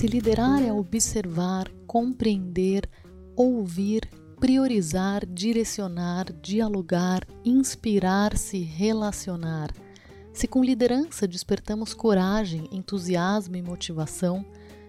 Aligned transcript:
Se 0.00 0.06
liderar 0.06 0.62
é 0.62 0.72
observar, 0.72 1.70
compreender, 1.86 2.88
ouvir, 3.36 4.08
priorizar, 4.40 5.26
direcionar, 5.26 6.32
dialogar, 6.40 7.20
inspirar-se, 7.44 8.60
relacionar. 8.60 9.70
Se 10.32 10.48
com 10.48 10.64
liderança 10.64 11.28
despertamos 11.28 11.92
coragem, 11.92 12.66
entusiasmo 12.72 13.56
e 13.56 13.60
motivação, 13.60 14.42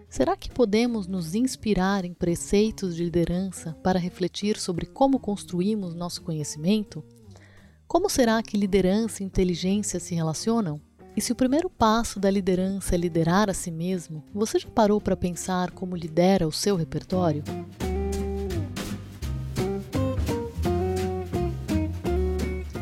será 0.08 0.38
que 0.38 0.50
podemos 0.50 1.08
nos 1.08 1.36
inspirar 1.36 2.06
em 2.06 2.14
preceitos 2.14 2.96
de 2.96 3.04
liderança 3.04 3.74
para 3.84 4.00
refletir 4.00 4.58
sobre 4.58 4.86
como 4.86 5.20
construímos 5.20 5.94
nosso 5.94 6.22
conhecimento? 6.22 7.04
Como 7.86 8.10
será 8.10 8.42
que 8.42 8.56
liderança 8.56 9.22
e 9.22 9.26
inteligência 9.26 10.00
se 10.00 10.16
relacionam? 10.16 10.80
E 11.16 11.20
se 11.20 11.34
o 11.34 11.36
primeiro 11.36 11.70
passo 11.70 12.22
da 12.22 12.30
liderança 12.30 12.96
é 12.96 12.98
liderar 12.98 13.50
a 13.50 13.54
si 13.54 13.70
mesmo, 13.70 14.24
você 14.34 14.58
já 14.58 14.70
parou 14.70 15.02
para 15.02 15.18
pensar 15.18 15.72
como 15.72 15.94
lidera 15.94 16.48
o 16.48 16.54
seu 16.54 16.78
repertório? 16.78 17.44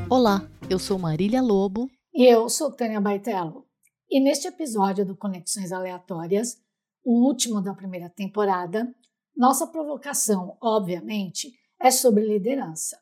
Olá, 0.07 0.47
eu 0.69 0.77
sou 0.77 0.99
Marília 0.99 1.41
Lobo. 1.41 1.89
E 2.13 2.23
eu 2.31 2.47
sou 2.49 2.71
Tânia 2.71 3.01
Baitello. 3.01 3.65
E 4.07 4.19
neste 4.19 4.47
episódio 4.47 5.03
do 5.03 5.17
Conexões 5.17 5.71
Aleatórias, 5.71 6.55
o 7.03 7.25
último 7.25 7.59
da 7.61 7.73
primeira 7.73 8.09
temporada, 8.09 8.93
nossa 9.35 9.65
provocação, 9.65 10.55
obviamente, 10.61 11.51
é 11.81 11.89
sobre 11.89 12.27
liderança. 12.27 12.99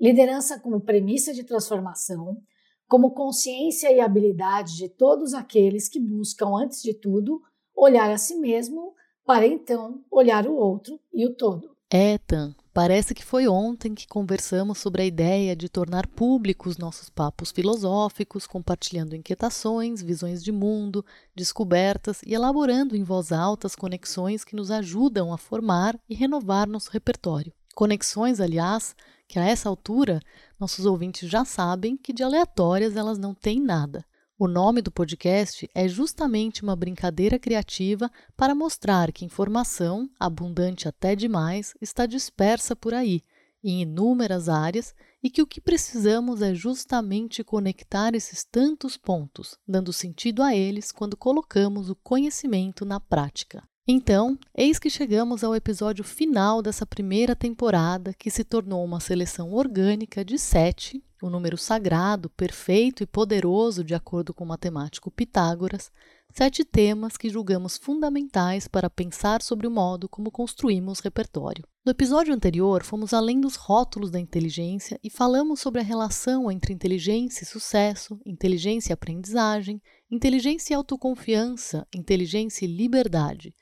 Liderança 0.00 0.58
como 0.58 0.80
premissa 0.80 1.34
de 1.34 1.44
transformação, 1.44 2.42
como 2.88 3.12
consciência 3.12 3.92
e 3.92 4.00
habilidade 4.00 4.76
de 4.76 4.88
todos 4.88 5.34
aqueles 5.34 5.88
que 5.88 6.00
buscam, 6.00 6.56
antes 6.56 6.82
de 6.82 6.94
tudo, 6.94 7.40
olhar 7.74 8.10
a 8.10 8.18
si 8.18 8.36
mesmo 8.36 8.94
para 9.24 9.46
então 9.46 10.04
olhar 10.10 10.46
o 10.46 10.54
outro 10.54 10.98
e 11.12 11.26
o 11.26 11.34
todo. 11.34 11.76
É, 11.90 12.18
Tan, 12.18 12.52
parece 12.74 13.14
que 13.14 13.24
foi 13.24 13.46
ontem 13.46 13.94
que 13.94 14.08
conversamos 14.08 14.78
sobre 14.78 15.02
a 15.02 15.04
ideia 15.04 15.54
de 15.54 15.68
tornar 15.68 16.06
públicos 16.06 16.76
nossos 16.76 17.08
papos 17.08 17.52
filosóficos, 17.52 18.46
compartilhando 18.46 19.14
inquietações, 19.14 20.02
visões 20.02 20.42
de 20.42 20.50
mundo, 20.50 21.04
descobertas 21.34 22.22
e 22.24 22.34
elaborando 22.34 22.96
em 22.96 23.04
voz 23.04 23.30
alta 23.30 23.68
as 23.68 23.76
conexões 23.76 24.44
que 24.44 24.56
nos 24.56 24.70
ajudam 24.70 25.32
a 25.32 25.38
formar 25.38 25.96
e 26.08 26.14
renovar 26.14 26.68
nosso 26.68 26.90
repertório. 26.90 27.52
Conexões, 27.76 28.40
aliás, 28.40 28.96
que 29.28 29.38
a 29.38 29.44
essa 29.44 29.68
altura 29.68 30.22
nossos 30.58 30.86
ouvintes 30.86 31.28
já 31.28 31.44
sabem 31.44 31.94
que 31.94 32.10
de 32.10 32.22
aleatórias 32.22 32.96
elas 32.96 33.18
não 33.18 33.34
têm 33.34 33.60
nada. 33.60 34.02
O 34.38 34.48
nome 34.48 34.80
do 34.80 34.90
podcast 34.90 35.68
é 35.74 35.86
justamente 35.86 36.62
uma 36.62 36.74
brincadeira 36.74 37.38
criativa 37.38 38.10
para 38.34 38.54
mostrar 38.54 39.12
que 39.12 39.26
informação, 39.26 40.08
abundante 40.18 40.88
até 40.88 41.14
demais, 41.14 41.74
está 41.78 42.06
dispersa 42.06 42.74
por 42.74 42.94
aí, 42.94 43.20
em 43.62 43.82
inúmeras 43.82 44.48
áreas, 44.48 44.94
e 45.22 45.28
que 45.28 45.42
o 45.42 45.46
que 45.46 45.60
precisamos 45.60 46.40
é 46.40 46.54
justamente 46.54 47.44
conectar 47.44 48.14
esses 48.14 48.42
tantos 48.42 48.96
pontos, 48.96 49.58
dando 49.68 49.92
sentido 49.92 50.42
a 50.42 50.56
eles 50.56 50.90
quando 50.90 51.14
colocamos 51.14 51.90
o 51.90 51.94
conhecimento 51.94 52.86
na 52.86 52.98
prática. 52.98 53.62
Então, 53.88 54.36
eis 54.52 54.80
que 54.80 54.90
chegamos 54.90 55.44
ao 55.44 55.54
episódio 55.54 56.02
final 56.02 56.60
dessa 56.60 56.84
primeira 56.84 57.36
temporada, 57.36 58.12
que 58.14 58.32
se 58.32 58.42
tornou 58.42 58.84
uma 58.84 58.98
seleção 58.98 59.52
orgânica 59.52 60.24
de 60.24 60.40
sete, 60.40 61.00
o 61.22 61.28
um 61.28 61.30
número 61.30 61.56
sagrado, 61.56 62.28
perfeito 62.30 63.04
e 63.04 63.06
poderoso 63.06 63.84
de 63.84 63.94
acordo 63.94 64.34
com 64.34 64.42
o 64.42 64.48
matemático 64.48 65.08
Pitágoras, 65.08 65.92
sete 66.34 66.64
temas 66.64 67.16
que 67.16 67.30
julgamos 67.30 67.76
fundamentais 67.76 68.66
para 68.66 68.90
pensar 68.90 69.40
sobre 69.40 69.68
o 69.68 69.70
modo 69.70 70.08
como 70.08 70.32
construímos 70.32 70.98
repertório. 70.98 71.64
No 71.84 71.92
episódio 71.92 72.34
anterior, 72.34 72.82
fomos 72.82 73.14
além 73.14 73.40
dos 73.40 73.54
rótulos 73.54 74.10
da 74.10 74.18
inteligência 74.18 74.98
e 75.00 75.08
falamos 75.08 75.60
sobre 75.60 75.80
a 75.80 75.84
relação 75.84 76.50
entre 76.50 76.72
inteligência 76.72 77.44
e 77.44 77.46
sucesso, 77.46 78.18
inteligência 78.26 78.90
e 78.90 78.94
aprendizagem, 78.94 79.80
inteligência 80.10 80.74
e 80.74 80.76
autoconfiança, 80.76 81.86
inteligência 81.94 82.64
e 82.64 82.68
liberdade 82.68 83.54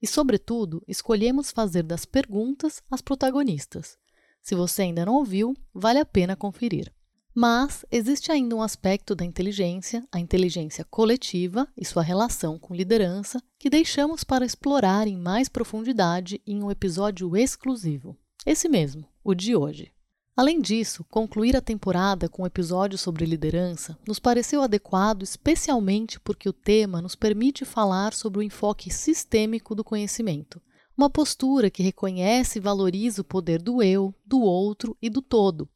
e, 0.00 0.06
sobretudo, 0.06 0.82
escolhemos 0.86 1.50
fazer 1.50 1.82
das 1.82 2.04
perguntas 2.04 2.82
as 2.90 3.00
protagonistas. 3.00 3.98
Se 4.42 4.54
você 4.54 4.82
ainda 4.82 5.04
não 5.04 5.14
ouviu, 5.14 5.54
vale 5.74 5.98
a 5.98 6.04
pena 6.04 6.36
conferir. 6.36 6.92
Mas 7.34 7.84
existe 7.90 8.32
ainda 8.32 8.56
um 8.56 8.62
aspecto 8.62 9.14
da 9.14 9.24
inteligência, 9.24 10.06
a 10.10 10.18
inteligência 10.18 10.84
coletiva 10.84 11.68
e 11.76 11.84
sua 11.84 12.02
relação 12.02 12.58
com 12.58 12.74
liderança, 12.74 13.42
que 13.58 13.68
deixamos 13.68 14.24
para 14.24 14.46
explorar 14.46 15.06
em 15.06 15.18
mais 15.18 15.48
profundidade 15.48 16.40
em 16.46 16.62
um 16.62 16.70
episódio 16.70 17.36
exclusivo. 17.36 18.16
Esse 18.46 18.68
mesmo, 18.68 19.06
o 19.22 19.34
de 19.34 19.54
hoje. 19.54 19.92
Além 20.36 20.60
disso, 20.60 21.02
concluir 21.04 21.56
a 21.56 21.62
temporada 21.62 22.28
com 22.28 22.42
um 22.42 22.46
episódio 22.46 22.98
sobre 22.98 23.24
liderança 23.24 23.98
nos 24.06 24.18
pareceu 24.18 24.60
adequado 24.60 25.22
especialmente 25.22 26.20
porque 26.20 26.46
o 26.46 26.52
tema 26.52 27.00
nos 27.00 27.14
permite 27.14 27.64
falar 27.64 28.12
sobre 28.12 28.40
o 28.40 28.42
enfoque 28.42 28.92
sistêmico 28.92 29.74
do 29.74 29.82
conhecimento, 29.82 30.60
uma 30.94 31.08
postura 31.08 31.70
que 31.70 31.82
reconhece 31.82 32.58
e 32.58 32.60
valoriza 32.60 33.22
o 33.22 33.24
poder 33.24 33.62
do 33.62 33.82
eu, 33.82 34.14
do 34.26 34.42
outro 34.42 34.94
e 35.00 35.08
do 35.08 35.22
todo. 35.22 35.66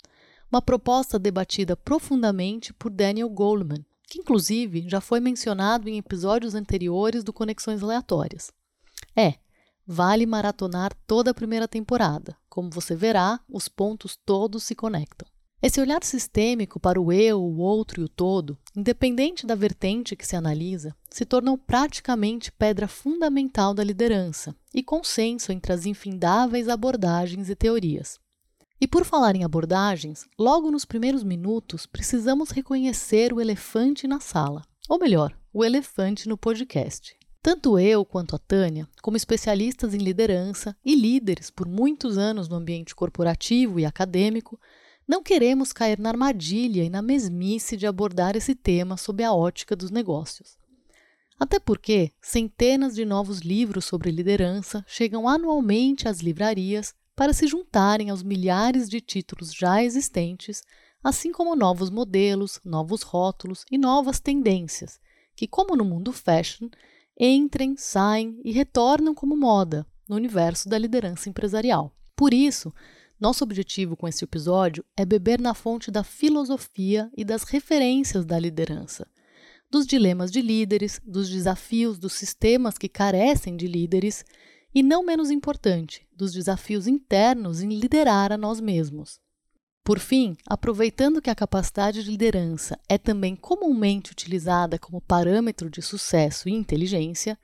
Uma 0.53 0.61
proposta 0.61 1.19
debatida 1.19 1.75
profundamente 1.75 2.75
por 2.75 2.91
Daniel 2.91 3.31
Goleman, 3.31 3.83
que 4.07 4.19
inclusive 4.19 4.87
já 4.87 5.01
foi 5.01 5.21
mencionado 5.21 5.89
em 5.89 5.97
episódios 5.97 6.55
anteriores 6.55 7.25
do 7.25 7.33
Conexões 7.33 7.83
Aleatórias. 7.83 8.53
É, 9.17 9.37
Vale 9.93 10.25
maratonar 10.25 10.95
toda 11.05 11.33
a 11.33 11.35
primeira 11.35 11.67
temporada. 11.67 12.37
Como 12.49 12.71
você 12.71 12.95
verá, 12.95 13.41
os 13.49 13.67
pontos 13.67 14.17
todos 14.25 14.63
se 14.63 14.73
conectam. 14.73 15.27
Esse 15.61 15.81
olhar 15.81 16.05
sistêmico 16.05 16.79
para 16.79 17.01
o 17.01 17.13
eu, 17.13 17.43
o 17.43 17.59
outro 17.59 18.01
e 18.01 18.05
o 18.05 18.09
todo, 18.09 18.57
independente 18.77 19.45
da 19.45 19.57
vertente 19.57 20.15
que 20.15 20.25
se 20.25 20.37
analisa, 20.37 20.95
se 21.11 21.25
tornou 21.25 21.59
praticamente 21.59 22.53
pedra 22.53 22.87
fundamental 22.87 23.75
da 23.75 23.83
liderança 23.83 24.55
e 24.73 24.81
consenso 24.81 25.51
entre 25.51 25.73
as 25.73 25.85
infindáveis 25.85 26.69
abordagens 26.69 27.51
e 27.51 27.57
teorias. 27.57 28.17
E 28.81 28.87
por 28.87 29.05
falar 29.05 29.35
em 29.35 29.43
abordagens, 29.43 30.25
logo 30.39 30.71
nos 30.71 30.85
primeiros 30.85 31.25
minutos 31.25 31.85
precisamos 31.85 32.51
reconhecer 32.51 33.33
o 33.33 33.41
elefante 33.41 34.07
na 34.07 34.21
sala, 34.21 34.63
ou 34.89 35.01
melhor, 35.01 35.37
o 35.53 35.65
elefante 35.65 36.29
no 36.29 36.39
podcast. 36.39 37.19
Tanto 37.43 37.79
eu 37.79 38.05
quanto 38.05 38.37
a 38.37 38.39
Tânia, 38.39 38.87
como 39.01 39.17
especialistas 39.17 39.95
em 39.95 39.99
liderança 39.99 40.77
e 40.85 40.95
líderes 40.95 41.51
por 41.51 41.67
muitos 41.67 42.19
anos 42.19 42.49
no 42.49 42.57
ambiente 42.57 42.95
corporativo 42.95 43.81
e 43.81 43.87
acadêmico, 43.87 44.61
não 45.09 45.23
queremos 45.23 45.73
cair 45.73 45.99
na 45.99 46.11
armadilha 46.11 46.85
e 46.85 46.91
na 46.91 47.01
mesmice 47.01 47.79
de 47.79 47.87
abordar 47.87 48.37
esse 48.37 48.55
tema 48.55 48.97
sob 48.99 49.25
a 49.25 49.33
ótica 49.33 49.75
dos 49.75 49.91
negócios. 49.91 50.59
Até 51.39 51.59
porque 51.59 52.13
centenas 52.21 52.95
de 52.95 53.07
novos 53.07 53.39
livros 53.39 53.87
sobre 53.87 54.11
liderança 54.11 54.85
chegam 54.87 55.27
anualmente 55.27 56.07
às 56.07 56.19
livrarias 56.19 56.95
para 57.17 57.33
se 57.33 57.47
juntarem 57.47 58.11
aos 58.11 58.23
milhares 58.23 58.87
de 58.87 59.01
títulos 59.01 59.55
já 59.55 59.83
existentes, 59.83 60.63
assim 61.03 61.33
como 61.33 61.57
novos 61.57 61.89
modelos, 61.89 62.61
novos 62.63 63.01
rótulos 63.01 63.65
e 63.71 63.79
novas 63.79 64.21
tendências, 64.21 65.01
que, 65.35 65.49
como 65.49 65.75
no 65.75 65.85
mundo 65.85 66.13
fashion, 66.13 66.69
entrem, 67.27 67.77
saem 67.77 68.41
e 68.43 68.51
retornam 68.51 69.15
como 69.15 69.37
moda 69.37 69.87
no 70.09 70.17
universo 70.17 70.69
da 70.69 70.79
liderança 70.79 71.29
empresarial. 71.29 71.95
Por 72.17 72.33
isso, 72.33 72.73
nosso 73.21 73.45
objetivo 73.45 73.97
com 73.97 74.09
esse 74.09 74.25
episódio 74.25 74.83
é 74.97 75.05
beber 75.05 75.39
na 75.39 75.53
fonte 75.53 75.91
da 75.91 76.03
filosofia 76.03 77.11
e 77.15 77.23
das 77.25 77.43
referências 77.43 78.25
da 78.25 78.39
liderança, 78.39 79.07
dos 79.71 79.87
dilemas 79.87 80.31
de 80.33 80.41
líderes, 80.41 80.99
dos 81.05 81.29
desafios 81.29 81.99
dos 81.99 82.15
sistemas 82.15 82.79
que 82.79 82.89
carecem 82.89 83.57
de 83.57 83.67
líderes 83.67 84.25
e, 84.75 84.83
não 84.83 85.05
menos 85.05 85.31
importante, 85.31 86.09
dos 86.17 86.33
desafios 86.33 86.87
internos 86.87 87.61
em 87.61 87.69
liderar 87.69 88.33
a 88.33 88.39
nós 88.39 88.61
mesmos. 88.61 89.21
Por 89.91 89.99
fim, 89.99 90.37
aproveitando 90.47 91.21
que 91.21 91.31
a 91.31 91.35
capacidade 91.35 92.05
de 92.05 92.11
liderança 92.13 92.79
é 92.89 92.97
também 92.97 93.35
comumente 93.35 94.13
utilizada 94.13 94.79
como 94.79 95.01
parâmetro 95.01 95.69
de 95.69 95.83
sucesso 95.83 96.49
e 96.49 96.53
inteligência, 96.53 97.37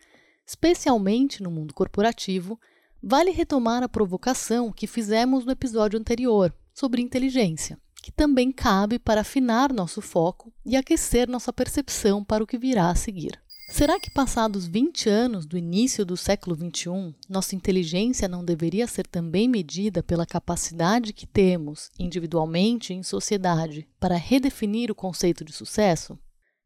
especialmente 0.46 1.42
no 1.42 1.50
mundo 1.50 1.74
corporativo, 1.74 2.56
vale 3.02 3.32
retomar 3.32 3.82
a 3.82 3.88
provocação 3.88 4.70
que 4.70 4.86
fizemos 4.86 5.44
no 5.44 5.50
episódio 5.50 5.98
anterior 5.98 6.54
sobre 6.72 7.02
inteligência, 7.02 7.80
que 8.00 8.12
também 8.12 8.52
cabe 8.52 9.00
para 9.00 9.22
afinar 9.22 9.72
nosso 9.72 10.00
foco 10.00 10.52
e 10.64 10.76
aquecer 10.76 11.28
nossa 11.28 11.52
percepção 11.52 12.22
para 12.22 12.44
o 12.44 12.46
que 12.46 12.56
virá 12.56 12.90
a 12.90 12.94
seguir. 12.94 13.42
Será 13.68 13.98
que, 13.98 14.10
passados 14.10 14.66
20 14.66 15.08
anos 15.08 15.44
do 15.44 15.58
início 15.58 16.04
do 16.04 16.16
século 16.16 16.54
XXI, 16.54 17.14
nossa 17.28 17.54
inteligência 17.54 18.28
não 18.28 18.44
deveria 18.44 18.86
ser 18.86 19.06
também 19.06 19.48
medida 19.48 20.02
pela 20.02 20.24
capacidade 20.24 21.12
que 21.12 21.26
temos, 21.26 21.90
individualmente 21.98 22.92
e 22.92 22.96
em 22.96 23.02
sociedade, 23.02 23.88
para 23.98 24.16
redefinir 24.16 24.90
o 24.90 24.94
conceito 24.94 25.44
de 25.44 25.52
sucesso? 25.52 26.16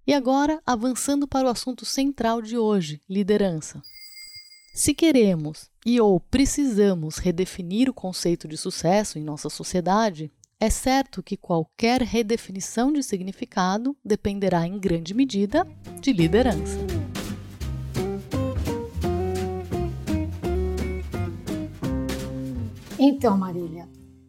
E 0.06 0.12
agora, 0.12 0.60
avançando 0.66 1.26
para 1.26 1.48
o 1.48 1.50
assunto 1.50 1.84
central 1.84 2.42
de 2.42 2.58
hoje, 2.58 3.00
liderança. 3.08 3.82
Se 4.74 4.94
queremos 4.94 5.70
e 5.84 6.00
ou 6.00 6.20
precisamos 6.20 7.16
redefinir 7.16 7.88
o 7.88 7.94
conceito 7.94 8.46
de 8.46 8.56
sucesso 8.56 9.18
em 9.18 9.24
nossa 9.24 9.48
sociedade, 9.48 10.30
é 10.60 10.68
certo 10.68 11.22
que 11.22 11.38
qualquer 11.38 12.02
redefinição 12.02 12.92
de 12.92 13.02
significado 13.02 13.96
dependerá 14.04 14.66
em 14.66 14.78
grande 14.78 15.14
medida 15.14 15.66
de 16.02 16.12
liderança. 16.12 16.76
Então, 22.98 23.38
Marília, 23.38 23.88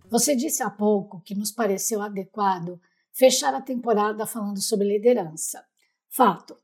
você 0.10 0.34
disse 0.34 0.64
há 0.64 0.70
pouco 0.70 1.20
que 1.20 1.36
nos 1.36 1.52
pareceu 1.52 2.02
adequado 2.02 2.80
fechar 3.12 3.54
a 3.54 3.62
temporada 3.62 4.26
falando 4.26 4.62
sobre 4.62 4.88
liderança. 4.88 5.62
Fato. 6.08 6.56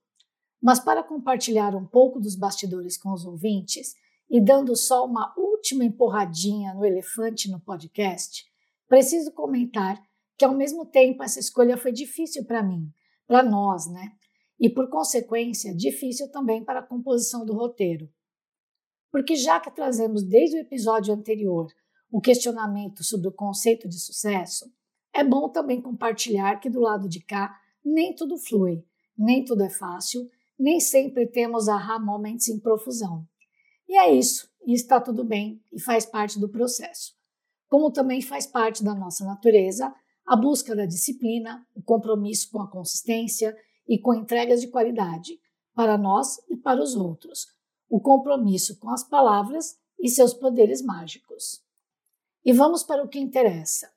Mas 0.62 0.80
para 0.80 1.04
compartilhar 1.04 1.75
um 1.75 1.86
pouco 1.86 2.22
dos 2.22 2.38
bastidores 2.38 2.98
com 2.98 3.12
os 3.12 3.25
ouvintes 3.25 3.96
e 4.30 4.40
dando 4.40 4.74
só 4.78 5.06
uma 5.06 5.34
última 5.38 5.84
empurradinha 5.84 6.74
no 6.74 6.86
elefante 6.86 7.52
no 7.52 7.60
podcast, 7.60 8.46
preciso 8.88 9.31
comentar 9.31 10.01
que 10.38 10.45
ao 10.45 10.54
mesmo 10.54 10.86
tempo 10.86 11.24
essa 11.24 11.39
escolha 11.39 11.78
foi 11.78 11.92
difícil 11.92 12.45
para 12.45 12.63
mim, 12.63 12.92
para 13.25 13.44
nós, 13.44 13.88
né? 13.88 14.12
E 14.60 14.69
por 14.69 14.89
consequência, 14.89 15.75
difícil 15.75 16.31
também 16.31 16.63
para 16.63 16.80
a 16.80 16.86
composição 16.86 17.45
do 17.45 17.54
roteiro. 17.54 18.10
Porque 19.12 19.36
já 19.36 19.60
que 19.60 19.72
trazemos 19.72 20.24
desde 20.24 20.57
o 20.57 20.62
episódio 20.62 21.13
anterior 21.13 21.68
o 22.12 22.22
questionamento 22.22 23.04
sobre 23.04 23.28
o 23.28 23.34
conceito 23.34 23.88
de 23.88 24.00
sucesso, 24.00 24.72
é 25.13 25.24
bom 25.24 25.50
também 25.50 25.81
compartilhar 25.81 26.60
que 26.60 26.69
do 26.69 26.80
lado 26.80 27.10
de 27.10 27.19
cá 27.19 27.60
nem 27.83 28.16
tudo 28.16 28.38
flui, 28.38 28.83
nem 29.18 29.44
tudo 29.44 29.63
é 29.63 29.69
fácil 29.69 30.30
nem 30.57 30.80
sempre 30.80 31.28
temos 31.28 31.69
aha 31.69 32.00
moments 32.00 32.48
em 32.48 32.60
profusão. 32.60 33.28
E 33.88 33.95
é 33.98 34.13
isso, 34.13 34.50
e 34.66 34.74
está 34.74 35.00
tudo 35.00 35.24
bem 35.24 35.62
e 35.72 35.80
faz 35.80 36.06
parte 36.06 36.40
do 36.40 36.50
processo. 36.50 37.16
Como 37.68 37.92
também 37.92 38.22
faz 38.22 38.46
parte 38.48 38.84
da 38.84 38.96
nossa 38.96 39.25
natureza 39.25 39.94
a 40.25 40.36
busca 40.36 40.75
da 40.75 40.86
disciplina, 40.86 41.66
o 41.74 41.81
compromisso 41.81 42.50
com 42.52 42.62
a 42.62 42.69
consistência 42.69 43.56
e 43.88 43.98
com 43.98 44.14
entregas 44.14 44.60
de 44.60 44.68
qualidade, 44.68 45.40
para 45.74 45.98
nós 45.98 46.38
e 46.50 46.58
para 46.58 46.81
os 46.81 46.96
outros, 46.96 47.46
o 47.90 48.02
compromisso 48.02 48.78
com 48.80 48.90
as 48.90 49.08
palavras 49.08 49.78
e 50.00 50.10
seus 50.10 50.34
poderes 50.34 50.81
mágicos. 50.81 51.64
E 52.44 52.52
vamos 52.52 52.84
para 52.84 53.04
o 53.04 53.08
que 53.08 53.19
interessa. 53.19 53.90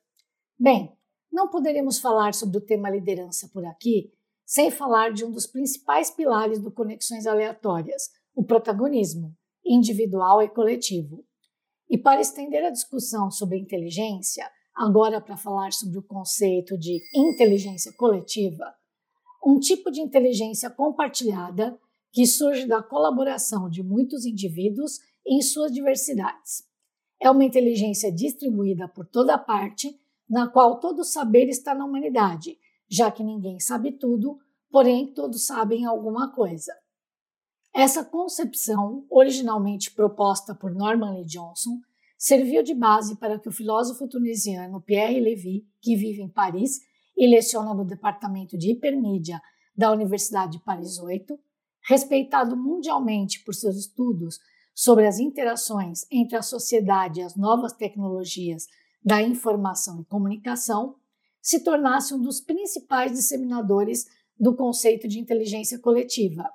Bem, 0.57 0.95
não 1.31 1.49
poderíamos 1.49 1.99
falar 1.99 2.33
sobre 2.33 2.57
o 2.57 2.65
tema 2.65 2.89
liderança 2.89 3.49
por 3.51 3.65
aqui 3.65 4.13
sem 4.51 4.69
falar 4.69 5.13
de 5.13 5.23
um 5.23 5.31
dos 5.31 5.47
principais 5.47 6.11
pilares 6.11 6.59
do 6.59 6.69
Conexões 6.69 7.25
Aleatórias, 7.25 8.09
o 8.35 8.43
protagonismo, 8.43 9.33
individual 9.65 10.41
e 10.41 10.49
coletivo. 10.49 11.25
E 11.91 11.97
para 11.97 12.21
estender 12.21 12.63
a 12.65 12.71
discussão 12.71 13.29
sobre 13.29 13.59
inteligência, 13.59 14.49
agora 14.73 15.19
para 15.19 15.35
falar 15.35 15.73
sobre 15.73 15.99
o 15.99 16.03
conceito 16.03 16.77
de 16.77 17.01
inteligência 17.13 17.91
coletiva, 17.93 18.73
um 19.45 19.59
tipo 19.59 19.91
de 19.91 19.99
inteligência 19.99 20.69
compartilhada 20.69 21.77
que 22.11 22.25
surge 22.25 22.65
da 22.65 22.81
colaboração 22.81 23.69
de 23.69 23.83
muitos 23.83 24.25
indivíduos 24.25 24.99
em 25.27 25.41
suas 25.41 25.71
diversidades. 25.71 26.63
É 27.21 27.29
uma 27.29 27.43
inteligência 27.43 28.11
distribuída 28.11 28.87
por 28.87 29.05
toda 29.05 29.37
parte, 29.37 29.99
na 30.29 30.47
qual 30.47 30.79
todo 30.79 31.03
saber 31.03 31.49
está 31.49 31.75
na 31.75 31.85
humanidade 31.85 32.57
já 32.91 33.09
que 33.09 33.23
ninguém 33.23 33.57
sabe 33.57 33.93
tudo, 33.93 34.37
porém 34.69 35.07
todos 35.07 35.45
sabem 35.45 35.85
alguma 35.85 36.33
coisa. 36.33 36.73
Essa 37.73 38.03
concepção, 38.03 39.05
originalmente 39.09 39.91
proposta 39.91 40.53
por 40.53 40.73
Norman 40.73 41.13
Lee 41.15 41.25
Johnson, 41.25 41.79
serviu 42.17 42.61
de 42.61 42.73
base 42.73 43.15
para 43.15 43.39
que 43.39 43.47
o 43.47 43.51
filósofo 43.51 44.07
tunisiano 44.07 44.81
Pierre 44.81 45.19
Levy, 45.19 45.65
que 45.81 45.95
vive 45.95 46.21
em 46.21 46.29
Paris 46.29 46.79
e 47.17 47.25
leciona 47.27 47.73
no 47.73 47.85
departamento 47.85 48.57
de 48.57 48.71
hipermídia 48.71 49.41
da 49.75 49.91
Universidade 49.91 50.57
de 50.57 50.63
Paris 50.63 50.99
8, 50.99 51.39
respeitado 51.87 52.57
mundialmente 52.57 53.43
por 53.43 53.55
seus 53.55 53.77
estudos 53.77 54.37
sobre 54.75 55.07
as 55.07 55.19
interações 55.19 56.05
entre 56.11 56.35
a 56.35 56.41
sociedade 56.41 57.19
e 57.19 57.23
as 57.23 57.35
novas 57.35 57.73
tecnologias 57.73 58.67
da 59.03 59.21
informação 59.21 60.01
e 60.01 60.05
comunicação, 60.05 60.95
se 61.41 61.63
tornasse 61.63 62.13
um 62.13 62.21
dos 62.21 62.39
principais 62.39 63.13
disseminadores 63.13 64.05
do 64.39 64.55
conceito 64.55 65.07
de 65.07 65.19
inteligência 65.19 65.79
coletiva, 65.79 66.47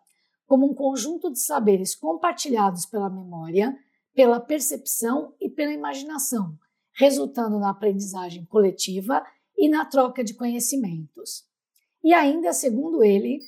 como 0.46 0.70
um 0.70 0.75
conjunto 0.75 1.31
de 1.31 1.40
saberes 1.40 1.94
compartilhados 1.94 2.87
pela 2.87 3.10
memória, 3.10 3.76
pela 4.14 4.40
percepção 4.40 5.34
e 5.40 5.50
pela 5.50 5.72
imaginação, 5.72 6.56
resultando 6.94 7.58
na 7.58 7.70
aprendizagem 7.70 8.44
coletiva 8.46 9.22
e 9.58 9.69
na 9.69 9.84
troca 9.84 10.22
de 10.25 10.34
conhecimentos. 10.34 11.44
E 12.02 12.14
ainda, 12.14 12.52
segundo 12.52 13.02
ele, 13.02 13.40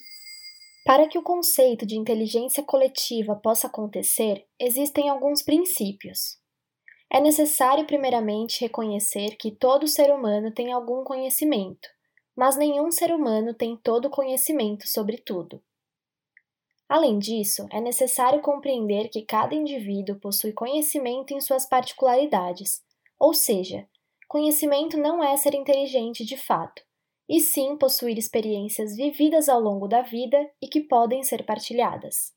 para 0.85 1.07
que 1.07 1.17
o 1.17 1.23
conceito 1.23 1.85
de 1.85 1.95
inteligência 1.95 2.63
coletiva 2.63 3.35
possa 3.35 3.67
acontecer, 3.67 4.45
existem 4.59 5.09
alguns 5.09 5.41
princípios. 5.41 6.37
É 7.11 7.19
necessário, 7.19 7.85
primeiramente, 7.87 8.61
reconhecer 8.61 9.35
que 9.37 9.51
todo 9.51 9.87
ser 9.87 10.13
humano 10.13 10.51
tem 10.51 10.71
algum 10.71 11.03
conhecimento, 11.03 11.87
mas 12.35 12.55
nenhum 12.55 12.91
ser 12.91 13.11
humano 13.11 13.53
tem 13.53 13.75
todo 13.77 14.09
conhecimento 14.09 14.87
sobre 14.87 15.17
tudo. 15.17 15.61
Além 16.89 17.19
disso, 17.19 17.67
é 17.71 17.79
necessário 17.79 18.41
compreender 18.41 19.09
que 19.09 19.21
cada 19.21 19.53
indivíduo 19.53 20.15
possui 20.15 20.51
conhecimento 20.51 21.31
em 21.31 21.39
suas 21.39 21.67
particularidades, 21.67 22.81
ou 23.19 23.31
seja, 23.31 23.87
conhecimento 24.27 24.97
não 24.97 25.23
é 25.23 25.37
ser 25.37 25.53
inteligente 25.53 26.25
de 26.25 26.35
fato, 26.35 26.81
e 27.29 27.39
sim 27.39 27.77
possuir 27.77 28.17
experiências 28.17 28.95
vividas 28.95 29.47
ao 29.47 29.59
longo 29.59 29.87
da 29.87 30.01
vida 30.01 30.49
e 30.59 30.67
que 30.67 30.81
podem 30.81 31.21
ser 31.21 31.45
partilhadas. 31.45 32.33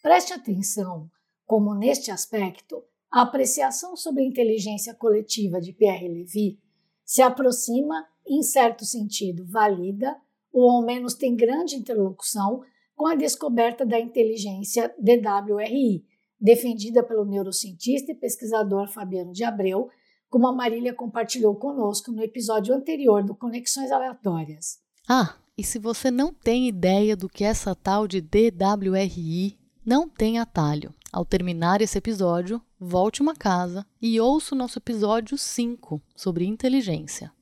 Preste 0.00 0.32
atenção 0.32 1.10
como, 1.44 1.74
neste 1.74 2.12
aspecto, 2.12 2.84
a 3.10 3.22
apreciação 3.22 3.96
sobre 3.96 4.22
a 4.22 4.26
inteligência 4.26 4.94
coletiva 4.94 5.60
de 5.60 5.72
Pierre 5.72 6.08
Levy 6.08 6.60
se 7.04 7.20
aproxima, 7.20 8.06
em 8.24 8.42
certo 8.44 8.84
sentido, 8.84 9.44
valida, 9.44 10.16
ou 10.52 10.70
ao 10.70 10.82
menos 10.82 11.14
tem 11.14 11.34
grande 11.34 11.74
interlocução 11.74 12.62
com 12.94 13.06
a 13.06 13.14
descoberta 13.14 13.84
da 13.84 13.98
inteligência 13.98 14.94
DWRI, 14.98 16.04
defendida 16.40 17.02
pelo 17.02 17.24
neurocientista 17.24 18.12
e 18.12 18.14
pesquisador 18.14 18.88
Fabiano 18.88 19.32
de 19.32 19.44
Abreu, 19.44 19.88
como 20.28 20.46
a 20.46 20.52
Marília 20.52 20.94
compartilhou 20.94 21.54
conosco 21.56 22.10
no 22.10 22.22
episódio 22.22 22.74
anterior 22.74 23.22
do 23.22 23.34
Conexões 23.34 23.90
Aleatórias. 23.90 24.78
Ah, 25.08 25.36
e 25.56 25.62
se 25.62 25.78
você 25.78 26.10
não 26.10 26.32
tem 26.32 26.68
ideia 26.68 27.16
do 27.16 27.28
que 27.28 27.44
é 27.44 27.48
essa 27.48 27.74
tal 27.74 28.08
de 28.08 28.20
DWRI, 28.20 29.58
não 29.84 30.08
tem 30.08 30.38
atalho. 30.38 30.92
Ao 31.12 31.24
terminar 31.24 31.80
esse 31.80 31.96
episódio, 31.96 32.60
volte 32.80 33.22
uma 33.22 33.36
casa 33.36 33.86
e 34.02 34.20
ouça 34.20 34.54
o 34.54 34.58
nosso 34.58 34.78
episódio 34.78 35.38
5 35.38 36.02
sobre 36.16 36.44
inteligência. 36.44 37.32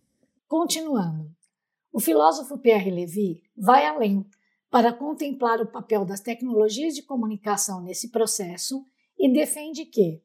Continuando, 0.46 1.30
o 1.90 1.98
filósofo 1.98 2.58
Pierre 2.58 2.90
Levy 2.90 3.42
vai 3.56 3.86
além 3.86 4.26
para 4.72 4.90
contemplar 4.90 5.60
o 5.60 5.66
papel 5.66 6.02
das 6.02 6.20
tecnologias 6.20 6.94
de 6.94 7.02
comunicação 7.02 7.82
nesse 7.82 8.10
processo 8.10 8.82
e 9.18 9.30
defende 9.30 9.84
que, 9.84 10.22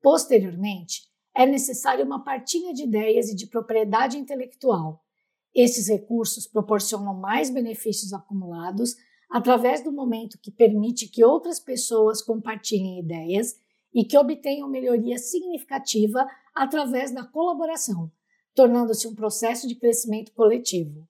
posteriormente, 0.00 1.10
é 1.34 1.44
necessária 1.44 2.04
uma 2.04 2.22
partilha 2.22 2.72
de 2.72 2.84
ideias 2.84 3.28
e 3.28 3.34
de 3.34 3.48
propriedade 3.48 4.16
intelectual. 4.16 5.04
Esses 5.52 5.88
recursos 5.88 6.46
proporcionam 6.46 7.12
mais 7.12 7.50
benefícios 7.50 8.12
acumulados 8.12 8.94
através 9.28 9.82
do 9.82 9.90
momento 9.90 10.38
que 10.40 10.52
permite 10.52 11.08
que 11.08 11.24
outras 11.24 11.58
pessoas 11.58 12.22
compartilhem 12.22 13.00
ideias 13.00 13.58
e 13.92 14.04
que 14.04 14.16
obtenham 14.16 14.68
melhoria 14.68 15.18
significativa 15.18 16.24
através 16.54 17.12
da 17.12 17.24
colaboração, 17.24 18.12
tornando-se 18.54 19.08
um 19.08 19.14
processo 19.14 19.66
de 19.66 19.74
crescimento 19.74 20.32
coletivo. 20.34 21.08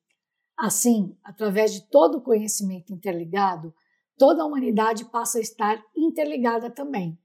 Assim, 0.57 1.17
através 1.25 1.73
de 1.73 1.89
todo 1.89 2.19
o 2.19 2.23
conhecimento 2.23 2.93
interligado, 2.93 3.75
toda 4.17 4.43
a 4.43 4.47
humanidade 4.47 5.05
passa 5.07 5.39
a 5.39 5.41
estar 5.41 5.83
interligada 5.97 6.71
também. 6.71 7.19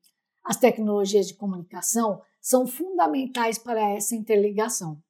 As 0.43 0.57
tecnologias 0.57 1.27
de 1.27 1.35
comunicação 1.35 2.21
são 2.41 2.65
fundamentais 2.65 3.57
para 3.57 3.81
essa 3.89 4.15
interligação. 4.15 5.01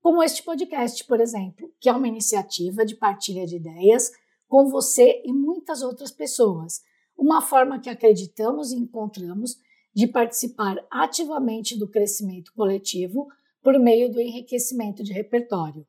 Como 0.00 0.22
este 0.22 0.42
podcast, 0.42 1.04
por 1.06 1.20
exemplo, 1.20 1.72
que 1.80 1.88
é 1.88 1.92
uma 1.92 2.06
iniciativa 2.06 2.84
de 2.84 2.94
partilha 2.94 3.46
de 3.46 3.56
ideias 3.56 4.10
com 4.46 4.68
você 4.68 5.22
e 5.24 5.32
muitas 5.32 5.82
outras 5.82 6.10
pessoas. 6.10 6.82
Uma 7.16 7.42
forma 7.42 7.80
que 7.80 7.90
acreditamos 7.90 8.70
e 8.70 8.76
encontramos 8.76 9.56
de 9.94 10.06
participar 10.06 10.76
ativamente 10.90 11.76
do 11.76 11.90
crescimento 11.90 12.52
coletivo 12.54 13.26
por 13.62 13.78
meio 13.78 14.10
do 14.10 14.20
enriquecimento 14.20 15.02
de 15.02 15.12
repertório. 15.12 15.86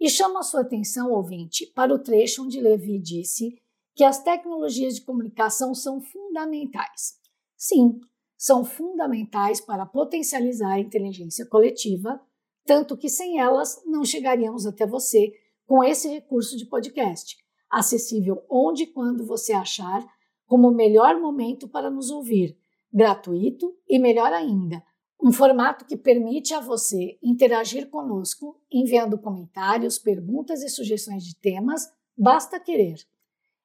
E 0.00 0.08
chamo 0.08 0.38
a 0.38 0.42
sua 0.42 0.62
atenção, 0.62 1.12
ouvinte, 1.12 1.66
para 1.74 1.94
o 1.94 1.98
trecho 1.98 2.42
onde 2.42 2.58
Levi 2.58 2.98
disse 2.98 3.54
que 3.94 4.02
as 4.02 4.22
tecnologias 4.22 4.94
de 4.94 5.02
comunicação 5.02 5.74
são 5.74 6.00
fundamentais. 6.00 7.18
Sim, 7.54 8.00
são 8.34 8.64
fundamentais 8.64 9.60
para 9.60 9.84
potencializar 9.84 10.72
a 10.72 10.80
inteligência 10.80 11.44
coletiva, 11.44 12.18
tanto 12.64 12.96
que 12.96 13.10
sem 13.10 13.38
elas 13.38 13.82
não 13.84 14.02
chegaríamos 14.02 14.64
até 14.64 14.86
você 14.86 15.34
com 15.66 15.84
esse 15.84 16.08
recurso 16.08 16.56
de 16.56 16.64
podcast, 16.64 17.36
acessível 17.70 18.42
onde 18.48 18.84
e 18.84 18.86
quando 18.86 19.26
você 19.26 19.52
achar 19.52 20.02
como 20.46 20.68
o 20.68 20.74
melhor 20.74 21.20
momento 21.20 21.68
para 21.68 21.90
nos 21.90 22.10
ouvir, 22.10 22.56
gratuito 22.90 23.76
e 23.86 23.98
melhor 23.98 24.32
ainda, 24.32 24.82
um 25.22 25.32
formato 25.32 25.84
que 25.84 25.96
permite 25.96 26.54
a 26.54 26.60
você 26.60 27.18
interagir 27.22 27.90
conosco 27.90 28.58
enviando 28.72 29.18
comentários, 29.18 29.98
perguntas 29.98 30.62
e 30.62 30.68
sugestões 30.68 31.24
de 31.24 31.36
temas, 31.36 31.92
basta 32.16 32.58
querer. 32.58 32.96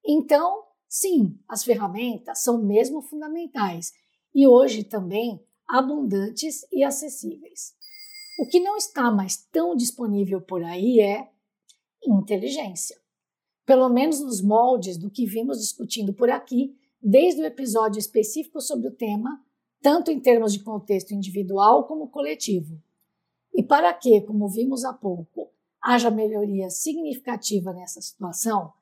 Então, 0.05 0.63
sim, 0.87 1.39
as 1.47 1.63
ferramentas 1.63 2.43
são 2.43 2.61
mesmo 2.61 3.01
fundamentais 3.01 3.93
e 4.33 4.45
hoje 4.47 4.83
também 4.83 5.41
abundantes 5.67 6.65
e 6.71 6.83
acessíveis. 6.83 7.73
O 8.37 8.47
que 8.47 8.59
não 8.59 8.75
está 8.75 9.09
mais 9.09 9.37
tão 9.37 9.75
disponível 9.75 10.41
por 10.41 10.61
aí 10.63 10.99
é 10.99 11.29
inteligência. 12.05 12.99
Pelo 13.65 13.89
menos 13.89 14.19
nos 14.19 14.41
moldes 14.41 14.97
do 14.97 15.09
que 15.09 15.25
vimos 15.25 15.59
discutindo 15.59 16.13
por 16.13 16.29
aqui, 16.29 16.77
desde 17.01 17.41
o 17.41 17.45
episódio 17.45 17.97
específico 17.97 18.59
sobre 18.59 18.87
o 18.89 18.95
tema, 18.95 19.43
tanto 19.85 20.09
em 20.09 20.19
termos 20.19 20.51
de 20.51 20.63
contexto 20.63 21.11
individual 21.13 21.83
como 21.83 22.07
coletivo. 22.07 22.81
E 23.53 23.61
para 23.61 23.93
que, 23.93 24.19
como 24.21 24.49
vimos 24.49 24.83
há 24.83 24.91
pouco, 24.91 25.51
haja 25.79 26.09
melhoria 26.09 26.71
significativa 26.71 27.71
nessa 27.71 28.01
situação, 28.01 28.73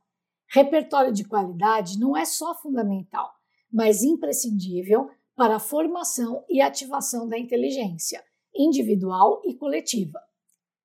repertório 0.48 1.12
de 1.12 1.26
qualidade 1.26 2.00
não 2.00 2.16
é 2.16 2.24
só 2.24 2.56
fundamental, 2.56 3.34
mas 3.70 4.02
imprescindível 4.02 5.10
para 5.36 5.58
a 5.58 5.60
formação 5.60 6.46
e 6.50 6.62
ativação 6.62 7.28
da 7.28 7.38
inteligência 7.38 8.24
individual 8.56 9.42
e 9.44 9.56
coletiva, 9.56 10.22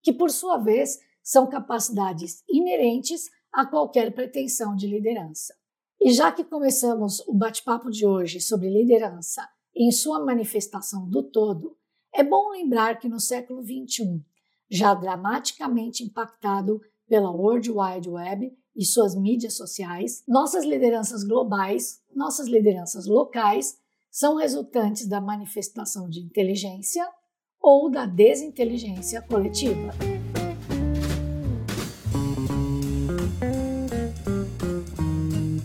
que 0.03 0.13
por 0.13 0.33
sua 0.33 0.59
vez 0.59 0.99
são 1.23 1.47
capacidades 1.47 2.43
inerentes 2.49 3.31
a 3.53 3.65
qualquer 3.65 4.13
pretensão 4.13 4.75
de 4.75 4.89
liderança. 4.89 5.55
E 6.01 6.11
já 6.11 6.33
que 6.33 6.43
começamos 6.43 7.21
o 7.29 7.33
bate-papo 7.33 7.89
de 7.89 8.05
hoje 8.05 8.41
sobre 8.41 8.69
liderança 8.69 9.49
em 9.79 9.93
sua 9.93 10.25
manifestação 10.25 11.09
do 11.09 11.23
todo, 11.23 11.77
é 12.13 12.25
bom 12.25 12.51
lembrar 12.51 12.99
que 12.99 13.09
no 13.09 13.21
século 13.21 13.63
XXI, 13.63 14.21
já 14.69 14.93
dramaticamente 14.93 16.03
impactado 16.03 16.81
pela 17.09 17.31
World 17.31 17.71
Wide 17.71 18.11
Web 18.11 18.53
e 18.75 18.85
suas 18.85 19.15
mídias 19.15 19.57
sociais, 19.57 20.25
nossas 20.27 20.65
lideranças 20.65 21.23
globais, 21.23 22.03
nossas 22.13 22.49
lideranças 22.49 23.07
locais 23.07 23.79
são 24.11 24.35
resultantes 24.35 25.07
da 25.07 25.21
manifestação 25.21 26.09
de 26.09 26.21
inteligência 26.21 27.09
ou 27.61 27.89
da 27.89 28.05
desinteligência 28.05 29.23
coletiva. 29.23 29.93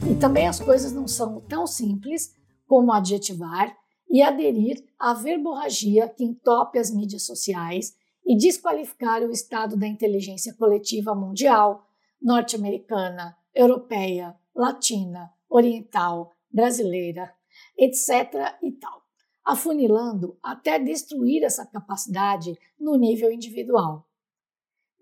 E 0.08 0.16
também 0.20 0.48
as 0.48 0.60
coisas 0.60 0.92
não 0.92 1.08
são 1.08 1.42
tão 1.42 1.66
simples 1.66 2.36
como 2.68 2.94
adjetivar 2.94 3.76
e 4.14 4.22
aderir 4.22 4.86
à 5.00 5.16
verborragia 5.16 6.08
que 6.08 6.24
entope 6.24 6.78
as 6.78 6.92
mídias 6.92 7.26
sociais 7.26 7.98
e 8.24 8.38
desqualificar 8.38 9.24
o 9.24 9.32
estado 9.32 9.76
da 9.76 9.88
inteligência 9.88 10.54
coletiva 10.54 11.16
mundial, 11.16 11.90
norte-americana, 12.22 13.36
europeia, 13.56 14.38
latina, 14.56 15.34
oriental, 15.50 16.32
brasileira, 16.52 17.34
etc. 17.76 18.56
e 18.62 18.72
tal, 18.74 19.02
afunilando 19.44 20.38
até 20.44 20.78
destruir 20.78 21.44
essa 21.44 21.66
capacidade 21.66 22.56
no 22.80 22.96
nível 22.96 23.32
individual. 23.32 24.08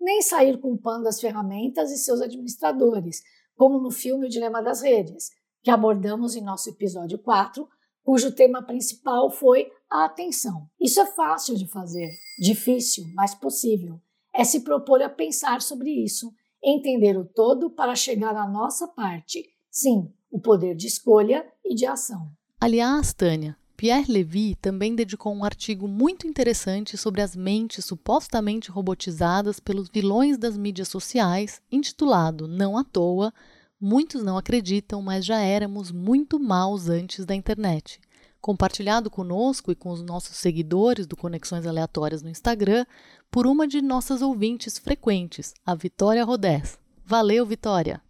Nem 0.00 0.22
sair 0.22 0.58
culpando 0.58 1.06
as 1.06 1.20
ferramentas 1.20 1.92
e 1.92 1.98
seus 1.98 2.22
administradores, 2.22 3.22
como 3.54 3.78
no 3.78 3.90
filme 3.90 4.26
O 4.26 4.30
Dilema 4.30 4.62
das 4.62 4.80
Redes, 4.80 5.30
que 5.62 5.70
abordamos 5.70 6.34
em 6.34 6.40
nosso 6.40 6.70
episódio 6.70 7.18
4, 7.18 7.68
cujo 8.02 8.32
tema 8.32 8.62
principal 8.62 9.30
foi 9.30 9.70
a 9.90 10.04
atenção. 10.04 10.66
Isso 10.80 11.00
é 11.00 11.06
fácil 11.06 11.56
de 11.56 11.66
fazer, 11.68 12.08
difícil, 12.38 13.04
mas 13.14 13.34
possível. 13.34 14.00
É 14.34 14.44
se 14.44 14.60
propor 14.60 15.02
a 15.02 15.08
pensar 15.08 15.60
sobre 15.60 15.90
isso, 15.90 16.32
entender 16.62 17.16
o 17.16 17.24
todo 17.24 17.70
para 17.70 17.94
chegar 17.94 18.34
à 18.34 18.48
nossa 18.48 18.88
parte. 18.88 19.44
Sim, 19.70 20.12
o 20.30 20.40
poder 20.40 20.74
de 20.74 20.86
escolha 20.86 21.46
e 21.64 21.74
de 21.74 21.86
ação. 21.86 22.30
Aliás, 22.60 23.12
Tânia, 23.12 23.56
Pierre 23.76 24.12
Levy 24.12 24.54
também 24.54 24.94
dedicou 24.94 25.34
um 25.34 25.44
artigo 25.44 25.88
muito 25.88 26.26
interessante 26.26 26.96
sobre 26.96 27.20
as 27.20 27.34
mentes 27.34 27.84
supostamente 27.84 28.70
robotizadas 28.70 29.58
pelos 29.58 29.88
vilões 29.88 30.38
das 30.38 30.56
mídias 30.56 30.86
sociais, 30.86 31.60
intitulado, 31.70 32.46
não 32.46 32.78
à 32.78 32.84
toa, 32.84 33.34
Muitos 33.84 34.22
não 34.22 34.38
acreditam, 34.38 35.02
mas 35.02 35.24
já 35.24 35.40
éramos 35.40 35.90
muito 35.90 36.38
maus 36.38 36.88
antes 36.88 37.26
da 37.26 37.34
internet. 37.34 38.00
Compartilhado 38.40 39.10
conosco 39.10 39.72
e 39.72 39.74
com 39.74 39.90
os 39.90 40.00
nossos 40.00 40.36
seguidores 40.36 41.04
do 41.04 41.16
Conexões 41.16 41.66
Aleatórias 41.66 42.22
no 42.22 42.30
Instagram 42.30 42.86
por 43.28 43.44
uma 43.44 43.66
de 43.66 43.82
nossas 43.82 44.22
ouvintes 44.22 44.78
frequentes, 44.78 45.52
a 45.66 45.74
Vitória 45.74 46.22
Rodés. 46.22 46.78
Valeu, 47.04 47.44
Vitória! 47.44 48.00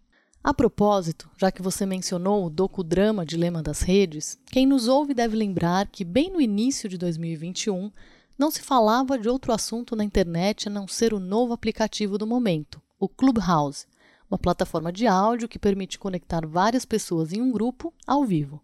A 0.43 0.53
propósito, 0.53 1.27
já 1.39 1.51
que 1.51 1.63
você 1.63 1.87
mencionou 1.87 2.45
o 2.45 2.51
docudrama 2.51 3.25
Dilema 3.25 3.63
das 3.63 3.81
Redes, 3.81 4.37
quem 4.51 4.67
nos 4.67 4.87
ouve 4.87 5.15
deve 5.15 5.35
lembrar 5.35 5.87
que, 5.87 6.05
bem 6.05 6.31
no 6.31 6.39
início 6.39 6.87
de 6.87 6.99
2021, 6.99 7.91
não 8.37 8.51
se 8.51 8.61
falava 8.61 9.17
de 9.17 9.27
outro 9.27 9.51
assunto 9.51 9.95
na 9.95 10.03
internet 10.03 10.67
a 10.67 10.71
não 10.71 10.87
ser 10.87 11.15
o 11.15 11.19
novo 11.19 11.51
aplicativo 11.51 12.15
do 12.19 12.27
momento, 12.27 12.79
o 12.99 13.09
Clubhouse, 13.09 13.87
uma 14.29 14.37
plataforma 14.37 14.91
de 14.91 15.07
áudio 15.07 15.47
que 15.47 15.59
permite 15.59 15.99
conectar 15.99 16.45
várias 16.45 16.85
pessoas 16.85 17.33
em 17.33 17.41
um 17.41 17.51
grupo 17.51 17.93
ao 18.05 18.23
vivo. 18.25 18.61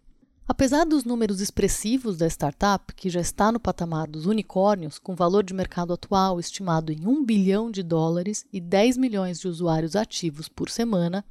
Apesar 0.47 0.83
dos 0.83 1.03
números 1.03 1.41
expressivos 1.41 2.17
da 2.17 2.27
startup, 2.27 2.93
que 2.95 3.09
já 3.09 3.21
está 3.21 3.51
no 3.51 3.59
patamar 3.59 4.07
dos 4.07 4.25
unicórnios, 4.25 4.97
com 4.97 5.15
valor 5.15 5.43
de 5.43 5.53
mercado 5.53 5.93
atual 5.93 6.39
estimado 6.39 6.91
em 6.91 7.05
1 7.07 7.23
bilhão 7.23 7.69
de 7.69 7.83
dólares 7.83 8.45
e 8.51 8.59
10 8.59 8.97
milhões 8.97 9.39
de 9.39 9.47
usuários 9.47 9.95
ativos 9.95 10.49
por 10.49 10.69
semana, 10.69 11.23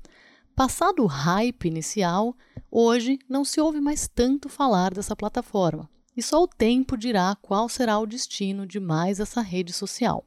Passado 0.59 1.05
o 1.05 1.07
hype 1.07 1.69
inicial, 1.69 2.37
hoje 2.69 3.21
não 3.29 3.45
se 3.45 3.61
ouve 3.61 3.81
mais 3.81 4.09
tanto 4.09 4.49
falar 4.49 4.93
dessa 4.93 5.15
plataforma, 5.15 5.89
e 6.17 6.21
só 6.21 6.43
o 6.43 6.49
tempo 6.49 6.97
dirá 6.97 7.37
qual 7.41 7.69
será 7.69 7.97
o 7.97 8.05
destino 8.05 8.67
de 8.67 8.81
mais 8.81 9.21
essa 9.21 9.41
rede 9.41 9.73
social. 9.73 10.25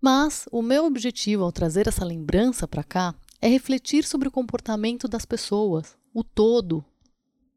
Mas 0.00 0.48
o 0.50 0.62
meu 0.62 0.86
objetivo 0.86 1.44
ao 1.44 1.52
trazer 1.52 1.86
essa 1.86 2.02
lembrança 2.02 2.66
para 2.66 2.82
cá 2.82 3.14
é 3.40 3.48
refletir 3.48 4.04
sobre 4.04 4.28
o 4.28 4.32
comportamento 4.32 5.06
das 5.06 5.24
pessoas, 5.24 5.96
o 6.12 6.24
todo, 6.24 6.84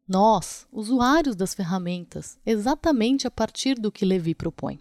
nós, 0.08 0.68
usuários 0.72 1.36
das 1.36 1.54
ferramentas, 1.54 2.38
exatamente 2.46 3.26
a 3.26 3.32
partir 3.32 3.76
do 3.76 3.92
que 3.92 4.06
Levi 4.06 4.36
propõe. 4.36 4.80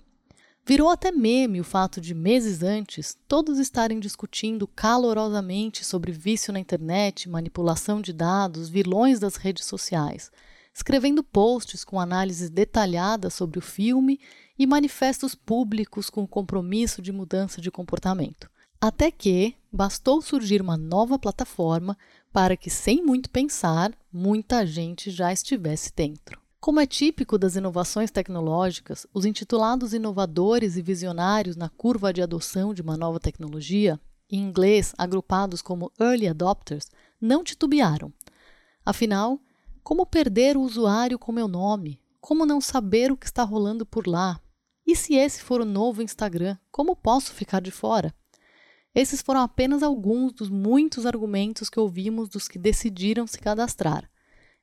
Virou 0.66 0.90
até 0.90 1.10
meme 1.10 1.60
o 1.60 1.64
fato 1.64 2.00
de, 2.00 2.14
meses 2.14 2.62
antes, 2.62 3.16
todos 3.26 3.58
estarem 3.58 3.98
discutindo 3.98 4.66
calorosamente 4.66 5.84
sobre 5.84 6.12
vício 6.12 6.52
na 6.52 6.60
internet, 6.60 7.28
manipulação 7.28 8.00
de 8.00 8.12
dados, 8.12 8.68
vilões 8.68 9.18
das 9.18 9.36
redes 9.36 9.64
sociais, 9.64 10.30
escrevendo 10.74 11.22
posts 11.22 11.84
com 11.84 11.98
análises 11.98 12.50
detalhadas 12.50 13.32
sobre 13.32 13.58
o 13.58 13.62
filme 13.62 14.20
e 14.58 14.66
manifestos 14.66 15.34
públicos 15.34 16.10
com 16.10 16.26
compromisso 16.26 17.00
de 17.00 17.10
mudança 17.10 17.60
de 17.60 17.70
comportamento. 17.70 18.50
Até 18.82 19.10
que 19.10 19.54
bastou 19.70 20.22
surgir 20.22 20.62
uma 20.62 20.74
nova 20.74 21.18
plataforma 21.18 21.98
para 22.32 22.56
que, 22.56 22.70
sem 22.70 23.04
muito 23.04 23.28
pensar, 23.28 23.92
muita 24.10 24.66
gente 24.66 25.10
já 25.10 25.30
estivesse 25.30 25.92
dentro. 25.94 26.40
Como 26.58 26.80
é 26.80 26.86
típico 26.86 27.36
das 27.36 27.56
inovações 27.56 28.10
tecnológicas, 28.10 29.06
os 29.12 29.26
intitulados 29.26 29.92
inovadores 29.92 30.78
e 30.78 30.82
visionários 30.82 31.56
na 31.56 31.68
curva 31.68 32.10
de 32.10 32.22
adoção 32.22 32.72
de 32.72 32.80
uma 32.80 32.96
nova 32.96 33.20
tecnologia, 33.20 34.00
em 34.30 34.40
inglês 34.40 34.94
agrupados 34.96 35.60
como 35.60 35.92
early 36.00 36.26
adopters, 36.26 36.86
não 37.20 37.44
titubearam. 37.44 38.10
Afinal, 38.82 39.38
como 39.82 40.06
perder 40.06 40.56
o 40.56 40.62
usuário 40.62 41.18
com 41.18 41.32
meu 41.32 41.48
nome? 41.48 42.00
Como 42.18 42.46
não 42.46 42.62
saber 42.62 43.12
o 43.12 43.16
que 43.16 43.26
está 43.26 43.42
rolando 43.42 43.84
por 43.84 44.06
lá? 44.06 44.40
E 44.86 44.96
se 44.96 45.16
esse 45.16 45.42
for 45.42 45.60
o 45.60 45.66
novo 45.66 46.02
Instagram, 46.02 46.56
como 46.70 46.96
posso 46.96 47.32
ficar 47.34 47.60
de 47.60 47.70
fora? 47.70 48.14
Esses 48.94 49.22
foram 49.22 49.40
apenas 49.40 49.82
alguns 49.82 50.32
dos 50.32 50.50
muitos 50.50 51.06
argumentos 51.06 51.70
que 51.70 51.78
ouvimos 51.78 52.28
dos 52.28 52.48
que 52.48 52.58
decidiram 52.58 53.26
se 53.26 53.38
cadastrar 53.38 54.10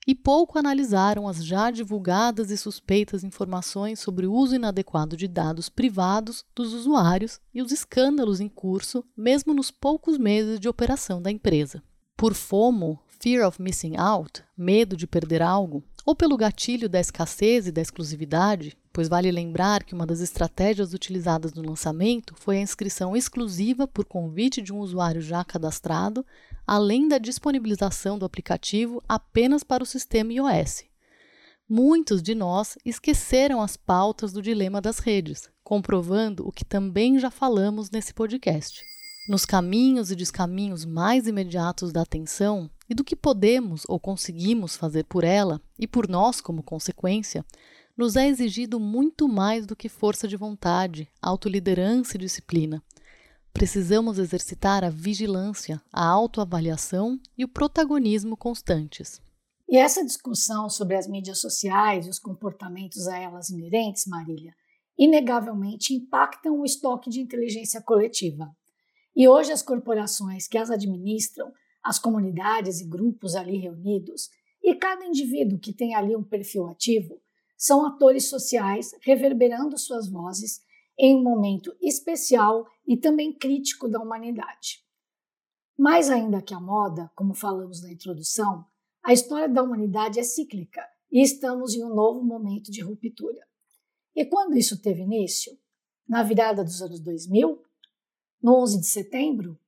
e 0.08 0.16
pouco 0.16 0.58
analisaram 0.58 1.28
as 1.28 1.44
já 1.44 1.70
divulgadas 1.70 2.50
e 2.50 2.58
suspeitas 2.58 3.26
informações 3.26 4.00
sobre 4.00 4.26
o 4.26 4.34
uso 4.34 4.56
inadequado 4.56 5.18
de 5.18 5.28
dados 5.28 5.68
privados 5.68 6.46
dos 6.56 6.74
usuários 6.74 7.42
e 7.54 7.62
os 7.62 7.74
escândalos 7.74 8.40
em 8.40 8.48
curso, 8.48 9.04
mesmo 9.18 9.54
nos 9.54 9.70
poucos 9.70 10.18
meses 10.18 10.62
de 10.62 10.70
operação 10.70 11.22
da 11.22 11.30
empresa. 11.30 11.84
Por 12.16 12.34
FOMO, 12.34 12.98
fear 13.20 13.46
of 13.46 13.62
missing 13.62 13.98
out, 13.98 14.42
medo 14.58 14.96
de 14.96 15.06
perder 15.06 15.42
algo, 15.42 15.84
ou 16.06 16.16
pelo 16.16 16.38
gatilho 16.38 16.88
da 16.88 17.02
escassez 17.02 17.68
e 17.68 17.72
da 17.72 17.82
exclusividade, 17.82 18.78
pois 18.98 19.08
vale 19.08 19.30
lembrar 19.30 19.84
que 19.84 19.94
uma 19.94 20.08
das 20.08 20.22
estratégias 20.22 20.92
utilizadas 20.92 21.54
no 21.54 21.62
lançamento 21.62 22.34
foi 22.36 22.58
a 22.58 22.62
inscrição 22.62 23.16
exclusiva 23.16 23.88
por 23.88 24.06
convite 24.06 24.60
de 24.60 24.74
um 24.74 24.80
usuário 24.80 25.22
já 25.22 25.46
cadastrado, 25.46 26.26
além 26.66 27.08
da 27.08 27.20
disponibilização 27.20 28.18
do 28.18 28.26
aplicativo 28.26 29.00
apenas 29.08 29.64
para 29.64 29.84
o 29.84 29.86
sistema 29.86 30.34
iOS. 30.34 30.84
Muitos 31.70 32.24
de 32.24 32.34
nós 32.34 32.76
esqueceram 32.84 33.62
as 33.62 33.78
pautas 33.78 34.34
do 34.34 34.42
dilema 34.42 34.82
das 34.82 34.98
redes, 34.98 35.48
comprovando 35.64 36.48
o 36.48 36.52
que 36.52 36.66
também 36.66 37.20
já 37.20 37.30
falamos 37.30 37.92
nesse 37.92 38.16
podcast 38.16 38.82
nos 39.28 39.46
caminhos 39.46 40.10
e 40.10 40.16
descaminhos 40.16 40.86
mais 40.86 41.28
imediatos 41.28 41.92
da 41.92 42.02
atenção 42.02 42.70
e 42.90 42.96
do 42.96 43.04
que 43.04 43.16
podemos 43.16 43.84
ou 43.88 44.00
conseguimos 44.00 44.78
fazer 44.78 45.04
por 45.04 45.24
ela 45.26 45.62
e 45.78 45.86
por 45.86 46.08
nós 46.08 46.40
como 46.40 46.64
consequência, 46.64 47.46
nos 47.98 48.16
é 48.16 48.28
exigido 48.28 48.80
muito 48.80 49.28
mais 49.28 49.66
do 49.66 49.76
que 49.76 49.90
força 49.90 50.28
de 50.28 50.38
vontade, 50.38 51.10
autoliderança 51.20 52.16
e 52.16 52.20
disciplina. 52.20 52.84
Precisamos 53.52 54.20
exercitar 54.20 54.84
a 54.84 54.90
vigilância, 54.90 55.82
a 55.92 56.06
autoavaliação 56.06 57.20
e 57.36 57.44
o 57.44 57.48
protagonismo 57.48 58.38
constantes. 58.38 59.20
E 59.68 59.78
essa 59.78 60.06
discussão 60.06 60.70
sobre 60.70 60.96
as 60.96 61.08
mídias 61.08 61.42
sociais 61.42 62.06
e 62.06 62.10
os 62.10 62.20
comportamentos 62.20 63.08
a 63.08 63.18
elas 63.18 63.50
inerentes, 63.50 64.06
Marília, 64.06 64.54
inegavelmente 64.98 65.94
impactam 65.94 66.60
o 66.60 66.66
estoque 66.66 67.10
de 67.10 67.20
inteligência 67.20 67.82
coletiva. 67.82 68.48
E 69.16 69.28
hoje 69.28 69.52
as 69.52 69.64
corporações 69.64 70.48
que 70.48 70.58
as 70.58 70.70
administram, 70.70 71.52
as 71.84 71.98
comunidades 71.98 72.80
e 72.80 72.88
grupos 72.88 73.36
ali 73.36 73.58
reunidos, 73.58 74.30
e 74.62 74.76
cada 74.76 75.04
indivíduo 75.04 75.60
que 75.60 75.74
tem 75.74 75.96
ali 75.96 76.16
um 76.16 76.24
perfil 76.24 76.68
ativo, 76.68 77.20
são 77.58 77.86
atores 77.86 78.30
sociais 78.30 78.92
reverberando 79.02 79.78
suas 79.78 80.10
vozes 80.10 80.62
em 80.98 81.16
um 81.16 81.24
momento 81.24 81.76
especial 81.82 82.66
e 82.88 82.96
também 82.96 83.34
crítico 83.34 83.90
da 83.90 84.00
humanidade. 84.00 84.86
Mais 85.78 86.10
ainda 86.10 86.42
que 86.42 86.54
a 86.54 86.60
moda, 86.60 87.12
como 87.16 87.34
falamos 87.34 87.82
na 87.82 87.92
introdução, 87.92 88.66
a 89.04 89.14
história 89.14 89.50
da 89.50 89.64
humanidade 89.64 90.20
é 90.20 90.24
cíclica 90.24 90.82
e 91.12 91.22
estamos 91.22 91.74
em 91.74 91.84
um 91.84 91.94
novo 91.94 92.24
momento 92.24 92.72
de 92.72 92.82
ruptura. 92.82 93.46
E 94.16 94.26
quando 94.26 94.58
isso 94.58 94.82
teve 94.82 95.02
início? 95.02 95.52
Na 96.08 96.24
virada 96.24 96.64
dos 96.64 96.82
anos 96.82 97.00
2000? 97.00 97.68
no 98.42 98.62
11 98.62 98.80
de 98.80 98.88
setembro, 98.88 99.60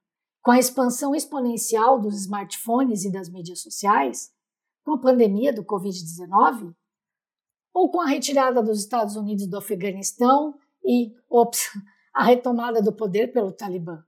com 0.41 0.51
a 0.51 0.59
expansão 0.59 1.13
exponencial 1.13 1.99
dos 1.99 2.15
smartphones 2.21 3.03
e 3.03 3.11
das 3.11 3.29
mídias 3.29 3.61
sociais, 3.61 4.31
com 4.83 4.93
a 4.93 4.99
pandemia 4.99 5.53
do 5.53 5.63
Covid-19, 5.63 6.73
ou 7.73 7.89
com 7.91 8.01
a 8.01 8.07
retirada 8.07 8.61
dos 8.61 8.79
Estados 8.79 9.15
Unidos 9.15 9.47
do 9.47 9.57
Afeganistão 9.57 10.57
e, 10.83 11.13
ops, 11.29 11.69
a 12.13 12.23
retomada 12.23 12.81
do 12.81 12.93
poder 12.93 13.31
pelo 13.31 13.51
Talibã. 13.51 14.03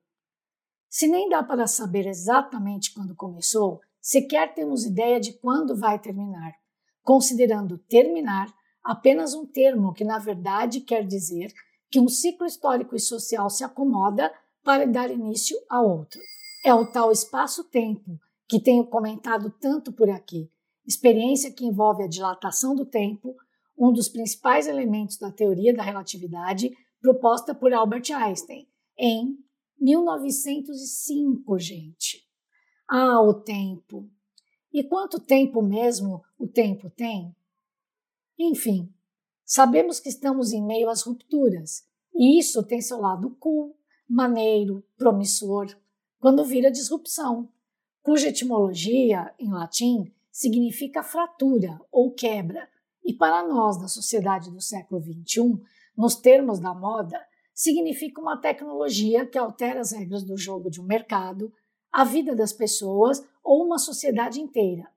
Se 0.89 1.08
nem 1.08 1.30
dá 1.30 1.41
para 1.41 1.68
saber 1.68 2.06
exatamente 2.06 2.94
quando 2.94 3.15
começou, 3.15 3.80
sequer 4.01 4.53
temos 4.53 4.86
ideia 4.86 5.20
de 5.20 5.34
quando 5.34 5.75
vai 5.75 5.98
terminar, 5.98 6.53
considerando 7.01 7.77
terminar 7.77 8.53
apenas 8.84 9.34
um 9.34 9.46
termo 9.46 9.94
que, 9.94 10.03
na 10.03 10.18
verdade, 10.18 10.82
quer 10.82 11.06
dizer 11.06 11.53
que 11.89 12.00
um 12.00 12.08
ciclo 12.08 12.46
histórico 12.46 12.96
e 12.96 13.00
social 13.00 13.50
se 13.50 13.63
acomoda 13.63 14.34
para 14.63 14.86
dar 14.86 15.10
início 15.12 15.58
a 15.70 15.82
outro. 15.82 16.20
É 16.65 16.74
o 16.74 16.91
tal 16.91 17.12
espaço-tempo 17.12 18.20
que 18.48 18.62
tenho 18.62 18.86
comentado 18.86 19.50
tanto 19.62 19.94
por 19.94 20.10
aqui, 20.10 20.50
experiência 20.86 21.51
que 21.53 21.65
envolve 21.65 22.03
a 22.03 22.07
dilatação 22.07 22.75
do 22.75 22.86
tempo, 22.86 23.36
um 23.77 23.92
dos 23.92 24.10
principais 24.10 24.68
elementos 24.68 25.18
da 25.18 25.31
teoria 25.31 25.74
da 25.74 25.84
relatividade 25.84 26.72
proposta 27.01 27.55
por 27.55 27.74
Albert 27.74 28.12
Einstein 28.14 28.68
em 28.98 29.38
1905, 29.79 31.57
gente. 31.57 32.24
Ah, 32.88 33.22
o 33.22 33.34
tempo! 33.34 34.10
E 34.72 34.84
quanto 34.84 35.20
tempo 35.20 35.62
mesmo 35.62 36.24
o 36.38 36.48
tempo 36.48 36.90
tem? 36.90 37.36
Enfim, 38.38 38.94
sabemos 39.44 40.00
que 40.00 40.10
estamos 40.10 40.53
em 40.53 40.64
meio 40.64 40.90
às 40.90 41.01
rupturas, 41.01 41.84
e 42.14 42.40
isso 42.40 42.64
tem 42.64 42.81
seu 42.81 43.00
lado 43.00 43.36
cool 43.40 43.75
maneiro, 44.07 44.84
promissor, 44.98 45.74
quando 46.20 46.46
vira 46.46 46.70
disrupção, 46.70 47.50
cuja 48.03 48.27
etimologia, 48.27 49.34
em 49.40 49.51
latim, 49.51 50.14
significa 50.31 51.01
fratura 51.01 51.79
ou 51.92 52.12
quebra, 52.12 52.70
e 53.03 53.14
para 53.14 53.48
nós, 53.48 53.79
da 53.79 53.87
sociedade 53.87 54.51
do 54.51 54.61
século 54.61 55.01
XXI, 55.01 55.59
nos 55.98 56.16
termos 56.16 56.59
da 56.59 56.74
moda, 56.74 57.20
significa 57.53 58.22
uma 58.22 58.37
tecnologia 58.37 59.25
que 59.25 59.37
altera 59.37 59.81
as 59.81 59.92
regras 59.92 60.24
do 60.24 60.37
jogo 60.37 60.70
de 60.70 60.79
um 60.79 60.85
mercado, 60.85 61.51
a 61.92 62.03
vida 62.03 62.35
das 62.35 62.53
pessoas 62.53 63.24
ou 63.44 63.66
uma 63.66 63.77
sociedade 63.77 64.40
inteira. 64.40 64.90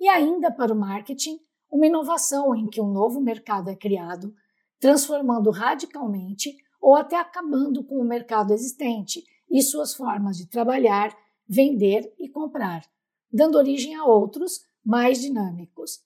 E 0.00 0.08
ainda 0.08 0.50
para 0.50 0.72
o 0.72 0.78
marketing, 0.78 1.38
uma 1.70 1.86
inovação 1.86 2.54
em 2.54 2.66
que 2.66 2.80
um 2.80 2.90
novo 2.90 3.20
mercado 3.20 3.68
é 3.68 3.76
criado, 3.76 4.34
transformando 4.78 5.50
radicalmente 5.50 6.56
ou 6.80 6.96
até 6.96 7.16
acabando 7.16 7.84
com 7.84 7.96
o 7.96 8.04
mercado 8.04 8.52
existente 8.52 9.22
e 9.50 9.60
suas 9.62 9.94
formas 9.94 10.36
de 10.36 10.48
trabalhar, 10.48 11.14
vender 11.46 12.12
e 12.18 12.28
comprar, 12.28 12.82
dando 13.30 13.58
origem 13.58 13.94
a 13.94 14.04
outros 14.04 14.64
mais 14.84 15.20
dinâmicos. 15.20 16.00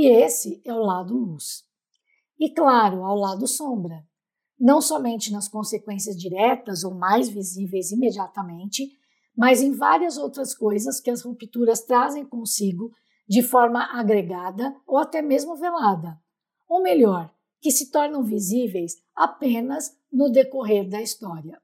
E 0.00 0.06
esse 0.06 0.62
é 0.64 0.72
o 0.72 0.78
lado 0.78 1.12
luz. 1.12 1.64
E 2.38 2.48
claro, 2.54 3.02
ao 3.02 3.16
lado 3.16 3.48
sombra, 3.48 4.06
não 4.56 4.80
somente 4.80 5.32
nas 5.32 5.48
consequências 5.48 6.16
diretas 6.16 6.84
ou 6.84 6.94
mais 6.94 7.28
visíveis 7.28 7.90
imediatamente, 7.90 8.92
mas 9.36 9.60
em 9.60 9.72
várias 9.72 10.16
outras 10.16 10.54
coisas 10.54 11.00
que 11.00 11.10
as 11.10 11.22
rupturas 11.22 11.80
trazem 11.80 12.24
consigo 12.24 12.92
de 13.28 13.42
forma 13.42 13.86
agregada 13.92 14.72
ou 14.86 14.98
até 14.98 15.20
mesmo 15.20 15.56
velada. 15.56 16.16
Ou 16.68 16.80
melhor, 16.80 17.34
que 17.60 17.72
se 17.72 17.90
tornam 17.90 18.22
visíveis 18.22 18.92
apenas 19.16 19.98
no 20.12 20.30
decorrer 20.30 20.88
da 20.88 21.02
história. 21.02 21.60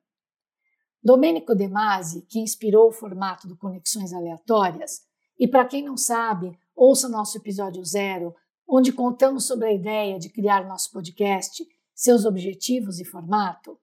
Domênico 1.01 1.55
De 1.55 1.69
Masi, 1.69 2.23
que 2.23 2.41
inspirou 2.41 2.89
o 2.89 2.93
formato 2.93 3.47
do 3.47 3.57
Conexões 3.57 4.13
Aleatórias, 4.13 5.03
e 5.39 5.47
para 5.47 5.65
quem 5.65 5.85
não 5.85 5.97
sabe, 5.97 6.59
ouça 6.75 7.09
nosso 7.09 7.39
episódio 7.39 7.85
zero, 7.85 8.35
onde 8.67 8.93
contamos 8.93 9.47
sobre 9.47 9.69
a 9.69 9.73
ideia 9.73 10.19
de 10.19 10.29
criar 10.29 10.67
nosso 10.67 10.91
podcast, 10.91 11.65
seus 11.95 12.25
objetivos 12.25 12.99
e 12.99 13.05
formato. 13.05 13.79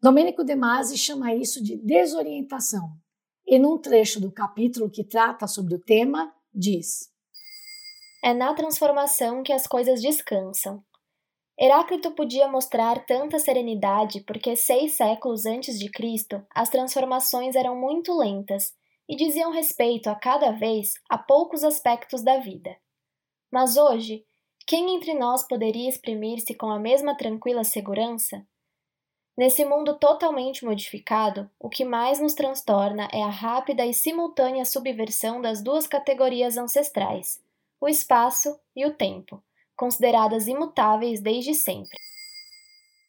Domênico 0.00 0.44
De 0.44 0.54
Masi 0.54 0.96
chama 0.96 1.34
isso 1.34 1.62
de 1.62 1.76
desorientação, 1.76 2.92
e 3.46 3.58
num 3.58 3.78
trecho 3.78 4.20
do 4.20 4.32
capítulo 4.32 4.90
que 4.90 5.04
trata 5.04 5.46
sobre 5.46 5.74
o 5.74 5.80
tema, 5.80 6.32
diz: 6.54 7.10
É 8.22 8.32
na 8.32 8.54
transformação 8.54 9.42
que 9.42 9.52
as 9.52 9.66
coisas 9.66 10.00
descansam, 10.00 10.84
Heráclito 11.60 12.12
podia 12.12 12.46
mostrar 12.46 13.04
tanta 13.04 13.36
serenidade 13.40 14.20
porque 14.20 14.54
seis 14.54 14.96
séculos 14.96 15.44
antes 15.44 15.76
de 15.76 15.90
Cristo 15.90 16.40
as 16.54 16.68
transformações 16.68 17.56
eram 17.56 17.74
muito 17.74 18.16
lentas 18.16 18.72
e 19.08 19.16
diziam 19.16 19.50
respeito 19.50 20.08
a 20.08 20.14
cada 20.14 20.50
vez 20.50 20.94
a 21.08 21.16
poucos 21.16 21.64
aspectos 21.64 22.22
da 22.22 22.38
vida. 22.38 22.76
Mas 23.50 23.76
hoje, 23.76 24.24
quem 24.66 24.94
entre 24.94 25.14
nós 25.14 25.46
poderia 25.46 25.88
exprimir-se 25.88 26.54
com 26.54 26.70
a 26.70 26.78
mesma 26.78 27.16
tranquila 27.16 27.64
segurança? 27.64 28.46
Nesse 29.36 29.64
mundo 29.64 29.98
totalmente 29.98 30.64
modificado, 30.64 31.48
o 31.58 31.68
que 31.68 31.84
mais 31.84 32.20
nos 32.20 32.34
transtorna 32.34 33.08
é 33.12 33.22
a 33.22 33.30
rápida 33.30 33.86
e 33.86 33.94
simultânea 33.94 34.64
subversão 34.64 35.40
das 35.40 35.62
duas 35.62 35.86
categorias 35.86 36.56
ancestrais, 36.56 37.40
o 37.80 37.88
espaço 37.88 38.58
e 38.76 38.84
o 38.84 38.94
tempo 38.94 39.42
consideradas 39.78 40.48
imutáveis 40.48 41.20
desde 41.20 41.54
sempre. 41.54 41.96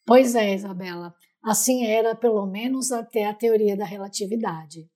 Pois 0.06 0.36
é, 0.36 0.54
Isabela. 0.54 1.12
Assim 1.44 1.84
era, 1.86 2.14
pelo 2.14 2.46
menos, 2.46 2.92
até 2.92 3.26
a 3.26 3.34
teoria 3.34 3.76
da 3.76 3.84
relatividade. 3.84 4.88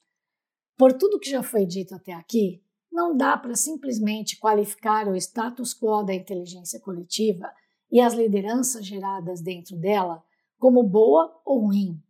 Por 0.77 0.93
tudo 0.93 1.21
que 1.21 1.31
já 1.31 1.43
foi 1.43 1.65
dito 1.65 1.95
até 1.95 2.13
aqui, 2.13 2.63
não 2.91 3.17
dá 3.17 3.37
para 3.37 3.55
simplesmente 3.55 4.39
qualificar 4.39 5.09
o 5.09 5.17
status 5.17 5.75
quo 5.75 6.03
da 6.03 6.15
inteligência 6.15 6.81
coletiva 6.81 7.51
e 7.91 8.01
as 8.01 8.15
lideranças 8.15 8.85
geradas 8.85 9.41
dentro 9.41 9.77
dela 9.77 10.23
como 10.59 10.83
boa 10.83 11.41
ou 11.45 11.67
ruim, 11.67 12.03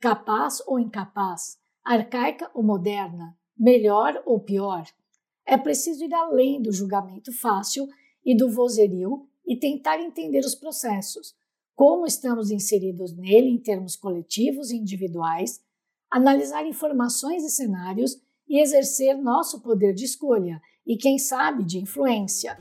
capaz 0.00 0.62
ou 0.66 0.78
incapaz, 0.78 1.58
arcaica 1.84 2.50
ou 2.52 2.62
moderna, 2.62 3.36
melhor 3.56 4.22
ou 4.26 4.40
pior. 4.40 4.84
É 5.46 5.56
preciso 5.56 6.04
ir 6.04 6.12
além 6.12 6.60
do 6.60 6.72
julgamento 6.72 7.32
fácil 7.32 7.88
e 8.24 8.36
do 8.36 8.50
vozerio 8.50 9.28
e 9.46 9.56
tentar 9.56 10.00
entender 10.00 10.40
os 10.40 10.54
processos, 10.54 11.34
como 11.74 12.06
estamos 12.06 12.50
inseridos 12.50 13.16
nele 13.16 13.48
em 13.48 13.58
termos 13.58 13.96
coletivos 13.96 14.70
e 14.70 14.76
individuais, 14.76 15.60
analisar 16.14 16.64
informações 16.64 17.42
e 17.42 17.50
cenários 17.50 18.16
e 18.48 18.62
exercer 18.62 19.16
nosso 19.16 19.60
poder 19.60 19.92
de 19.92 20.04
escolha 20.04 20.62
e, 20.86 20.96
quem 20.96 21.18
sabe, 21.18 21.64
de 21.64 21.78
influência. 21.78 22.56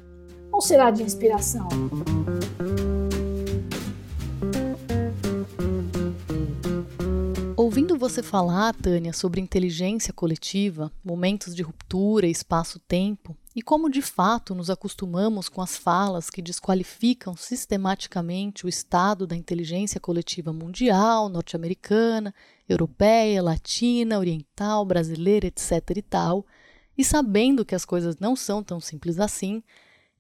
Ou 0.52 0.60
será 0.60 0.90
de 0.90 1.04
inspiração? 1.04 1.68
Você 8.10 8.22
falar, 8.22 8.76
Tânia, 8.76 9.14
sobre 9.14 9.40
inteligência 9.40 10.12
coletiva, 10.12 10.92
momentos 11.02 11.56
de 11.56 11.64
ruptura, 11.64 12.28
espaço-tempo, 12.28 13.34
e 13.56 13.62
como 13.62 13.90
de 13.90 14.02
fato 14.02 14.54
nos 14.54 14.70
acostumamos 14.70 15.48
com 15.48 15.62
as 15.62 15.78
falas 15.78 16.30
que 16.30 16.42
desqualificam 16.42 17.34
sistematicamente 17.38 18.66
o 18.66 18.70
estado 18.70 19.26
da 19.26 19.38
inteligência 19.38 20.02
coletiva 20.02 20.52
mundial, 20.52 21.30
norte-americana, 21.30 22.36
europeia, 22.68 23.42
latina, 23.42 24.20
oriental, 24.20 24.84
brasileira, 24.84 25.48
etc. 25.48 25.92
e 25.96 26.02
tal, 26.02 26.46
e 26.98 27.06
sabendo 27.06 27.64
que 27.64 27.74
as 27.74 27.86
coisas 27.86 28.18
não 28.18 28.36
são 28.36 28.62
tão 28.62 28.82
simples 28.82 29.18
assim, 29.18 29.64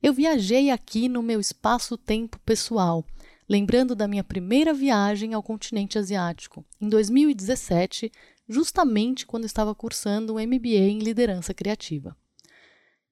eu 0.02 0.14
viajei 0.14 0.70
aqui 0.70 1.10
no 1.10 1.22
meu 1.22 1.42
espaço-tempo 1.42 2.40
pessoal, 2.46 3.04
lembrando 3.48 3.96
da 3.96 4.08
minha 4.08 4.24
primeira 4.24 4.74
viagem 4.74 5.34
ao 5.34 5.44
continente 5.44 5.98
asiático, 5.98 6.66
em 6.80 6.90
2017, 6.90 8.12
justamente 8.48 9.26
quando 9.26 9.46
estava 9.46 9.74
cursando 9.74 10.36
um 10.36 10.40
MBA 10.40 10.90
em 10.90 11.00
liderança 11.00 11.54
criativa. 11.54 12.16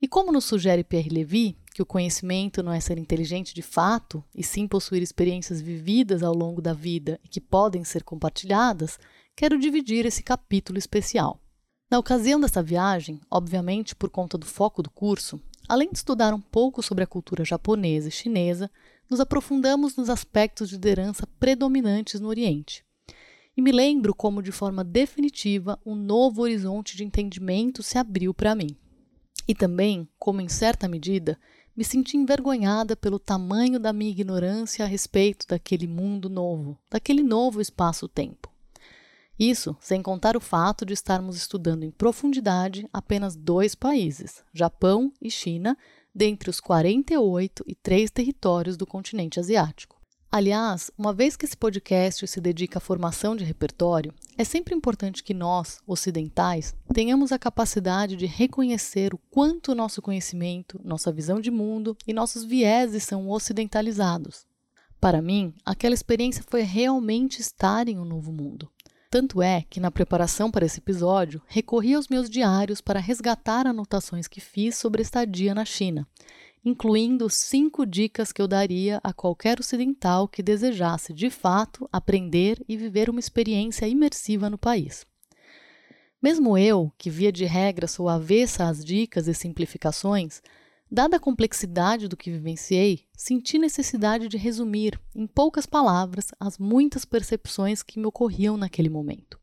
E 0.01 0.07
como 0.07 0.31
nos 0.31 0.45
sugere 0.45 0.83
Pierre 0.83 1.09
Levy, 1.09 1.57
que 1.73 1.81
o 1.81 1.85
conhecimento 1.85 2.63
não 2.63 2.73
é 2.73 2.79
ser 2.79 2.97
inteligente 2.97 3.53
de 3.53 3.61
fato, 3.61 4.23
e 4.35 4.43
sim 4.43 4.67
possuir 4.67 5.01
experiências 5.01 5.61
vividas 5.61 6.23
ao 6.23 6.33
longo 6.33 6.61
da 6.61 6.73
vida 6.73 7.19
e 7.23 7.27
que 7.27 7.39
podem 7.39 7.83
ser 7.83 8.03
compartilhadas, 8.03 8.97
quero 9.35 9.59
dividir 9.59 10.05
esse 10.05 10.23
capítulo 10.23 10.79
especial. 10.79 11.39
Na 11.89 11.99
ocasião 11.99 12.39
dessa 12.39 12.63
viagem, 12.63 13.19
obviamente 13.29 13.95
por 13.95 14.09
conta 14.09 14.37
do 14.37 14.45
foco 14.45 14.81
do 14.81 14.89
curso, 14.89 15.39
além 15.67 15.89
de 15.89 15.97
estudar 15.97 16.33
um 16.33 16.41
pouco 16.41 16.81
sobre 16.81 17.03
a 17.03 17.07
cultura 17.07 17.45
japonesa 17.45 18.07
e 18.07 18.11
chinesa, 18.11 18.69
nos 19.09 19.19
aprofundamos 19.19 19.95
nos 19.95 20.09
aspectos 20.09 20.69
de 20.69 20.75
liderança 20.75 21.27
predominantes 21.39 22.19
no 22.19 22.29
Oriente. 22.29 22.85
E 23.55 23.61
me 23.61 23.71
lembro 23.71 24.15
como, 24.15 24.41
de 24.41 24.51
forma 24.51 24.83
definitiva, 24.83 25.79
um 25.85 25.95
novo 25.95 26.41
horizonte 26.41 26.95
de 26.95 27.03
entendimento 27.03 27.83
se 27.83 27.97
abriu 27.97 28.33
para 28.33 28.55
mim. 28.55 28.77
E 29.47 29.55
também, 29.55 30.07
como 30.17 30.39
em 30.39 30.47
certa 30.47 30.87
medida, 30.87 31.37
me 31.75 31.83
senti 31.83 32.17
envergonhada 32.17 32.95
pelo 32.95 33.17
tamanho 33.17 33.79
da 33.79 33.93
minha 33.93 34.11
ignorância 34.11 34.85
a 34.85 34.87
respeito 34.87 35.47
daquele 35.47 35.87
mundo 35.87 36.29
novo, 36.29 36.77
daquele 36.89 37.23
novo 37.23 37.61
espaço-tempo. 37.61 38.50
Isso 39.43 39.75
sem 39.79 40.03
contar 40.03 40.37
o 40.37 40.39
fato 40.39 40.85
de 40.85 40.93
estarmos 40.93 41.35
estudando 41.35 41.81
em 41.81 41.89
profundidade 41.89 42.87
apenas 42.93 43.35
dois 43.35 43.73
países, 43.73 44.43
Japão 44.53 45.11
e 45.19 45.31
China, 45.31 45.75
dentre 46.13 46.47
os 46.47 46.59
48 46.59 47.63
e 47.65 47.73
três 47.73 48.11
territórios 48.11 48.77
do 48.77 48.85
continente 48.85 49.39
asiático. 49.39 49.99
Aliás, 50.31 50.91
uma 50.95 51.11
vez 51.11 51.35
que 51.35 51.43
esse 51.43 51.57
podcast 51.57 52.27
se 52.27 52.39
dedica 52.39 52.77
à 52.77 52.79
formação 52.79 53.35
de 53.35 53.43
repertório, 53.43 54.13
é 54.37 54.43
sempre 54.43 54.75
importante 54.75 55.23
que 55.23 55.33
nós, 55.33 55.79
ocidentais, 55.87 56.75
tenhamos 56.93 57.31
a 57.31 57.39
capacidade 57.39 58.15
de 58.15 58.27
reconhecer 58.27 59.11
o 59.11 59.17
quanto 59.31 59.73
nosso 59.73 60.03
conhecimento, 60.03 60.79
nossa 60.83 61.11
visão 61.11 61.41
de 61.41 61.49
mundo 61.49 61.97
e 62.05 62.13
nossos 62.13 62.43
vieses 62.43 63.05
são 63.05 63.27
ocidentalizados. 63.27 64.45
Para 64.99 65.19
mim, 65.19 65.51
aquela 65.65 65.95
experiência 65.95 66.45
foi 66.47 66.61
realmente 66.61 67.41
estar 67.41 67.87
em 67.87 67.97
um 67.97 68.05
novo 68.05 68.31
mundo. 68.31 68.69
Tanto 69.11 69.41
é 69.41 69.65
que, 69.69 69.79
na 69.79 69.91
preparação 69.91 70.49
para 70.49 70.65
esse 70.65 70.79
episódio, 70.79 71.41
recorri 71.45 71.93
aos 71.93 72.07
meus 72.07 72.29
diários 72.29 72.81
para 72.81 72.99
resgatar 72.99 73.67
anotações 73.67 74.27
que 74.27 74.41
fiz 74.41 74.77
sobre 74.77 75.03
estadia 75.03 75.53
na 75.53 75.65
China 75.65 76.07
incluindo 76.63 77.29
cinco 77.29 77.85
dicas 77.85 78.31
que 78.31 78.41
eu 78.41 78.47
daria 78.47 78.99
a 79.03 79.11
qualquer 79.11 79.59
ocidental 79.59 80.27
que 80.27 80.43
desejasse 80.43 81.13
de 81.13 81.29
fato 81.29 81.89
aprender 81.91 82.63
e 82.67 82.77
viver 82.77 83.09
uma 83.09 83.19
experiência 83.19 83.87
imersiva 83.87 84.49
no 84.49 84.57
país. 84.57 85.05
Mesmo 86.21 86.55
eu, 86.55 86.91
que 86.99 87.09
via 87.09 87.31
de 87.31 87.45
regra 87.45 87.87
sou 87.87 88.07
avessa 88.07 88.65
às 88.65 88.85
dicas 88.85 89.27
e 89.27 89.33
simplificações, 89.33 90.41
dada 90.91 91.15
a 91.15 91.19
complexidade 91.19 92.09
do 92.09 92.17
que 92.17 92.29
vivenciei, 92.29 93.05
senti 93.15 93.57
necessidade 93.57 94.27
de 94.27 94.37
resumir, 94.37 94.99
em 95.15 95.25
poucas 95.25 95.65
palavras, 95.65 96.27
as 96.37 96.57
muitas 96.57 97.05
percepções 97.05 97.81
que 97.81 97.97
me 97.97 98.05
ocorriam 98.05 98.57
naquele 98.57 98.89
momento. 98.89 99.39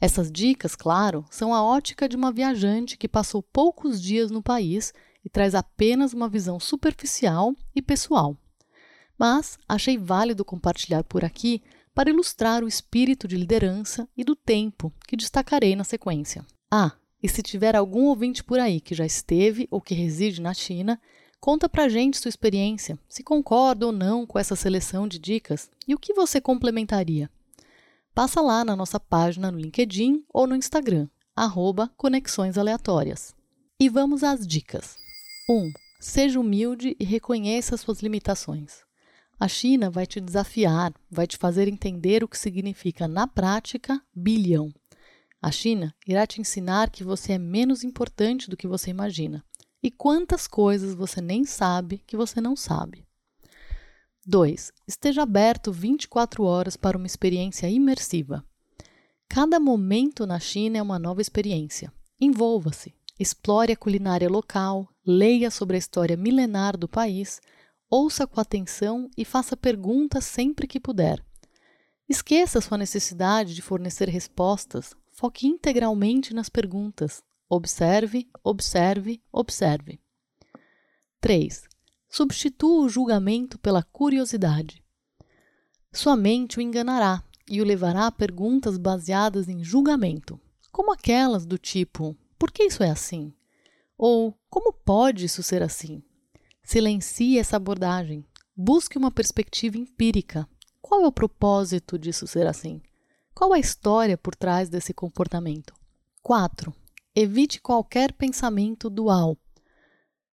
Essas 0.00 0.32
dicas, 0.32 0.74
claro, 0.74 1.24
são 1.30 1.52
a 1.52 1.62
ótica 1.62 2.08
de 2.08 2.16
uma 2.16 2.32
viajante 2.32 2.96
que 2.96 3.06
passou 3.06 3.42
poucos 3.42 4.00
dias 4.00 4.30
no 4.30 4.42
país 4.42 4.92
e 5.24 5.28
traz 5.28 5.54
apenas 5.54 6.12
uma 6.12 6.28
visão 6.28 6.58
superficial 6.58 7.54
e 7.74 7.82
pessoal. 7.82 8.36
Mas 9.18 9.58
achei 9.68 9.96
válido 9.96 10.44
compartilhar 10.44 11.04
por 11.04 11.24
aqui 11.24 11.62
para 11.94 12.10
ilustrar 12.10 12.64
o 12.64 12.68
espírito 12.68 13.28
de 13.28 13.36
liderança 13.36 14.08
e 14.16 14.24
do 14.24 14.34
tempo 14.34 14.92
que 15.06 15.16
destacarei 15.16 15.76
na 15.76 15.84
sequência. 15.84 16.44
Ah, 16.70 16.92
e 17.24 17.28
se 17.28 17.42
tiver 17.42 17.74
algum 17.74 18.04
ouvinte 18.04 18.44
por 18.44 18.60
aí 18.60 18.82
que 18.82 18.94
já 18.94 19.06
esteve 19.06 19.66
ou 19.70 19.80
que 19.80 19.94
reside 19.94 20.42
na 20.42 20.52
China, 20.52 21.00
conta 21.40 21.70
pra 21.70 21.88
gente 21.88 22.18
sua 22.18 22.28
experiência, 22.28 22.98
se 23.08 23.22
concorda 23.22 23.86
ou 23.86 23.92
não 23.92 24.26
com 24.26 24.38
essa 24.38 24.54
seleção 24.54 25.08
de 25.08 25.18
dicas 25.18 25.70
e 25.88 25.94
o 25.94 25.98
que 25.98 26.12
você 26.12 26.38
complementaria. 26.38 27.30
Passa 28.14 28.42
lá 28.42 28.62
na 28.62 28.76
nossa 28.76 29.00
página 29.00 29.50
no 29.50 29.58
LinkedIn 29.58 30.22
ou 30.34 30.46
no 30.46 30.54
Instagram, 30.54 31.08
arroba 31.34 31.90
Conexões 31.96 32.58
Aleatórias. 32.58 33.34
E 33.80 33.88
vamos 33.88 34.22
às 34.22 34.46
dicas. 34.46 34.98
1. 35.48 35.72
Seja 35.98 36.38
humilde 36.38 36.94
e 37.00 37.06
reconheça 37.06 37.78
suas 37.78 38.02
limitações. 38.02 38.82
A 39.40 39.48
China 39.48 39.88
vai 39.88 40.06
te 40.06 40.20
desafiar, 40.20 40.92
vai 41.10 41.26
te 41.26 41.38
fazer 41.38 41.68
entender 41.68 42.22
o 42.22 42.28
que 42.28 42.38
significa 42.38 43.08
na 43.08 43.26
prática 43.26 43.98
bilhão. 44.14 44.70
A 45.44 45.50
China 45.50 45.94
irá 46.06 46.26
te 46.26 46.40
ensinar 46.40 46.88
que 46.88 47.04
você 47.04 47.34
é 47.34 47.38
menos 47.38 47.84
importante 47.84 48.48
do 48.48 48.56
que 48.56 48.66
você 48.66 48.88
imagina 48.88 49.44
e 49.82 49.90
quantas 49.90 50.46
coisas 50.46 50.94
você 50.94 51.20
nem 51.20 51.44
sabe 51.44 51.98
que 52.06 52.16
você 52.16 52.40
não 52.40 52.56
sabe. 52.56 53.06
2. 54.24 54.72
Esteja 54.88 55.20
aberto 55.20 55.70
24 55.70 56.44
horas 56.44 56.78
para 56.78 56.96
uma 56.96 57.06
experiência 57.06 57.68
imersiva. 57.68 58.42
Cada 59.28 59.60
momento 59.60 60.24
na 60.24 60.40
China 60.40 60.78
é 60.78 60.82
uma 60.82 60.98
nova 60.98 61.20
experiência. 61.20 61.92
Envolva-se, 62.18 62.94
Explore 63.20 63.70
a 63.70 63.76
culinária 63.76 64.30
local, 64.30 64.88
leia 65.06 65.50
sobre 65.50 65.76
a 65.76 65.78
história 65.78 66.16
milenar 66.16 66.74
do 66.74 66.88
país, 66.88 67.38
ouça 67.90 68.26
com 68.26 68.40
atenção 68.40 69.10
e 69.14 69.26
faça 69.26 69.54
perguntas 69.54 70.24
sempre 70.24 70.66
que 70.66 70.80
puder. 70.80 71.22
Esqueça 72.08 72.62
sua 72.62 72.78
necessidade 72.78 73.54
de 73.54 73.60
fornecer 73.60 74.08
respostas, 74.08 74.96
foque 75.14 75.46
integralmente 75.46 76.34
nas 76.34 76.48
perguntas. 76.48 77.22
Observe, 77.48 78.28
observe, 78.42 79.22
observe. 79.32 80.00
3. 81.20 81.68
Substitua 82.08 82.84
o 82.84 82.88
julgamento 82.88 83.58
pela 83.58 83.82
curiosidade. 83.82 84.82
Sua 85.92 86.16
mente 86.16 86.58
o 86.58 86.60
enganará 86.60 87.22
e 87.48 87.62
o 87.62 87.64
levará 87.64 88.08
a 88.08 88.12
perguntas 88.12 88.76
baseadas 88.76 89.48
em 89.48 89.62
julgamento, 89.62 90.40
como 90.72 90.92
aquelas 90.92 91.46
do 91.46 91.56
tipo: 91.56 92.16
por 92.36 92.50
que 92.50 92.64
isso 92.64 92.82
é 92.82 92.90
assim? 92.90 93.32
Ou 93.96 94.36
como 94.50 94.72
pode 94.72 95.24
isso 95.26 95.42
ser 95.42 95.62
assim? 95.62 96.02
Silencie 96.64 97.38
essa 97.38 97.56
abordagem. 97.56 98.26
Busque 98.56 98.98
uma 98.98 99.10
perspectiva 99.10 99.78
empírica. 99.78 100.48
Qual 100.82 101.02
é 101.02 101.06
o 101.06 101.12
propósito 101.12 101.96
disso 101.96 102.26
ser 102.26 102.46
assim? 102.46 102.82
Qual 103.34 103.52
a 103.52 103.58
história 103.58 104.16
por 104.16 104.36
trás 104.36 104.68
desse 104.68 104.94
comportamento? 104.94 105.74
4. 106.22 106.72
Evite 107.16 107.60
qualquer 107.60 108.12
pensamento 108.12 108.88
dual. 108.88 109.36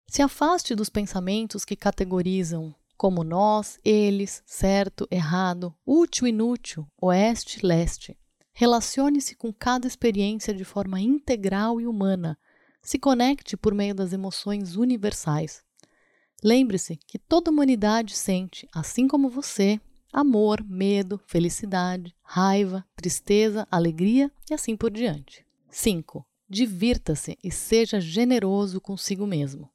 Se 0.08 0.22
afaste 0.22 0.74
dos 0.74 0.88
pensamentos 0.88 1.62
que 1.62 1.76
categorizam 1.76 2.74
como 2.96 3.22
nós, 3.22 3.78
eles, 3.84 4.42
certo, 4.46 5.06
errado, 5.10 5.74
útil, 5.84 6.26
inútil, 6.26 6.86
oeste, 6.96 7.64
leste. 7.64 8.16
Relacione-se 8.54 9.36
com 9.36 9.52
cada 9.52 9.86
experiência 9.86 10.54
de 10.54 10.64
forma 10.64 10.98
integral 10.98 11.78
e 11.78 11.86
humana. 11.86 12.38
Se 12.80 12.98
conecte 12.98 13.58
por 13.58 13.74
meio 13.74 13.94
das 13.94 14.14
emoções 14.14 14.74
universais. 14.74 15.62
Lembre-se 16.42 16.96
que 16.96 17.18
toda 17.18 17.50
a 17.50 17.52
humanidade 17.52 18.16
sente, 18.16 18.66
assim 18.72 19.06
como 19.06 19.28
você, 19.28 19.78
amor, 20.12 20.64
medo, 20.64 21.20
felicidade, 21.26 22.14
raiva, 22.22 22.84
tristeza, 22.94 23.66
alegria 23.70 24.30
e 24.50 24.54
assim 24.54 24.76
por 24.76 24.90
diante. 24.90 25.44
5. 25.70 26.24
Divirta-se 26.48 27.36
e 27.42 27.50
seja 27.50 28.00
generoso 28.00 28.80
consigo 28.80 29.26
mesmo. 29.26 29.68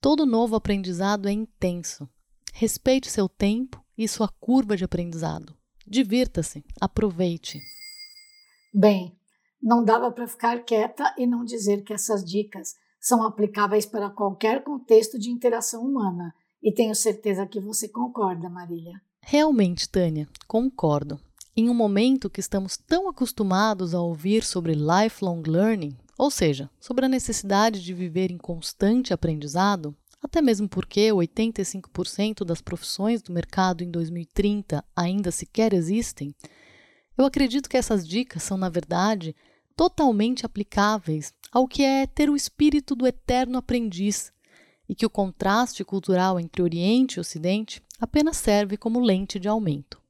Todo 0.00 0.26
novo 0.26 0.56
aprendizado 0.56 1.28
é 1.28 1.32
intenso. 1.32 2.08
Respeite 2.52 3.10
seu 3.10 3.28
tempo 3.28 3.82
e 3.96 4.08
sua 4.08 4.28
curva 4.28 4.76
de 4.76 4.84
aprendizado. 4.84 5.56
Divirta-se, 5.86 6.64
aproveite. 6.80 7.60
Bem, 8.72 9.16
Não 9.62 9.84
dava 9.84 10.10
para 10.10 10.26
ficar 10.26 10.64
quieta 10.64 11.14
e 11.16 11.24
não 11.24 11.44
dizer 11.44 11.84
que 11.84 11.92
essas 11.92 12.24
dicas 12.24 12.74
são 12.98 13.22
aplicáveis 13.22 13.86
para 13.86 14.10
qualquer 14.10 14.64
contexto 14.64 15.18
de 15.18 15.30
interação 15.30 15.84
humana. 15.84 16.34
E 16.60 16.72
tenho 16.72 16.94
certeza 16.94 17.46
que 17.46 17.60
você 17.60 17.88
concorda, 17.88 18.48
Marília. 18.48 19.00
Realmente, 19.22 19.88
Tânia, 19.88 20.28
concordo. 20.46 21.18
Em 21.56 21.70
um 21.70 21.74
momento 21.74 22.28
que 22.28 22.40
estamos 22.40 22.76
tão 22.76 23.08
acostumados 23.08 23.94
a 23.94 24.00
ouvir 24.00 24.42
sobre 24.42 24.74
lifelong 24.74 25.42
learning, 25.46 25.96
ou 26.18 26.30
seja, 26.30 26.68
sobre 26.80 27.06
a 27.06 27.08
necessidade 27.08 27.82
de 27.82 27.94
viver 27.94 28.30
em 28.30 28.38
constante 28.38 29.12
aprendizado, 29.12 29.96
até 30.22 30.40
mesmo 30.40 30.68
porque 30.68 31.08
85% 31.08 32.44
das 32.44 32.60
profissões 32.60 33.22
do 33.22 33.32
mercado 33.32 33.82
em 33.82 33.90
2030 33.90 34.84
ainda 34.94 35.30
sequer 35.30 35.72
existem, 35.72 36.34
eu 37.16 37.24
acredito 37.24 37.68
que 37.68 37.76
essas 37.76 38.06
dicas 38.06 38.42
são, 38.42 38.56
na 38.56 38.68
verdade, 38.68 39.34
totalmente 39.76 40.46
aplicáveis 40.46 41.32
ao 41.50 41.66
que 41.66 41.82
é 41.82 42.06
ter 42.06 42.30
o 42.30 42.36
espírito 42.36 42.94
do 42.94 43.06
eterno 43.06 43.58
aprendiz 43.58 44.32
e 44.88 44.94
que 44.94 45.06
o 45.06 45.10
contraste 45.10 45.84
cultural 45.84 46.38
entre 46.38 46.62
Oriente 46.62 47.16
e 47.16 47.20
Ocidente 47.20 47.82
apenas 48.02 48.36
serve 48.36 48.76
como 48.76 48.98
lente 48.98 49.38
de 49.38 49.46
aumento. 49.46 50.02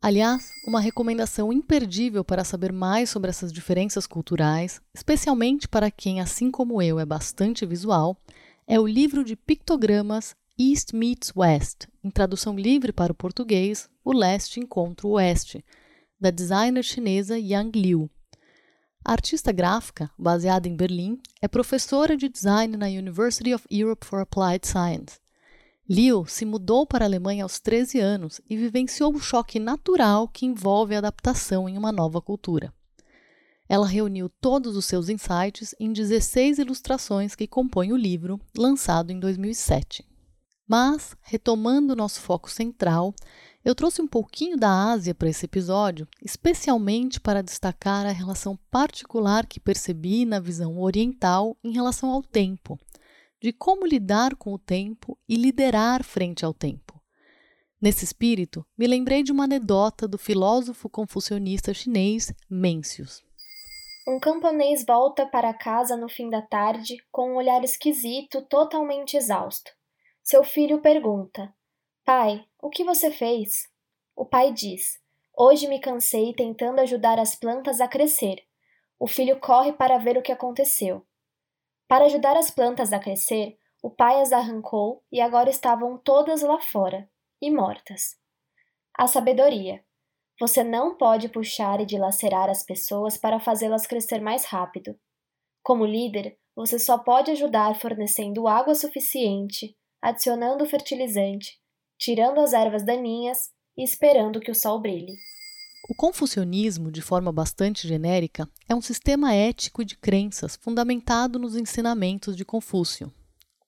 Aliás, 0.00 0.50
uma 0.66 0.80
recomendação 0.80 1.52
imperdível 1.52 2.24
para 2.24 2.42
saber 2.42 2.72
mais 2.72 3.10
sobre 3.10 3.30
essas 3.30 3.52
diferenças 3.52 4.08
culturais, 4.08 4.80
especialmente 4.92 5.68
para 5.68 5.88
quem, 5.88 6.20
assim 6.20 6.50
como 6.50 6.82
eu, 6.82 6.98
é 6.98 7.06
bastante 7.06 7.64
visual, 7.64 8.16
é 8.66 8.80
o 8.80 8.88
livro 8.88 9.22
de 9.22 9.36
pictogramas 9.36 10.34
East 10.58 10.92
Meets 10.92 11.32
West, 11.36 11.86
em 12.02 12.10
tradução 12.10 12.56
livre 12.56 12.92
para 12.92 13.12
o 13.12 13.14
português, 13.14 13.88
O 14.04 14.12
Leste 14.12 14.58
Encontra 14.58 15.06
o 15.06 15.10
Oeste, 15.12 15.64
da 16.20 16.32
designer 16.32 16.82
chinesa 16.82 17.38
Yang 17.38 17.78
Liu. 17.78 18.10
A 19.04 19.12
artista 19.12 19.52
gráfica, 19.52 20.10
baseada 20.18 20.66
em 20.66 20.74
Berlim, 20.74 21.20
é 21.40 21.46
professora 21.46 22.16
de 22.16 22.28
design 22.28 22.76
na 22.76 22.86
University 22.86 23.54
of 23.54 23.64
Europe 23.70 24.04
for 24.04 24.18
Applied 24.18 24.66
Science. 24.66 25.21
Liu 25.88 26.24
se 26.26 26.44
mudou 26.44 26.86
para 26.86 27.04
a 27.04 27.08
Alemanha 27.08 27.42
aos 27.42 27.58
13 27.58 27.98
anos 27.98 28.40
e 28.48 28.56
vivenciou 28.56 29.12
o 29.12 29.20
choque 29.20 29.58
natural 29.58 30.28
que 30.28 30.46
envolve 30.46 30.94
a 30.94 30.98
adaptação 30.98 31.68
em 31.68 31.76
uma 31.76 31.90
nova 31.90 32.20
cultura. 32.22 32.72
Ela 33.68 33.86
reuniu 33.86 34.28
todos 34.28 34.76
os 34.76 34.84
seus 34.84 35.08
insights 35.08 35.74
em 35.80 35.92
16 35.92 36.58
ilustrações 36.58 37.34
que 37.34 37.48
compõem 37.48 37.92
o 37.92 37.96
livro, 37.96 38.40
lançado 38.56 39.10
em 39.10 39.18
2007. 39.18 40.06
Mas, 40.68 41.16
retomando 41.22 41.96
nosso 41.96 42.20
foco 42.20 42.50
central, 42.50 43.12
eu 43.64 43.74
trouxe 43.74 44.00
um 44.00 44.06
pouquinho 44.06 44.56
da 44.56 44.92
Ásia 44.92 45.14
para 45.14 45.28
esse 45.28 45.46
episódio, 45.46 46.06
especialmente 46.22 47.20
para 47.20 47.42
destacar 47.42 48.06
a 48.06 48.12
relação 48.12 48.58
particular 48.70 49.46
que 49.46 49.60
percebi 49.60 50.24
na 50.24 50.38
visão 50.38 50.78
oriental 50.78 51.56
em 51.62 51.72
relação 51.72 52.10
ao 52.10 52.22
tempo, 52.22 52.78
de 53.42 53.52
como 53.52 53.84
lidar 53.84 54.36
com 54.36 54.52
o 54.52 54.58
tempo 54.58 55.18
e 55.28 55.34
liderar 55.34 56.04
frente 56.04 56.44
ao 56.44 56.54
tempo. 56.54 57.02
Nesse 57.80 58.04
espírito, 58.04 58.64
me 58.78 58.86
lembrei 58.86 59.24
de 59.24 59.32
uma 59.32 59.44
anedota 59.44 60.06
do 60.06 60.16
filósofo 60.16 60.88
confucionista 60.88 61.74
chinês 61.74 62.32
Mencius. 62.48 63.24
Um 64.06 64.20
camponês 64.20 64.84
volta 64.86 65.26
para 65.26 65.52
casa 65.52 65.96
no 65.96 66.08
fim 66.08 66.30
da 66.30 66.40
tarde 66.40 66.96
com 67.10 67.32
um 67.32 67.36
olhar 67.36 67.64
esquisito, 67.64 68.42
totalmente 68.42 69.16
exausto. 69.16 69.72
Seu 70.22 70.44
filho 70.44 70.80
pergunta: 70.80 71.52
Pai, 72.04 72.44
o 72.60 72.70
que 72.70 72.84
você 72.84 73.10
fez? 73.10 73.68
O 74.14 74.24
pai 74.24 74.52
diz: 74.52 75.00
Hoje 75.36 75.66
me 75.66 75.80
cansei 75.80 76.32
tentando 76.32 76.80
ajudar 76.80 77.18
as 77.18 77.34
plantas 77.34 77.80
a 77.80 77.88
crescer. 77.88 78.36
O 79.00 79.08
filho 79.08 79.40
corre 79.40 79.72
para 79.72 79.98
ver 79.98 80.16
o 80.16 80.22
que 80.22 80.30
aconteceu. 80.30 81.04
Para 81.88 82.06
ajudar 82.06 82.36
as 82.36 82.50
plantas 82.50 82.92
a 82.92 82.98
crescer, 82.98 83.58
o 83.82 83.90
pai 83.90 84.20
as 84.20 84.32
arrancou 84.32 85.02
e 85.10 85.20
agora 85.20 85.50
estavam 85.50 85.98
todas 85.98 86.42
lá 86.42 86.60
fora 86.60 87.08
e 87.40 87.50
mortas. 87.50 88.16
A 88.96 89.06
sabedoria. 89.06 89.84
Você 90.40 90.62
não 90.62 90.96
pode 90.96 91.28
puxar 91.28 91.80
e 91.80 91.86
dilacerar 91.86 92.48
as 92.48 92.62
pessoas 92.62 93.16
para 93.16 93.40
fazê-las 93.40 93.86
crescer 93.86 94.20
mais 94.20 94.44
rápido. 94.44 94.98
Como 95.62 95.84
líder, 95.84 96.38
você 96.54 96.78
só 96.78 96.98
pode 96.98 97.30
ajudar 97.30 97.78
fornecendo 97.78 98.46
água 98.46 98.74
suficiente, 98.74 99.76
adicionando 100.00 100.66
fertilizante, 100.66 101.60
tirando 101.98 102.40
as 102.40 102.52
ervas 102.52 102.84
daninhas 102.84 103.52
e 103.76 103.82
esperando 103.82 104.40
que 104.40 104.50
o 104.50 104.54
sol 104.54 104.80
brilhe. 104.80 105.16
O 105.88 105.94
confucionismo, 105.94 106.92
de 106.92 107.02
forma 107.02 107.32
bastante 107.32 107.88
genérica, 107.88 108.48
é 108.68 108.74
um 108.74 108.80
sistema 108.80 109.34
ético 109.34 109.84
de 109.84 109.96
crenças 109.96 110.56
fundamentado 110.56 111.40
nos 111.40 111.56
ensinamentos 111.56 112.36
de 112.36 112.44
Confúcio. 112.44 113.12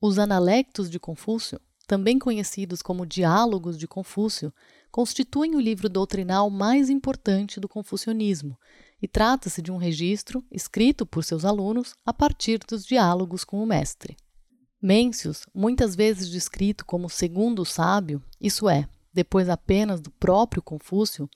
Os 0.01 0.17
analectos 0.19 0.89
de 0.89 1.01
Confúcio, 1.01 1.61
também 1.89 2.19
conhecidos 2.19 2.83
como 2.83 3.05
Diálogos 3.05 3.77
de 3.77 3.89
Confúcio, 3.89 4.55
constituem 4.93 5.57
o 5.57 5.61
livro 5.61 5.89
doutrinal 5.89 6.49
mais 6.49 6.89
importante 6.89 7.59
do 7.59 7.69
confucionismo 7.69 8.57
e 9.03 9.09
trata-se 9.09 9.61
de 9.61 9.73
um 9.73 9.77
registro 9.77 10.43
escrito 10.53 11.05
por 11.05 11.25
seus 11.25 11.45
alunos 11.45 11.95
a 12.07 12.13
partir 12.13 12.61
dos 12.69 12.87
diálogos 12.87 13.43
com 13.43 13.61
o 13.61 13.67
mestre. 13.67 14.17
Mencius, 14.81 15.47
muitas 15.53 15.97
vezes 15.97 16.31
descrito 16.31 16.87
como 16.87 17.11
segundo 17.11 17.65
sábio, 17.65 18.23
isso 18.41 18.69
é, 18.69 18.89
depois 19.13 19.49
apenas 19.49 20.01
do 20.01 20.13
próprio 20.13 20.63
Confúcio, 20.63 21.29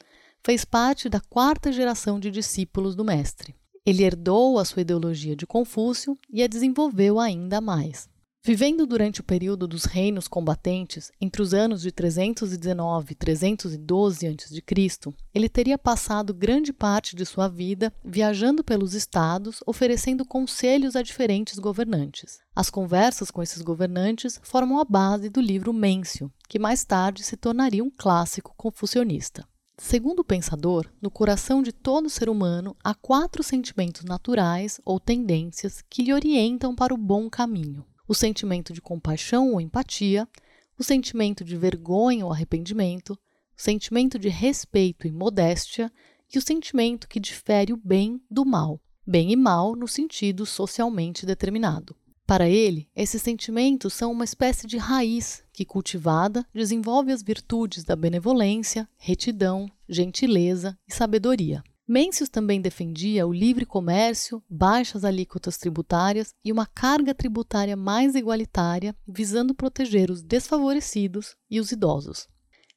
fez 0.45 0.65
parte 0.65 1.09
da 1.09 1.21
quarta 1.21 1.73
geração 1.73 2.19
de 2.19 2.31
discípulos 2.31 2.95
do 2.95 3.05
mestre. 3.05 3.55
Ele 3.85 4.05
herdou 4.05 4.59
a 4.59 4.65
sua 4.65 4.83
ideologia 4.83 5.35
de 5.35 5.47
Confúcio 5.47 6.19
e 6.31 6.43
a 6.43 6.47
desenvolveu 6.47 7.19
ainda 7.19 7.61
mais. 7.61 8.09
Vivendo 8.49 8.87
durante 8.87 9.21
o 9.21 9.25
período 9.25 9.67
dos 9.67 9.85
reinos 9.85 10.27
combatentes, 10.27 11.11
entre 11.21 11.43
os 11.43 11.53
anos 11.53 11.83
de 11.83 11.93
319 11.93 13.13
e 13.13 13.15
312 13.15 14.27
a.C., 14.27 15.15
ele 15.35 15.49
teria 15.49 15.77
passado 15.77 16.33
grande 16.33 16.73
parte 16.73 17.15
de 17.15 17.27
sua 17.27 17.49
vida 17.49 17.93
viajando 18.05 18.65
pelos 18.65 18.95
estados, 18.95 19.61
oferecendo 19.67 20.25
conselhos 20.25 20.97
a 20.97 21.03
diferentes 21.03 21.59
governantes. 21.59 22.39
As 22.55 22.71
conversas 22.71 23.31
com 23.31 23.43
esses 23.43 23.61
governantes 23.61 24.41
formam 24.43 24.79
a 24.79 24.85
base 24.85 25.29
do 25.29 25.41
livro 25.41 25.73
Mêncio, 25.73 26.33
que 26.49 26.59
mais 26.59 26.85
tarde 26.85 27.25
se 27.25 27.37
tornaria 27.37 27.85
um 27.85 27.91
clássico 27.91 28.55
confucionista. 28.57 29.47
Segundo 29.81 30.21
o 30.21 30.25
pensador, 30.25 30.91
no 31.01 31.11
coração 31.11 31.63
de 31.63 31.73
todo 31.73 32.11
ser 32.11 32.29
humano 32.29 32.77
há 32.83 32.95
quatro 32.95 33.43
sentimentos 33.43 34.05
naturais 34.05 34.81
ou 34.85 34.99
tendências 34.99 35.83
que 35.89 36.03
lhe 36.03 36.13
orientam 36.13 36.75
para 36.75 36.93
o 36.93 36.99
bom 36.99 37.31
caminho 37.31 37.87
o 38.09 38.15
sentimento 38.15 38.73
de 38.73 38.81
compaixão 38.81 39.53
ou 39.53 39.61
empatia, 39.61 40.27
o 40.79 40.83
sentimento 40.83 41.45
de 41.45 41.57
vergonha 41.57 42.25
ou 42.25 42.33
arrependimento, 42.33 43.13
o 43.13 43.61
sentimento 43.61 44.19
de 44.19 44.31
respeito 44.31 45.07
e 45.07 45.13
modéstia 45.13 45.93
e 46.35 46.39
o 46.39 46.43
sentimento 46.43 47.07
que 47.07 47.21
difere 47.21 47.73
o 47.73 47.77
bem 47.77 48.21
do 48.31 48.47
mal, 48.47 48.81
bem 49.07 49.31
e 49.31 49.37
mal 49.37 49.77
no 49.77 49.87
sentido 49.87 50.47
socialmente 50.47 51.27
determinado. 51.27 51.95
Para 52.27 52.49
ele, 52.49 52.89
esses 52.97 53.21
sentimentos 53.21 53.93
são 53.93 54.11
uma 54.11 54.25
espécie 54.25 54.67
de 54.67 54.79
raiz 54.79 55.45
que, 55.59 55.65
cultivada, 55.65 56.47
desenvolve 56.55 57.11
as 57.11 57.21
virtudes 57.21 57.83
da 57.83 57.97
benevolência, 57.97 58.89
retidão, 58.97 59.69
gentileza 59.89 60.79
e 60.87 60.95
sabedoria. 60.95 61.65
Mencius 61.85 62.29
também 62.29 62.61
defendia 62.61 63.27
o 63.27 63.33
livre 63.33 63.67
comércio, 63.67 64.41
baixas 64.49 65.05
alíquotas 65.05 65.59
tributárias 65.59 66.33
e 66.45 66.53
uma 66.53 66.65
carga 66.65 67.13
tributária 67.13 67.77
mais 67.77 68.15
igualitária, 68.15 68.95
visando 69.05 69.53
proteger 69.53 70.13
os 70.13 70.23
desfavorecidos 70.23 71.35
e 71.51 71.59
os 71.59 71.73
idosos. 71.73 72.29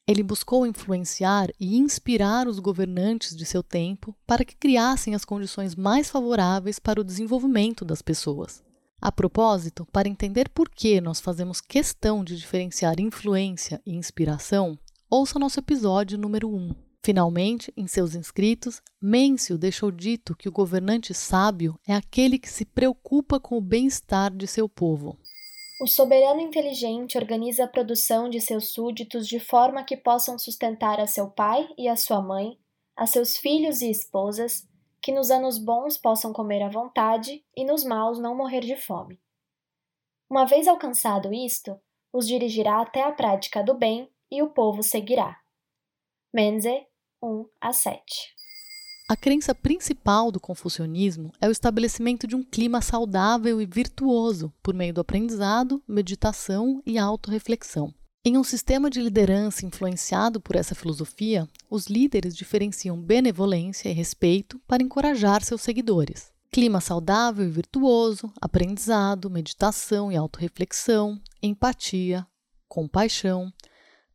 Ele 0.08 0.24
buscou 0.24 0.66
influenciar 0.66 1.52
e 1.60 1.78
inspirar 1.78 2.48
os 2.48 2.58
governantes 2.58 3.36
de 3.36 3.46
seu 3.46 3.62
tempo 3.62 4.16
para 4.26 4.44
que 4.44 4.58
criassem 4.58 5.14
as 5.14 5.24
condições 5.24 5.76
mais 5.76 6.10
favoráveis 6.10 6.80
para 6.80 7.00
o 7.00 7.04
desenvolvimento 7.04 7.86
das 7.86 8.02
pessoas. 8.02 8.64
A 9.02 9.12
propósito, 9.12 9.84
para 9.92 10.08
entender 10.08 10.48
por 10.50 10.70
que 10.70 11.02
nós 11.02 11.20
fazemos 11.20 11.60
questão 11.60 12.24
de 12.24 12.38
diferenciar 12.38 13.00
influência 13.00 13.82
e 13.84 13.96
inspiração, 13.96 14.78
ouça 15.10 15.40
nosso 15.40 15.60
episódio 15.60 16.20
número 16.20 16.48
1. 16.48 16.76
Finalmente, 17.04 17.74
em 17.76 17.88
seus 17.88 18.14
inscritos, 18.14 18.80
Mêncio 19.02 19.58
deixou 19.58 19.90
dito 19.90 20.36
que 20.36 20.48
o 20.48 20.52
governante 20.52 21.16
sábio 21.16 21.80
é 21.88 21.96
aquele 21.96 22.38
que 22.38 22.48
se 22.48 22.64
preocupa 22.64 23.40
com 23.40 23.58
o 23.58 23.62
bem-estar 23.62 24.32
de 24.32 24.46
seu 24.46 24.70
povo. 24.70 25.18
O 25.82 25.88
soberano 25.88 26.40
inteligente 26.40 27.18
organiza 27.18 27.64
a 27.64 27.68
produção 27.68 28.30
de 28.30 28.40
seus 28.40 28.72
súditos 28.72 29.28
de 29.28 29.40
forma 29.40 29.84
que 29.84 29.98
possam 29.98 30.38
sustentar 30.38 31.00
a 31.00 31.08
seu 31.08 31.28
pai 31.28 31.68
e 31.76 31.88
a 31.88 31.96
sua 31.96 32.22
mãe, 32.22 32.56
a 32.96 33.08
seus 33.08 33.36
filhos 33.36 33.82
e 33.82 33.90
esposas, 33.90 34.70
que 35.02 35.12
nos 35.12 35.32
anos 35.32 35.58
bons 35.58 35.98
possam 35.98 36.32
comer 36.32 36.62
à 36.62 36.70
vontade 36.70 37.44
e 37.56 37.66
nos 37.66 37.84
maus 37.84 38.20
não 38.20 38.36
morrer 38.36 38.62
de 38.62 38.76
fome. 38.76 39.20
Uma 40.30 40.46
vez 40.46 40.68
alcançado 40.68 41.34
isto, 41.34 41.80
os 42.14 42.28
dirigirá 42.28 42.82
até 42.82 43.04
a 43.04 43.12
prática 43.12 43.64
do 43.64 43.74
bem 43.74 44.10
e 44.32 44.42
o 44.42 44.50
povo 44.50 44.84
seguirá. 44.84 45.38
Menze 46.34 46.86
1 47.22 47.46
a 47.60 47.74
7. 47.74 48.02
A 49.10 49.18
crença 49.18 49.54
principal 49.54 50.32
do 50.32 50.40
confucionismo 50.40 51.34
é 51.42 51.48
o 51.48 51.52
estabelecimento 51.52 52.26
de 52.26 52.34
um 52.34 52.42
clima 52.42 52.82
saudável 52.82 53.62
e 53.62 53.66
virtuoso 53.66 54.54
por 54.64 54.74
meio 54.74 54.94
do 54.94 55.02
aprendizado, 55.02 55.84
meditação 55.86 56.82
e 56.86 56.98
autorreflexão. 56.98 57.94
Em 58.24 58.38
um 58.38 58.44
sistema 58.44 58.88
de 58.88 59.02
liderança 59.02 59.66
influenciado 59.66 60.40
por 60.40 60.56
essa 60.56 60.76
filosofia, 60.76 61.50
os 61.68 61.88
líderes 61.88 62.36
diferenciam 62.36 62.96
benevolência 62.96 63.90
e 63.90 63.94
respeito 63.94 64.62
para 64.68 64.84
encorajar 64.84 65.44
seus 65.44 65.62
seguidores. 65.64 66.32
Clima 66.52 66.80
saudável 66.80 67.44
e 67.44 67.50
virtuoso, 67.50 68.32
aprendizado, 68.40 69.28
meditação 69.28 70.12
e 70.12 70.16
autorreflexão, 70.16 71.20
empatia, 71.42 72.28
compaixão, 72.68 73.52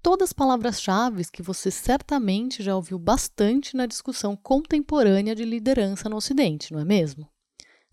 todas 0.00 0.32
palavras-chave 0.32 1.24
que 1.32 1.42
você 1.42 1.68
certamente 1.68 2.62
já 2.62 2.76
ouviu 2.76 3.00
bastante 3.00 3.76
na 3.76 3.86
discussão 3.86 4.36
contemporânea 4.36 5.34
de 5.34 5.44
liderança 5.44 6.08
no 6.08 6.14
Ocidente, 6.14 6.72
não 6.72 6.78
é 6.78 6.84
mesmo? 6.84 7.28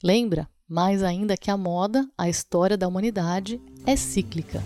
Lembra? 0.03 0.47
Mais 0.67 1.01
ainda 1.01 1.35
que 1.35 1.49
a 1.49 1.57
moda, 1.57 2.07
a 2.15 2.29
história 2.29 2.77
da 2.77 2.87
humanidade 2.87 3.59
é 3.83 3.95
cíclica. 3.95 4.61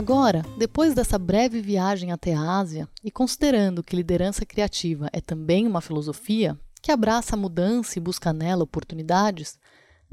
Agora, 0.00 0.42
depois 0.56 0.94
dessa 0.94 1.18
breve 1.18 1.60
viagem 1.60 2.10
até 2.10 2.32
a 2.32 2.56
Ásia, 2.58 2.88
e 3.04 3.10
considerando 3.10 3.82
que 3.82 3.94
liderança 3.94 4.46
criativa 4.46 5.10
é 5.12 5.20
também 5.20 5.66
uma 5.66 5.82
filosofia 5.82 6.58
que 6.80 6.90
abraça 6.90 7.36
a 7.36 7.38
mudança 7.38 7.98
e 7.98 8.00
busca 8.00 8.32
nela 8.32 8.64
oportunidades, 8.64 9.58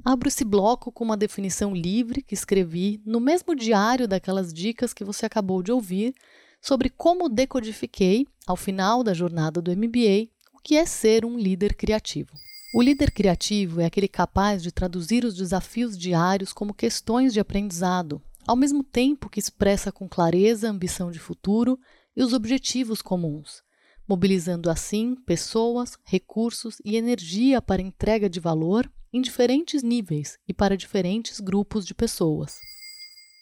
abro 0.04 0.28
esse 0.28 0.44
bloco 0.44 0.92
com 0.92 1.06
uma 1.06 1.16
definição 1.16 1.74
livre 1.74 2.22
que 2.22 2.34
escrevi 2.34 3.02
no 3.06 3.22
mesmo 3.22 3.56
diário 3.56 4.10
daquelas 4.10 4.54
dicas 4.54 4.94
que 4.94 5.06
você 5.06 5.26
acabou 5.26 5.64
de 5.64 5.72
ouvir 5.72 6.14
sobre 6.62 6.90
como 6.90 7.30
decodifiquei, 7.30 8.28
ao 8.46 8.58
final 8.58 9.02
da 9.06 9.14
jornada 9.14 9.62
do 9.62 9.72
MBA, 9.72 10.28
o 10.54 10.60
que 10.62 10.76
é 10.76 10.86
ser 10.86 11.24
um 11.24 11.38
líder 11.40 11.74
criativo. 11.76 12.34
O 12.76 12.82
líder 12.82 13.10
criativo 13.10 13.80
é 13.80 13.86
aquele 13.86 14.10
capaz 14.10 14.62
de 14.62 14.70
traduzir 14.70 15.24
os 15.24 15.34
desafios 15.34 15.98
diários 15.98 16.52
como 16.52 16.74
questões 16.74 17.32
de 17.32 17.40
aprendizado, 17.40 18.22
ao 18.48 18.56
mesmo 18.56 18.82
tempo 18.82 19.30
que 19.30 19.40
expressa 19.40 19.92
com 19.92 20.08
clareza 20.08 20.68
a 20.68 20.72
ambição 20.72 21.12
de 21.12 21.20
futuro 21.20 21.78
e 22.16 22.24
os 22.24 22.32
objetivos 22.32 23.02
comuns, 23.02 23.62
mobilizando 24.08 24.70
assim 24.70 25.16
pessoas, 25.16 25.98
recursos 26.06 26.78
e 26.84 26.96
energia 26.96 27.62
para 27.62 27.82
entrega 27.82 28.30
de 28.30 28.40
valor 28.40 28.90
em 29.12 29.22
diferentes 29.22 29.84
níveis 29.84 30.38
e 30.48 30.54
para 30.54 30.78
diferentes 30.78 31.42
grupos 31.42 31.86
de 31.86 31.94
pessoas. 31.94 32.58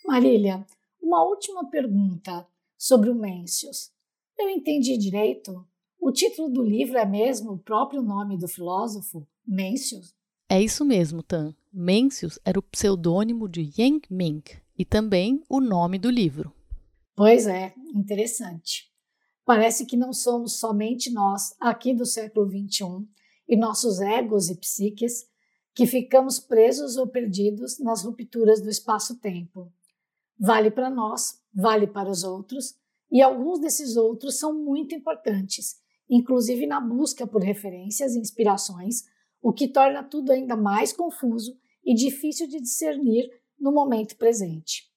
Marília, 0.05 0.65
uma 1.01 1.23
última 1.23 1.69
pergunta 1.69 2.47
sobre 2.77 3.11
o 3.11 3.15
Mencius. 3.15 3.91
Eu 4.37 4.49
entendi 4.49 4.97
direito? 4.97 5.65
O 5.99 6.11
título 6.11 6.49
do 6.49 6.63
livro 6.63 6.97
é 6.97 7.05
mesmo 7.05 7.53
o 7.53 7.59
próprio 7.59 8.01
nome 8.01 8.37
do 8.37 8.47
filósofo, 8.47 9.27
Mencius? 9.47 10.13
É 10.49 10.61
isso 10.61 10.83
mesmo, 10.83 11.23
Tan. 11.23 11.55
Mencius 11.71 12.39
era 12.43 12.59
o 12.59 12.63
pseudônimo 12.63 13.47
de 13.49 13.71
Yang 13.77 14.07
Ming, 14.11 14.43
e 14.77 14.83
também 14.83 15.43
o 15.49 15.59
nome 15.59 15.97
do 15.97 16.09
livro. 16.09 16.53
Pois 17.15 17.47
é, 17.47 17.73
interessante. 17.93 18.91
Parece 19.45 19.85
que 19.85 19.95
não 19.95 20.11
somos 20.11 20.59
somente 20.59 21.11
nós, 21.11 21.55
aqui 21.59 21.93
do 21.93 22.05
século 22.05 22.49
XXI, 22.49 23.07
e 23.47 23.55
nossos 23.55 24.01
egos 24.01 24.49
e 24.49 24.55
psiques, 24.57 25.25
que 25.73 25.85
ficamos 25.85 26.39
presos 26.39 26.97
ou 26.97 27.07
perdidos 27.07 27.79
nas 27.79 28.03
rupturas 28.03 28.61
do 28.61 28.69
espaço-tempo. 28.69 29.71
Vale 30.39 30.71
para 30.71 30.89
nós, 30.89 31.41
vale 31.53 31.85
para 31.85 32.09
os 32.09 32.23
outros, 32.23 32.75
e 33.11 33.21
alguns 33.21 33.59
desses 33.59 33.95
outros 33.95 34.39
são 34.39 34.53
muito 34.53 34.95
importantes, 34.95 35.75
inclusive 36.09 36.65
na 36.65 36.81
busca 36.81 37.27
por 37.27 37.41
referências 37.41 38.15
e 38.15 38.19
inspirações, 38.19 39.03
o 39.41 39.53
que 39.53 39.67
torna 39.67 40.03
tudo 40.03 40.31
ainda 40.31 40.55
mais 40.55 40.91
confuso 40.91 41.55
e 41.85 41.93
difícil 41.93 42.47
de 42.47 42.59
discernir 42.59 43.29
no 43.59 43.71
momento 43.71 44.15
presente. 44.17 44.91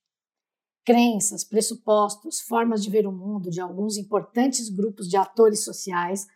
Crenças, 0.84 1.44
pressupostos, 1.44 2.40
formas 2.40 2.82
de 2.82 2.90
ver 2.90 3.06
o 3.06 3.12
mundo 3.12 3.50
de 3.50 3.60
alguns 3.60 3.96
importantes 3.96 4.68
grupos 4.68 5.08
de 5.08 5.16
atores 5.16 5.64
sociais 5.64 6.26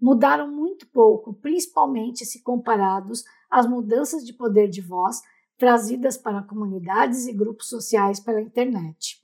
mudaram 0.00 0.50
muito 0.50 0.88
pouco, 0.88 1.34
principalmente 1.34 2.24
se 2.24 2.42
comparados 2.42 3.22
às 3.50 3.68
mudanças 3.68 4.24
de 4.24 4.32
poder 4.32 4.68
de 4.68 4.80
voz 4.80 5.20
trazidas 5.58 6.16
para 6.16 6.42
comunidades 6.42 7.26
e 7.26 7.32
grupos 7.32 7.68
sociais 7.68 8.18
pela 8.18 8.40
internet. 8.40 9.22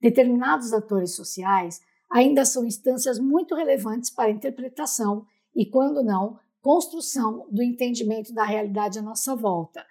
Determinados 0.00 0.72
atores 0.72 1.14
sociais 1.14 1.80
ainda 2.10 2.44
são 2.44 2.64
instâncias 2.64 3.18
muito 3.18 3.54
relevantes 3.54 4.10
para 4.10 4.28
a 4.28 4.32
interpretação 4.32 5.26
e, 5.54 5.66
quando 5.66 6.02
não, 6.02 6.38
construção 6.60 7.46
do 7.50 7.62
entendimento 7.62 8.32
da 8.32 8.44
realidade 8.44 8.98
à 8.98 9.02
nossa 9.02 9.36
volta, 9.36 9.84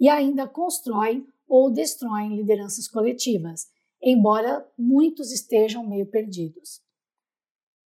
e 0.00 0.08
ainda 0.08 0.48
constroem 0.48 1.26
ou 1.46 1.70
destroem 1.70 2.36
lideranças 2.36 2.88
coletivas, 2.88 3.66
embora 4.02 4.66
muitos 4.78 5.30
estejam 5.30 5.86
meio 5.86 6.06
perdidos. 6.06 6.80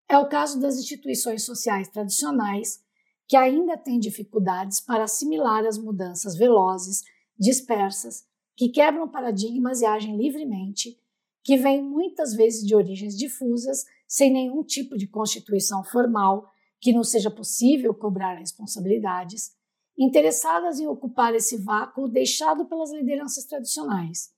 É 0.08 0.16
o 0.18 0.28
caso 0.28 0.60
das 0.60 0.78
instituições 0.78 1.44
sociais 1.44 1.88
tradicionais, 1.88 2.80
que 3.26 3.36
ainda 3.36 3.76
têm 3.76 3.98
dificuldades 3.98 4.80
para 4.80 5.04
assimilar 5.04 5.66
as 5.66 5.78
mudanças 5.78 6.36
velozes, 6.36 7.02
dispersas, 7.38 8.22
que 8.56 8.68
quebram 8.68 9.08
paradigmas 9.08 9.80
e 9.80 9.86
agem 9.86 10.16
livremente, 10.16 10.96
que 11.42 11.56
vêm 11.56 11.82
muitas 11.82 12.34
vezes 12.34 12.64
de 12.64 12.76
origens 12.76 13.16
difusas, 13.16 13.84
sem 14.06 14.32
nenhum 14.32 14.62
tipo 14.62 14.96
de 14.96 15.08
constituição 15.08 15.82
formal 15.82 16.48
que 16.80 16.92
não 16.92 17.02
seja 17.02 17.30
possível 17.30 17.94
cobrar 17.94 18.34
responsabilidades, 18.34 19.52
interessadas 19.98 20.80
em 20.80 20.86
ocupar 20.86 21.34
esse 21.34 21.56
vácuo 21.56 22.08
deixado 22.08 22.66
pelas 22.66 22.92
lideranças 22.92 23.44
tradicionais. 23.44 24.32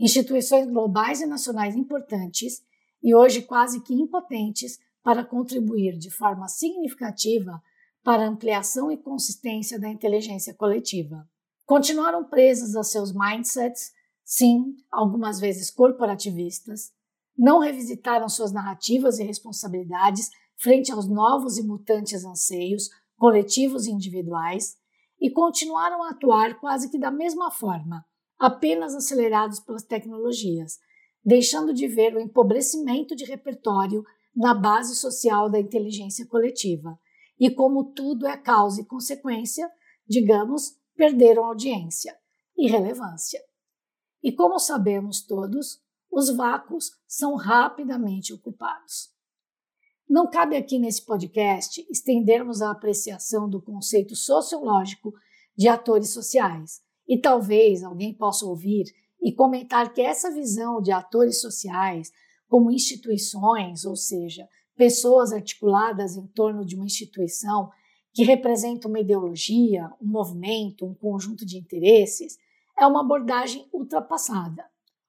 Instituições 0.00 0.66
globais 0.66 1.20
e 1.20 1.26
nacionais 1.26 1.76
importantes 1.76 2.62
e 3.02 3.14
hoje 3.14 3.42
quase 3.42 3.82
que 3.82 3.94
impotentes 3.94 4.78
para 5.02 5.24
contribuir 5.24 5.96
de 5.98 6.10
forma 6.10 6.48
significativa 6.48 7.62
para 8.02 8.24
a 8.24 8.28
ampliação 8.28 8.90
e 8.90 8.96
consistência 8.96 9.78
da 9.78 9.88
inteligência 9.88 10.54
coletiva. 10.54 11.28
Continuaram 11.66 12.24
presas 12.24 12.74
a 12.74 12.82
seus 12.82 13.12
mindsets, 13.12 13.92
sim, 14.24 14.76
algumas 14.90 15.38
vezes 15.38 15.70
corporativistas, 15.70 16.92
não 17.36 17.58
revisitaram 17.58 18.28
suas 18.28 18.52
narrativas 18.52 19.18
e 19.18 19.24
responsabilidades 19.24 20.30
frente 20.56 20.90
aos 20.90 21.06
novos 21.06 21.56
e 21.58 21.62
mutantes 21.62 22.24
anseios 22.24 22.88
coletivos 23.18 23.86
e 23.86 23.90
individuais, 23.90 24.77
e 25.20 25.30
continuaram 25.30 26.02
a 26.02 26.10
atuar 26.10 26.58
quase 26.60 26.90
que 26.90 26.98
da 26.98 27.10
mesma 27.10 27.50
forma, 27.50 28.04
apenas 28.38 28.94
acelerados 28.94 29.60
pelas 29.60 29.82
tecnologias, 29.82 30.78
deixando 31.24 31.74
de 31.74 31.88
ver 31.88 32.14
o 32.14 32.20
empobrecimento 32.20 33.16
de 33.16 33.24
repertório 33.24 34.04
na 34.34 34.54
base 34.54 34.94
social 34.94 35.50
da 35.50 35.58
inteligência 35.58 36.26
coletiva. 36.26 36.98
E 37.38 37.50
como 37.50 37.92
tudo 37.92 38.26
é 38.26 38.36
causa 38.36 38.80
e 38.80 38.86
consequência, 38.86 39.68
digamos, 40.08 40.76
perderam 40.96 41.44
audiência 41.44 42.16
e 42.56 42.68
relevância. 42.68 43.40
E 44.22 44.32
como 44.32 44.58
sabemos 44.58 45.24
todos, 45.24 45.80
os 46.10 46.34
vácuos 46.34 46.90
são 47.06 47.34
rapidamente 47.34 48.32
ocupados. 48.32 49.10
Não 50.08 50.30
cabe 50.30 50.56
aqui 50.56 50.78
nesse 50.78 51.04
podcast 51.04 51.86
estendermos 51.90 52.62
a 52.62 52.70
apreciação 52.70 53.46
do 53.48 53.60
conceito 53.60 54.16
sociológico 54.16 55.12
de 55.54 55.68
atores 55.68 56.14
sociais, 56.14 56.80
e 57.06 57.20
talvez 57.20 57.82
alguém 57.82 58.14
possa 58.14 58.46
ouvir 58.46 58.84
e 59.20 59.32
comentar 59.32 59.92
que 59.92 60.00
essa 60.00 60.32
visão 60.32 60.80
de 60.80 60.90
atores 60.90 61.40
sociais 61.42 62.10
como 62.48 62.70
instituições, 62.70 63.84
ou 63.84 63.94
seja, 63.94 64.48
pessoas 64.74 65.30
articuladas 65.30 66.16
em 66.16 66.26
torno 66.28 66.64
de 66.64 66.74
uma 66.74 66.86
instituição 66.86 67.70
que 68.14 68.24
representa 68.24 68.88
uma 68.88 69.00
ideologia, 69.00 69.90
um 70.00 70.06
movimento, 70.06 70.86
um 70.86 70.94
conjunto 70.94 71.44
de 71.44 71.58
interesses, 71.58 72.38
é 72.78 72.86
uma 72.86 73.00
abordagem 73.00 73.68
ultrapassada. 73.72 74.64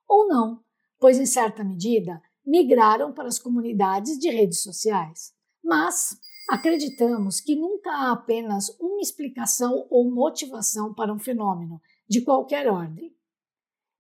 Ou 0.06 0.28
não, 0.28 0.60
pois 1.00 1.18
em 1.18 1.26
certa 1.26 1.64
medida 1.64 2.22
migraram 2.46 3.14
para 3.14 3.28
as 3.28 3.40
comunidades 3.40 4.18
de 4.18 4.30
redes 4.30 4.62
sociais. 4.62 5.34
Mas 5.64 6.18
acreditamos 6.50 7.40
que 7.40 7.56
nunca 7.56 7.92
há 7.92 8.12
apenas 8.12 8.70
uma 8.80 9.02
explicação 9.02 9.86
ou 9.90 10.10
motivação 10.10 10.94
para 10.94 11.14
um 11.14 11.20
fenômeno, 11.20 11.80
de 12.08 12.22
qualquer 12.22 12.68
ordem. 12.68 13.16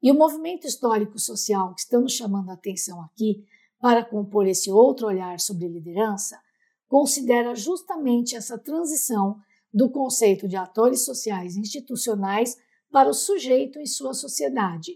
E 0.02 0.12
o 0.12 0.16
movimento 0.16 0.66
histórico-social 0.66 1.76
que 1.76 1.82
estamos 1.82 2.14
chamando 2.14 2.50
a 2.50 2.54
atenção 2.54 3.02
aqui 3.02 3.46
para 3.80 4.04
compor 4.04 4.48
esse 4.48 4.72
outro 4.72 5.08
olhar 5.08 5.40
sobre 5.40 5.68
liderança 5.68 6.40
considera 6.88 7.54
justamente 7.54 8.36
essa 8.36 8.58
transição 8.58 9.40
do 9.72 9.90
conceito 9.90 10.48
de 10.48 10.56
atores 10.56 11.06
sociais 11.06 11.56
institucionais 11.56 12.58
para 12.92 13.10
o 13.10 13.14
sujeito 13.14 13.80
em 13.80 13.86
sua 13.86 14.14
sociedade. 14.14 14.94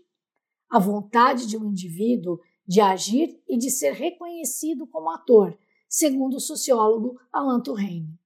A 0.69 0.79
vontade 0.79 1.45
de 1.45 1.55
um 1.55 1.65
indivíduo 1.65 2.39
de 2.67 2.81
agir 2.81 3.41
e 3.47 3.57
de 3.57 3.69
ser 3.69 3.93
reconhecido 3.93 4.87
como 4.87 5.09
ator, 5.09 5.57
segundo 5.87 6.37
o 6.37 6.39
sociólogo 6.39 7.19
Alan 7.31 7.61
Turrene. 7.61 8.17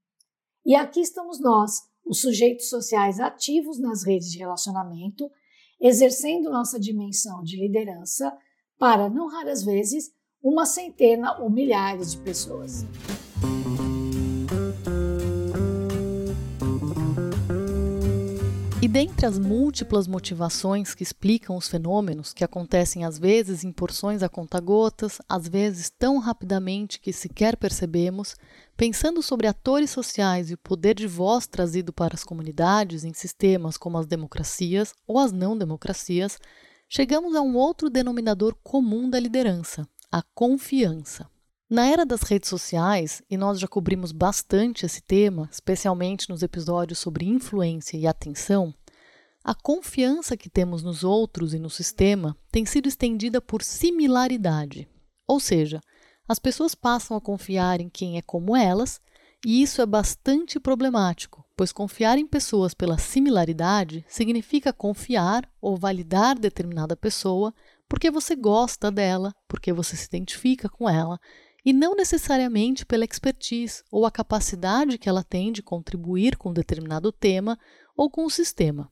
E 0.65 0.75
aqui 0.75 1.01
estamos 1.01 1.39
nós, 1.39 1.81
os 2.05 2.21
sujeitos 2.21 2.69
sociais 2.69 3.19
ativos 3.19 3.79
nas 3.79 4.03
redes 4.03 4.31
de 4.31 4.37
relacionamento, 4.37 5.29
exercendo 5.79 6.49
nossa 6.49 6.79
dimensão 6.79 7.43
de 7.43 7.57
liderança 7.57 8.35
para, 8.77 9.09
não 9.09 9.27
raras 9.27 9.63
vezes, 9.63 10.11
uma 10.41 10.65
centena 10.65 11.39
ou 11.39 11.49
milhares 11.49 12.11
de 12.11 12.17
pessoas. 12.19 12.85
E 18.79 18.87
dentre 18.87 19.25
as 19.25 19.39
múltiplas 19.39 20.07
motivações 20.07 20.93
que 20.93 21.01
explicam 21.01 21.57
os 21.57 21.67
fenômenos, 21.67 22.31
que 22.31 22.43
acontecem 22.43 23.03
às 23.03 23.17
vezes 23.17 23.63
em 23.63 23.71
porções 23.71 24.21
a 24.21 24.29
conta-gotas, 24.29 25.19
às 25.27 25.47
vezes 25.47 25.89
tão 25.89 26.19
rapidamente 26.19 26.99
que 26.99 27.11
sequer 27.11 27.57
percebemos, 27.57 28.35
pensando 28.77 29.23
sobre 29.23 29.47
atores 29.47 29.89
sociais 29.89 30.51
e 30.51 30.53
o 30.53 30.59
poder 30.59 30.93
de 30.93 31.07
voz 31.07 31.47
trazido 31.47 31.91
para 31.91 32.13
as 32.13 32.23
comunidades 32.23 33.03
em 33.03 33.13
sistemas 33.13 33.77
como 33.77 33.97
as 33.97 34.05
democracias 34.05 34.93
ou 35.07 35.17
as 35.17 35.31
não-democracias, 35.31 36.37
chegamos 36.87 37.35
a 37.35 37.41
um 37.41 37.55
outro 37.55 37.89
denominador 37.89 38.55
comum 38.63 39.09
da 39.09 39.19
liderança: 39.19 39.89
a 40.11 40.21
confiança. 40.35 41.27
Na 41.69 41.85
era 41.85 42.05
das 42.05 42.21
redes 42.21 42.49
sociais, 42.49 43.21
e 43.29 43.35
nós 43.35 43.59
já 43.59 43.67
cobrimos 43.67 44.13
bastante 44.13 44.85
esse 44.85 45.01
tema, 45.01 45.49
especialmente 45.51 46.29
nos 46.29 46.41
episódios 46.41 46.97
sobre 46.97 47.25
influência 47.25 47.97
e 47.97 48.07
atenção, 48.07 48.73
a 49.43 49.53
confiança 49.53 50.37
que 50.37 50.49
temos 50.49 50.81
nos 50.81 51.03
outros 51.03 51.53
e 51.53 51.59
no 51.59 51.69
sistema 51.69 52.37
tem 52.49 52.65
sido 52.65 52.87
estendida 52.87 53.41
por 53.41 53.61
similaridade. 53.61 54.87
Ou 55.27 55.41
seja, 55.41 55.81
as 56.25 56.39
pessoas 56.39 56.73
passam 56.73 57.17
a 57.17 57.21
confiar 57.21 57.81
em 57.81 57.89
quem 57.89 58.17
é 58.17 58.21
como 58.21 58.55
elas, 58.55 59.01
e 59.45 59.61
isso 59.61 59.81
é 59.81 59.85
bastante 59.85 60.61
problemático, 60.61 61.45
pois 61.55 61.73
confiar 61.73 62.17
em 62.17 62.25
pessoas 62.25 62.73
pela 62.73 62.97
similaridade 62.97 64.05
significa 64.07 64.71
confiar 64.71 65.49
ou 65.61 65.75
validar 65.75 66.39
determinada 66.39 66.95
pessoa 66.95 67.53
porque 67.89 68.11
você 68.11 68.35
gosta 68.35 68.91
dela, 68.91 69.33
porque 69.47 69.71
você 69.71 69.95
se 69.95 70.07
identifica 70.07 70.67
com 70.67 70.89
ela 70.89 71.19
e 71.65 71.73
não 71.73 71.95
necessariamente 71.95 72.85
pela 72.85 73.05
expertise 73.05 73.83
ou 73.91 74.05
a 74.05 74.11
capacidade 74.11 74.97
que 74.97 75.09
ela 75.09 75.23
tem 75.23 75.51
de 75.51 75.61
contribuir 75.61 76.37
com 76.37 76.53
determinado 76.53 77.11
tema 77.11 77.57
ou 77.95 78.09
com 78.09 78.25
o 78.25 78.29
sistema. 78.29 78.89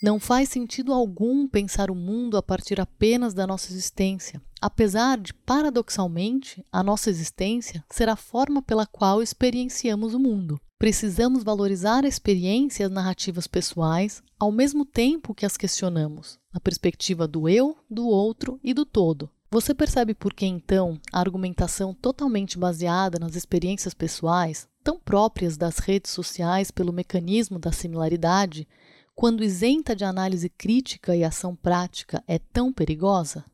Não 0.00 0.20
faz 0.20 0.48
sentido 0.48 0.92
algum 0.92 1.48
pensar 1.48 1.90
o 1.90 1.94
mundo 1.94 2.36
a 2.36 2.42
partir 2.42 2.80
apenas 2.80 3.34
da 3.34 3.48
nossa 3.48 3.72
existência, 3.72 4.40
apesar 4.60 5.18
de, 5.18 5.34
paradoxalmente, 5.34 6.64
a 6.70 6.84
nossa 6.84 7.10
existência 7.10 7.84
ser 7.90 8.08
a 8.08 8.14
forma 8.14 8.62
pela 8.62 8.86
qual 8.86 9.20
experienciamos 9.20 10.14
o 10.14 10.20
mundo. 10.20 10.60
Precisamos 10.78 11.42
valorizar 11.42 12.04
a 12.04 12.08
experiência 12.08 12.84
e 12.84 12.86
as 12.86 12.92
narrativas 12.92 13.48
pessoais 13.48 14.22
ao 14.38 14.52
mesmo 14.52 14.84
tempo 14.84 15.34
que 15.34 15.44
as 15.44 15.56
questionamos, 15.56 16.38
na 16.54 16.60
perspectiva 16.60 17.26
do 17.26 17.48
eu, 17.48 17.76
do 17.90 18.06
outro 18.06 18.60
e 18.62 18.72
do 18.72 18.86
todo, 18.86 19.28
você 19.50 19.74
percebe 19.74 20.14
por 20.14 20.34
que, 20.34 20.44
então, 20.44 21.00
a 21.12 21.20
argumentação 21.20 21.94
totalmente 21.94 22.58
baseada 22.58 23.18
nas 23.18 23.34
experiências 23.34 23.94
pessoais, 23.94 24.68
tão 24.84 24.98
próprias 24.98 25.56
das 25.56 25.78
redes 25.78 26.10
sociais 26.10 26.70
pelo 26.70 26.92
mecanismo 26.92 27.58
da 27.58 27.72
similaridade, 27.72 28.68
quando 29.14 29.42
isenta 29.42 29.96
de 29.96 30.04
análise 30.04 30.48
crítica 30.48 31.16
e 31.16 31.24
ação 31.24 31.56
prática, 31.56 32.22
é 32.26 32.38
tão 32.38 32.72
perigosa? 32.72 33.44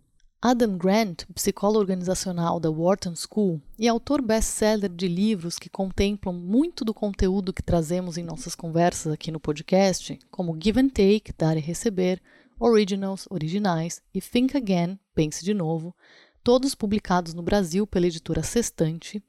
Adam 0.42 0.76
Grant, 0.76 1.24
psicólogo 1.34 1.80
organizacional 1.80 2.60
da 2.60 2.70
Wharton 2.70 3.14
School 3.16 3.62
e 3.78 3.88
autor 3.88 4.20
best-seller 4.20 4.90
de 4.90 5.08
livros 5.08 5.58
que 5.58 5.70
contemplam 5.70 6.34
muito 6.34 6.84
do 6.84 6.92
conteúdo 6.92 7.50
que 7.50 7.62
trazemos 7.62 8.18
em 8.18 8.22
nossas 8.22 8.54
conversas 8.54 9.10
aqui 9.10 9.30
no 9.30 9.40
podcast, 9.40 10.18
como 10.30 10.54
Give 10.62 10.80
and 10.80 10.90
Take, 10.90 11.32
Dar 11.38 11.56
e 11.56 11.60
Receber, 11.60 12.20
Originals, 12.58 13.26
Originais 13.30 14.02
e 14.14 14.20
Think 14.20 14.56
Again, 14.56 14.98
Pense 15.14 15.44
de 15.44 15.52
Novo, 15.52 15.94
todos 16.42 16.74
publicados 16.74 17.34
no 17.34 17.42
Brasil 17.42 17.86
pela 17.86 18.06
editora 18.06 18.42
Sextante, 18.42 19.22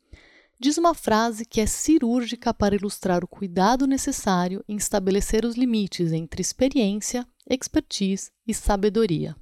diz 0.59 0.77
uma 0.77 0.93
frase 0.93 1.45
que 1.45 1.61
é 1.61 1.65
cirúrgica 1.65 2.53
para 2.53 2.75
ilustrar 2.75 3.23
o 3.23 3.27
cuidado 3.27 3.87
necessário 3.87 4.63
em 4.67 4.75
estabelecer 4.75 5.45
os 5.45 5.55
limites 5.55 6.11
entre 6.11 6.41
experiência, 6.41 7.27
expertise 7.49 8.31
e 8.47 8.53
sabedoria. 8.53 9.35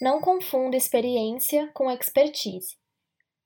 Não 0.00 0.20
confunda 0.20 0.76
experiência 0.76 1.70
com 1.72 1.90
expertise. 1.90 2.76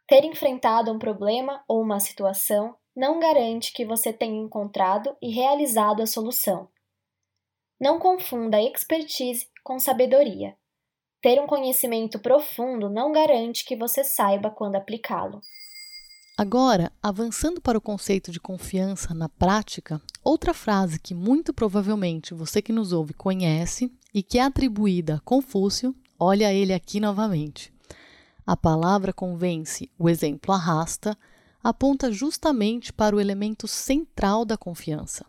Ter 0.07 0.25
enfrentado 0.25 0.91
um 0.91 0.99
problema 0.99 1.63
ou 1.69 1.83
uma 1.83 2.01
situação 2.01 2.75
não 2.97 3.21
garante 3.21 3.73
que 3.73 3.85
você 3.85 4.13
tenha 4.13 4.43
encontrado 4.43 5.15
e 5.23 5.31
realizado 5.31 6.03
a 6.03 6.07
solução. 6.07 6.69
Não 7.81 7.99
confunda 7.99 8.61
expertise 8.61 9.47
com 9.63 9.79
sabedoria. 9.79 10.57
Ter 11.23 11.41
um 11.41 11.47
conhecimento 11.47 12.19
profundo 12.19 12.89
não 12.89 13.13
garante 13.13 13.65
que 13.65 13.77
você 13.77 14.03
saiba 14.03 14.51
quando 14.51 14.77
aplicá-lo. 14.77 15.41
Agora, 16.37 16.93
avançando 17.03 17.61
para 17.61 17.77
o 17.77 17.81
conceito 17.81 18.31
de 18.31 18.39
confiança 18.39 19.13
na 19.13 19.29
prática, 19.29 20.01
outra 20.23 20.55
frase 20.55 21.01
que 21.01 21.13
muito 21.13 21.53
provavelmente 21.53 22.33
você 22.33 22.63
que 22.63 22.73
nos 22.73 22.93
ouve 22.93 23.13
conhece 23.13 23.93
e 24.15 24.23
que 24.23 24.39
é 24.39 24.43
atribuída 24.43 25.17
a 25.17 25.21
Confúcio, 25.21 25.95
olha 26.19 26.53
ele 26.53 26.73
aqui 26.73 27.01
novamente. 27.01 27.73
A 28.47 28.57
palavra 28.57 29.13
convence, 29.13 29.91
o 29.99 30.09
exemplo 30.09 30.55
arrasta, 30.55 31.19
aponta 31.63 32.11
justamente 32.11 32.93
para 32.93 33.17
o 33.17 33.21
elemento 33.21 33.67
central 33.67 34.45
da 34.45 34.57
confiança. 34.57 35.27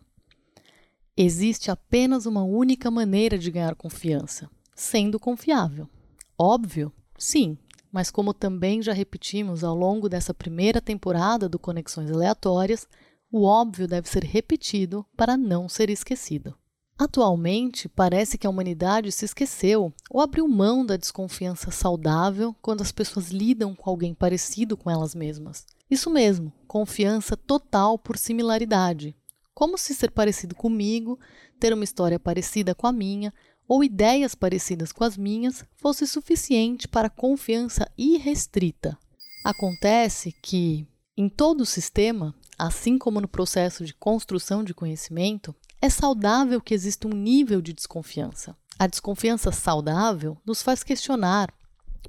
Existe 1.22 1.70
apenas 1.70 2.24
uma 2.24 2.42
única 2.42 2.90
maneira 2.90 3.36
de 3.36 3.50
ganhar 3.50 3.74
confiança, 3.74 4.48
sendo 4.74 5.20
confiável. 5.20 5.86
Óbvio? 6.38 6.90
Sim, 7.18 7.58
mas 7.92 8.10
como 8.10 8.32
também 8.32 8.80
já 8.80 8.94
repetimos 8.94 9.62
ao 9.62 9.76
longo 9.76 10.08
dessa 10.08 10.32
primeira 10.32 10.80
temporada 10.80 11.46
do 11.46 11.58
Conexões 11.58 12.10
Aleatórias, 12.10 12.88
o 13.30 13.44
óbvio 13.44 13.86
deve 13.86 14.08
ser 14.08 14.24
repetido 14.24 15.04
para 15.14 15.36
não 15.36 15.68
ser 15.68 15.90
esquecido. 15.90 16.54
Atualmente, 16.98 17.86
parece 17.86 18.38
que 18.38 18.46
a 18.46 18.50
humanidade 18.50 19.12
se 19.12 19.26
esqueceu 19.26 19.92
ou 20.08 20.22
abriu 20.22 20.48
mão 20.48 20.86
da 20.86 20.96
desconfiança 20.96 21.70
saudável 21.70 22.56
quando 22.62 22.80
as 22.80 22.92
pessoas 22.92 23.28
lidam 23.28 23.74
com 23.74 23.90
alguém 23.90 24.14
parecido 24.14 24.74
com 24.74 24.90
elas 24.90 25.14
mesmas. 25.14 25.66
Isso 25.90 26.08
mesmo, 26.08 26.50
confiança 26.66 27.36
total 27.36 27.98
por 27.98 28.16
similaridade, 28.16 29.14
como 29.54 29.76
se 29.76 29.94
ser 29.94 30.10
parecido 30.10 30.54
comigo, 30.54 31.18
ter 31.58 31.72
uma 31.72 31.84
história 31.84 32.18
parecida 32.18 32.74
com 32.74 32.86
a 32.86 32.92
minha 32.92 33.32
ou 33.68 33.84
ideias 33.84 34.34
parecidas 34.34 34.90
com 34.90 35.04
as 35.04 35.16
minhas 35.16 35.64
fosse 35.76 36.06
suficiente 36.06 36.88
para 36.88 37.08
confiança 37.08 37.90
irrestrita. 37.96 38.98
Acontece 39.44 40.32
que, 40.42 40.86
em 41.16 41.28
todo 41.28 41.60
o 41.60 41.66
sistema, 41.66 42.34
assim 42.58 42.98
como 42.98 43.20
no 43.20 43.28
processo 43.28 43.84
de 43.84 43.94
construção 43.94 44.64
de 44.64 44.74
conhecimento, 44.74 45.54
é 45.80 45.88
saudável 45.88 46.60
que 46.60 46.74
exista 46.74 47.06
um 47.06 47.12
nível 47.12 47.62
de 47.62 47.72
desconfiança. 47.72 48.56
A 48.78 48.86
desconfiança 48.86 49.52
saudável 49.52 50.36
nos 50.44 50.62
faz 50.62 50.82
questionar, 50.82 51.52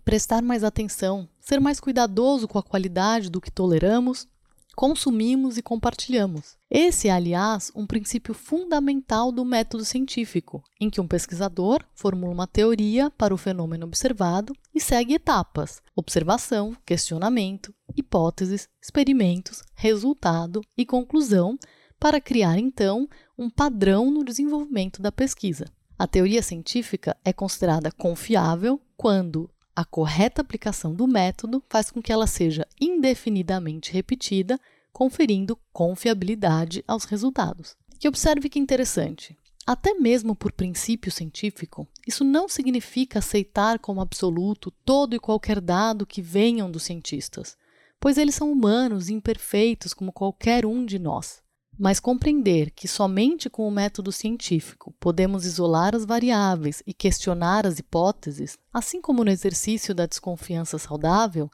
prestar 0.04 0.42
mais 0.42 0.64
atenção, 0.64 1.30
ser 1.39 1.60
mais 1.60 1.80
cuidadoso 1.80 2.48
com 2.48 2.58
a 2.58 2.64
qualidade 2.64 3.30
do 3.30 3.39
que 3.39 3.52
toleramos 3.52 4.28
consumimos 4.76 5.58
e 5.58 5.62
compartilhamos. 5.62 6.58
Esse 6.74 7.09
é, 7.09 7.11
aliás, 7.11 7.69
um 7.76 7.86
princípio 7.86 8.34
fundamental 8.34 9.30
do 9.30 9.43
método 9.43 9.84
científico, 9.84 10.63
em 10.80 10.89
que 10.89 11.01
um 11.01 11.07
pesquisador 11.07 11.84
formula 11.93 12.34
uma 12.34 12.47
teoria 12.47 13.11
para 13.11 13.34
o 13.34 13.38
fenômeno 13.38 13.86
observado 13.86 14.53
e 14.74 14.80
segue 14.80 15.15
etapas: 15.15 15.82
observação, 15.93 16.74
questionamento, 16.86 17.76
hipóteses, 17.93 18.69
experimentos, 18.82 19.61
resultado 19.76 20.61
e 20.78 20.86
conclusão, 20.86 21.59
para 21.99 22.22
criar 22.22 22.57
então 22.57 23.05
um 23.38 23.49
padrão 23.49 24.09
no 24.09 24.24
desenvolvimento 24.24 25.01
da 25.01 25.11
pesquisa. 25.11 25.65
A 25.99 26.07
teoria 26.07 26.41
científica 26.41 27.17
é 27.26 27.34
considerada 27.34 27.91
confiável 27.91 28.80
quando 28.95 29.49
a 29.76 29.84
correta 29.84 30.41
aplicação 30.41 30.95
do 30.95 31.05
método 31.05 31.61
faz 31.67 31.91
com 31.91 32.01
que 32.01 32.13
ela 32.13 32.28
seja 32.28 32.65
indefinidamente 32.80 33.91
repetida, 33.91 34.57
conferindo 34.92 35.58
confiabilidade 35.72 36.84
aos 36.88 37.06
resultados. 37.06 37.76
E 38.04 38.08
observe 38.08 38.50
que 38.50 38.60
interessante. 38.60 39.38
Até 39.66 39.94
mesmo 39.94 40.36
por 40.36 40.52
princípio 40.52 41.12
científico, 41.12 41.88
isso 42.08 42.24
não 42.24 42.50
significa 42.50 43.20
aceitar 43.20 43.78
como 43.78 44.02
absoluto 44.02 44.72
todo 44.84 45.16
e 45.16 45.20
qualquer 45.20 45.62
dado 45.62 46.06
que 46.06 46.22
venham 46.22 46.72
dos 46.72 46.84
cientistas, 46.84 47.56
pois 48.00 48.18
eles 48.18 48.34
são 48.34 48.52
humanos 48.52 49.08
e 49.08 49.14
imperfeitos 49.14 49.94
como 49.94 50.12
qualquer 50.12 50.66
um 50.66 50.84
de 50.84 50.98
nós. 50.98 51.44
Mas 51.78 52.00
compreender 52.00 52.72
que 52.72 52.88
somente 52.88 53.50
com 53.50 53.68
o 53.68 53.72
método 53.72 54.12
científico 54.12 54.94
podemos 55.00 55.46
isolar 55.46 55.96
as 55.96 56.06
variáveis 56.06 56.82
e 56.86 56.94
questionar 56.94 57.66
as 57.66 57.80
hipóteses, 57.80 58.58
assim 58.74 59.00
como 59.00 59.24
no 59.24 59.32
exercício 59.32 59.94
da 59.94 60.06
desconfiança 60.06 60.78
saudável, 60.78 61.50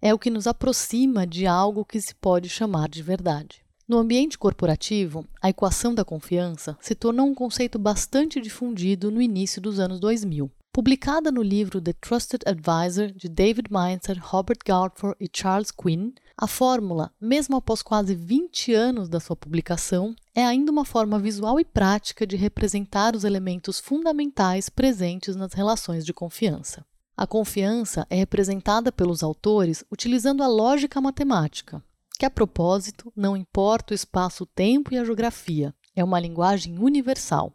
é 0.00 0.14
o 0.14 0.18
que 0.18 0.30
nos 0.30 0.46
aproxima 0.46 1.26
de 1.26 1.46
algo 1.46 1.84
que 1.84 2.00
se 2.00 2.14
pode 2.14 2.48
chamar 2.48 2.88
de 2.88 3.02
verdade. 3.02 3.62
No 3.86 3.98
ambiente 3.98 4.38
corporativo, 4.38 5.26
a 5.42 5.50
equação 5.50 5.94
da 5.94 6.04
confiança 6.04 6.78
se 6.80 6.94
tornou 6.94 7.26
um 7.26 7.34
conceito 7.34 7.78
bastante 7.78 8.40
difundido 8.40 9.10
no 9.10 9.20
início 9.20 9.60
dos 9.60 9.80
anos 9.80 9.98
2000. 9.98 10.50
Publicada 10.72 11.32
no 11.32 11.42
livro 11.42 11.80
The 11.80 11.92
Trusted 11.94 12.44
Advisor 12.46 13.10
de 13.10 13.28
David 13.28 13.68
Meinzer, 13.72 14.20
Robert 14.22 14.58
Galtford 14.64 15.16
e 15.18 15.28
Charles 15.32 15.72
Quinn, 15.72 16.12
a 16.38 16.46
fórmula, 16.46 17.12
mesmo 17.20 17.56
após 17.56 17.82
quase 17.82 18.14
20 18.14 18.72
anos 18.72 19.08
da 19.08 19.18
sua 19.18 19.34
publicação, 19.34 20.14
é 20.32 20.44
ainda 20.44 20.70
uma 20.70 20.84
forma 20.84 21.18
visual 21.18 21.58
e 21.58 21.64
prática 21.64 22.24
de 22.24 22.36
representar 22.36 23.16
os 23.16 23.24
elementos 23.24 23.80
fundamentais 23.80 24.68
presentes 24.68 25.34
nas 25.34 25.52
relações 25.52 26.06
de 26.06 26.14
confiança. 26.14 26.86
A 27.20 27.26
confiança 27.26 28.06
é 28.08 28.16
representada 28.16 28.90
pelos 28.90 29.22
autores 29.22 29.84
utilizando 29.92 30.42
a 30.42 30.46
lógica 30.46 31.02
matemática, 31.02 31.84
que 32.18 32.24
a 32.24 32.30
propósito 32.30 33.12
não 33.14 33.36
importa 33.36 33.92
o 33.92 33.94
espaço, 33.94 34.44
o 34.44 34.46
tempo 34.46 34.94
e 34.94 34.96
a 34.96 35.04
geografia, 35.04 35.74
é 35.94 36.02
uma 36.02 36.18
linguagem 36.18 36.78
universal. 36.78 37.52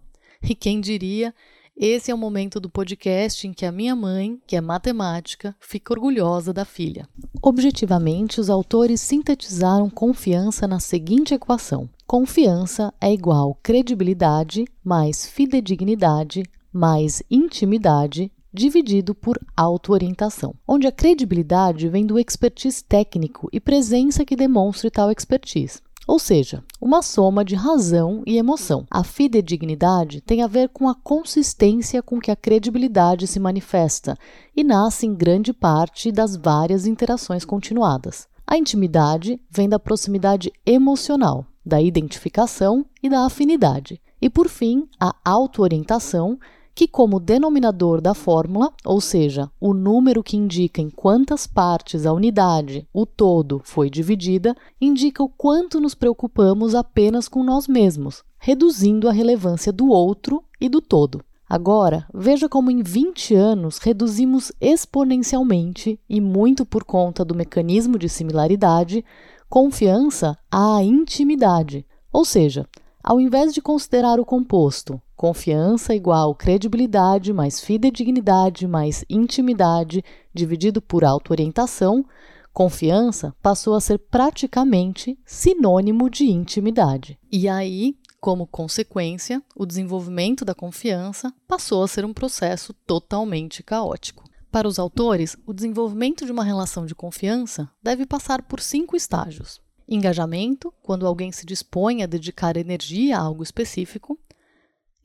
E 0.47 0.53
quem 0.53 0.79
diria 0.79 1.33
esse 1.75 2.11
é 2.11 2.13
o 2.13 2.17
momento 2.17 2.59
do 2.59 2.69
podcast 2.69 3.47
em 3.47 3.53
que 3.53 3.65
a 3.65 3.71
minha 3.71 3.95
mãe, 3.95 4.39
que 4.45 4.55
é 4.55 4.61
matemática, 4.61 5.55
fica 5.59 5.93
orgulhosa 5.93 6.53
da 6.53 6.63
filha. 6.63 7.09
Objetivamente, 7.41 8.39
os 8.39 8.51
autores 8.51 9.01
sintetizaram 9.01 9.89
confiança 9.89 10.67
na 10.67 10.79
seguinte 10.79 11.33
equação: 11.33 11.89
confiança 12.05 12.93
é 13.01 13.11
igual 13.11 13.57
credibilidade 13.63 14.65
mais 14.83 15.25
fidedignidade 15.25 16.43
mais 16.75 17.23
intimidade 17.31 18.29
dividido 18.55 19.13
por 19.13 19.39
autoorientação, 19.55 20.55
onde 20.67 20.87
a 20.87 20.91
credibilidade 20.91 21.87
vem 21.89 22.05
do 22.05 22.17
expertise 22.17 22.83
técnico 22.83 23.49
e 23.51 23.59
presença 23.59 24.25
que 24.25 24.35
demonstre 24.35 24.89
tal 24.89 25.11
expertise 25.11 25.85
ou 26.07 26.19
seja, 26.19 26.63
uma 26.79 27.01
soma 27.01 27.43
de 27.43 27.55
razão 27.55 28.21
e 28.25 28.37
emoção. 28.37 28.85
A 28.91 29.03
fidedignidade 29.03 30.21
tem 30.21 30.43
a 30.43 30.47
ver 30.47 30.69
com 30.69 30.87
a 30.87 30.93
consistência 30.93 32.01
com 32.01 32.19
que 32.19 32.29
a 32.29 32.35
credibilidade 32.35 33.25
se 33.25 33.39
manifesta 33.39 34.15
e 34.55 34.63
nasce 34.63 35.07
em 35.07 35.15
grande 35.15 35.51
parte 35.51 36.11
das 36.11 36.35
várias 36.35 36.85
interações 36.85 37.43
continuadas. 37.43 38.27
A 38.45 38.57
intimidade 38.57 39.41
vem 39.49 39.67
da 39.67 39.79
proximidade 39.79 40.53
emocional, 40.63 41.45
da 41.65 41.81
identificação 41.81 42.85
e 43.01 43.09
da 43.09 43.25
afinidade. 43.25 43.99
E 44.21 44.29
por 44.29 44.47
fim, 44.47 44.87
a 44.99 45.15
autoorientação 45.25 46.37
que, 46.75 46.89
como 46.89 47.21
denominador 47.21 48.01
da 48.01 48.13
fórmula, 48.13 48.71
ou 48.83 48.99
seja, 48.99 49.49
o 49.61 49.73
número 49.73 50.21
que 50.21 50.35
indica 50.35 50.81
em 50.81 50.89
quantas 50.89 51.47
partes 51.47 52.05
a 52.05 52.11
unidade, 52.11 52.85
o 52.93 53.05
todo, 53.05 53.61
foi 53.63 53.89
dividida, 53.89 54.53
indica 54.79 55.23
o 55.23 55.29
quanto 55.29 55.79
nos 55.79 55.95
preocupamos 55.95 56.75
apenas 56.75 57.29
com 57.29 57.45
nós 57.45 57.65
mesmos, 57.65 58.23
reduzindo 58.37 59.07
a 59.07 59.13
relevância 59.13 59.71
do 59.71 59.87
outro 59.87 60.43
e 60.59 60.67
do 60.67 60.81
todo. 60.81 61.23
Agora, 61.47 62.05
veja 62.13 62.49
como 62.49 62.69
em 62.69 62.83
20 62.83 63.33
anos 63.33 63.77
reduzimos 63.77 64.51
exponencialmente, 64.59 65.97
e 66.09 66.19
muito 66.19 66.65
por 66.65 66.83
conta 66.83 67.23
do 67.23 67.33
mecanismo 67.33 67.97
de 67.97 68.09
similaridade, 68.09 69.05
confiança 69.47 70.37
à 70.51 70.83
intimidade, 70.83 71.85
ou 72.11 72.25
seja, 72.25 72.67
ao 73.01 73.21
invés 73.21 73.53
de 73.53 73.61
considerar 73.61 74.19
o 74.19 74.25
composto 74.25 74.99
confiança 75.15 75.95
igual 75.95 76.35
credibilidade 76.35 77.31
mais 77.31 77.59
fidedignidade 77.59 78.67
mais 78.67 79.05
intimidade 79.09 80.03
dividido 80.33 80.81
por 80.81 81.03
autoorientação, 81.05 82.05
confiança 82.53 83.35
passou 83.41 83.75
a 83.75 83.81
ser 83.81 83.97
praticamente 83.97 85.17
sinônimo 85.25 86.09
de 86.09 86.25
intimidade. 86.25 87.17
E 87.31 87.47
aí, 87.47 87.95
como 88.19 88.47
consequência, 88.47 89.43
o 89.55 89.65
desenvolvimento 89.65 90.43
da 90.43 90.55
confiança 90.55 91.33
passou 91.47 91.83
a 91.83 91.87
ser 91.87 92.05
um 92.05 92.13
processo 92.13 92.73
totalmente 92.73 93.61
caótico. 93.61 94.23
Para 94.51 94.67
os 94.67 94.79
autores, 94.79 95.35
o 95.45 95.53
desenvolvimento 95.53 96.25
de 96.25 96.31
uma 96.31 96.43
relação 96.43 96.85
de 96.85 96.95
confiança 96.95 97.69
deve 97.83 98.05
passar 98.05 98.41
por 98.41 98.61
cinco 98.61 98.95
estágios. 98.95 99.61
Engajamento, 99.87 100.73
quando 100.81 101.05
alguém 101.05 101.31
se 101.31 101.45
dispõe 101.45 102.01
a 102.01 102.07
dedicar 102.07 102.57
energia 102.57 103.17
a 103.17 103.21
algo 103.21 103.43
específico. 103.43 104.17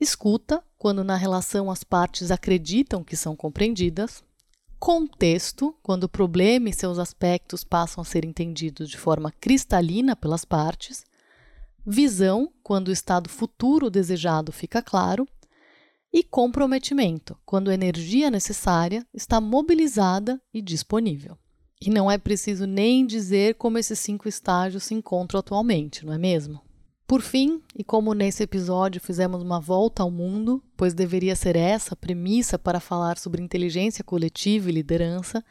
Escuta, 0.01 0.63
quando 0.79 1.03
na 1.03 1.15
relação 1.15 1.69
as 1.69 1.83
partes 1.83 2.31
acreditam 2.31 3.03
que 3.03 3.15
são 3.15 3.35
compreendidas. 3.35 4.23
Contexto, 4.79 5.75
quando 5.83 6.05
o 6.05 6.09
problema 6.09 6.69
e 6.69 6.73
seus 6.73 6.97
aspectos 6.97 7.63
passam 7.63 8.01
a 8.01 8.05
ser 8.05 8.25
entendidos 8.25 8.89
de 8.89 8.97
forma 8.97 9.31
cristalina 9.39 10.15
pelas 10.15 10.43
partes. 10.43 11.05
Visão, 11.85 12.51
quando 12.63 12.87
o 12.87 12.91
estado 12.91 13.29
futuro 13.29 13.91
desejado 13.91 14.51
fica 14.51 14.81
claro. 14.81 15.27
E 16.11 16.23
comprometimento, 16.23 17.37
quando 17.45 17.69
a 17.69 17.73
energia 17.75 18.31
necessária 18.31 19.05
está 19.13 19.39
mobilizada 19.39 20.41
e 20.51 20.63
disponível. 20.63 21.37
E 21.79 21.91
não 21.91 22.09
é 22.09 22.17
preciso 22.17 22.65
nem 22.65 23.05
dizer 23.05 23.53
como 23.53 23.77
esses 23.77 23.99
cinco 23.99 24.27
estágios 24.27 24.81
se 24.81 24.95
encontram 24.95 25.39
atualmente, 25.39 26.03
não 26.03 26.11
é 26.11 26.17
mesmo? 26.17 26.59
Por 27.11 27.21
fim, 27.21 27.61
e 27.75 27.83
como 27.83 28.13
nesse 28.13 28.41
episódio 28.41 29.01
fizemos 29.01 29.43
uma 29.43 29.59
volta 29.59 30.01
ao 30.01 30.09
mundo, 30.09 30.63
pois 30.77 30.93
deveria 30.93 31.35
ser 31.35 31.57
essa 31.57 31.93
a 31.93 31.97
premissa 31.97 32.57
para 32.57 32.79
falar 32.79 33.17
sobre 33.17 33.43
inteligência 33.43 34.01
coletiva 34.01 34.69
e 34.69 34.71
liderança, 34.71 35.43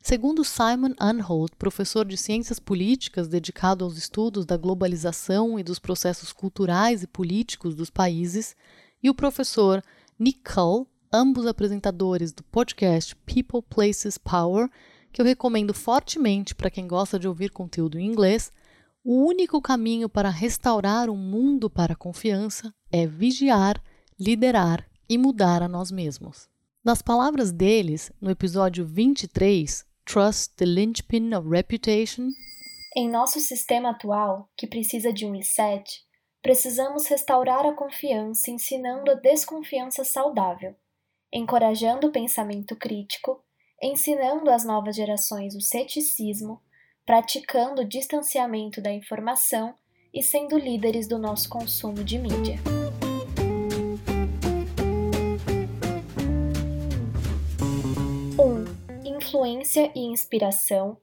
segundo 0.00 0.44
Simon 0.44 0.94
Anholt, 0.96 1.56
professor 1.58 2.04
de 2.04 2.16
ciências 2.16 2.60
políticas 2.60 3.26
dedicado 3.26 3.84
aos 3.84 3.98
estudos 3.98 4.46
da 4.46 4.56
globalização 4.56 5.58
e 5.58 5.64
dos 5.64 5.80
processos 5.80 6.32
culturais 6.32 7.02
e 7.02 7.08
políticos 7.08 7.74
dos 7.74 7.90
países, 7.90 8.54
e 9.02 9.10
o 9.10 9.14
professor 9.14 9.82
Nick 10.16 10.40
ambos 11.12 11.46
apresentadores 11.46 12.30
do 12.30 12.44
podcast 12.44 13.16
People 13.26 13.62
Places 13.68 14.16
Power, 14.18 14.70
que 15.10 15.20
eu 15.20 15.26
recomendo 15.26 15.74
fortemente 15.74 16.54
para 16.54 16.70
quem 16.70 16.86
gosta 16.86 17.18
de 17.18 17.26
ouvir 17.26 17.50
conteúdo 17.50 17.98
em 17.98 18.06
inglês, 18.06 18.52
o 19.10 19.24
único 19.24 19.58
caminho 19.62 20.06
para 20.06 20.28
restaurar 20.28 21.08
um 21.08 21.16
mundo 21.16 21.70
para 21.70 21.94
a 21.94 21.96
confiança 21.96 22.74
é 22.92 23.06
vigiar, 23.06 23.82
liderar 24.20 24.86
e 25.08 25.16
mudar 25.16 25.62
a 25.62 25.66
nós 25.66 25.90
mesmos. 25.90 26.46
Nas 26.84 27.00
palavras 27.00 27.50
deles, 27.50 28.12
no 28.20 28.30
episódio 28.30 28.84
23, 28.84 29.86
Trust 30.04 30.54
the 30.56 30.66
Linchpin 30.66 31.32
of 31.32 31.48
Reputation, 31.48 32.28
em 32.94 33.08
nosso 33.08 33.40
sistema 33.40 33.92
atual, 33.92 34.50
que 34.54 34.66
precisa 34.66 35.10
de 35.10 35.24
um 35.24 35.32
reset, 35.32 36.04
precisamos 36.42 37.06
restaurar 37.06 37.64
a 37.64 37.72
confiança 37.72 38.50
ensinando 38.50 39.10
a 39.10 39.14
desconfiança 39.14 40.04
saudável, 40.04 40.76
encorajando 41.32 42.08
o 42.08 42.12
pensamento 42.12 42.76
crítico 42.76 43.42
ensinando 43.80 44.50
às 44.50 44.64
novas 44.64 44.96
gerações 44.96 45.54
o 45.54 45.60
ceticismo, 45.60 46.60
praticando 47.08 47.80
o 47.80 47.88
distanciamento 47.88 48.82
da 48.82 48.92
informação 48.92 49.74
e 50.12 50.22
sendo 50.22 50.58
líderes 50.58 51.08
do 51.08 51.18
nosso 51.18 51.48
consumo 51.48 52.04
de 52.04 52.18
mídia. 52.18 52.56
Um, 58.38 58.62
influência 59.08 59.90
e 59.96 60.00
inspiração. 60.00 60.98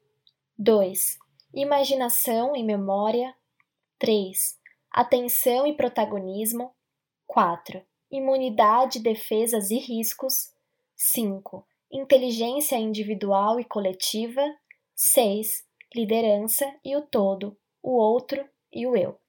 2. 0.60 1.18
Imaginação 1.52 2.56
e 2.56 2.64
memória. 2.64 3.34
3. 3.98 4.60
Atenção 4.92 5.66
e 5.66 5.76
protagonismo. 5.76 6.72
4. 7.26 7.82
Imunidade, 8.12 9.00
defesas 9.00 9.72
e 9.72 9.80
riscos. 9.80 10.54
5 10.96 11.66
inteligência 11.92 12.76
individual 12.76 13.60
e 13.60 13.66
coletiva. 13.66 14.44
6. 14.94 15.66
Liderança 15.94 16.66
e 16.84 16.96
o 16.96 17.02
todo, 17.02 17.58
o 17.82 17.92
outro 17.92 18.44
e 18.72 18.86
o 18.88 18.96
eu. 18.96 19.20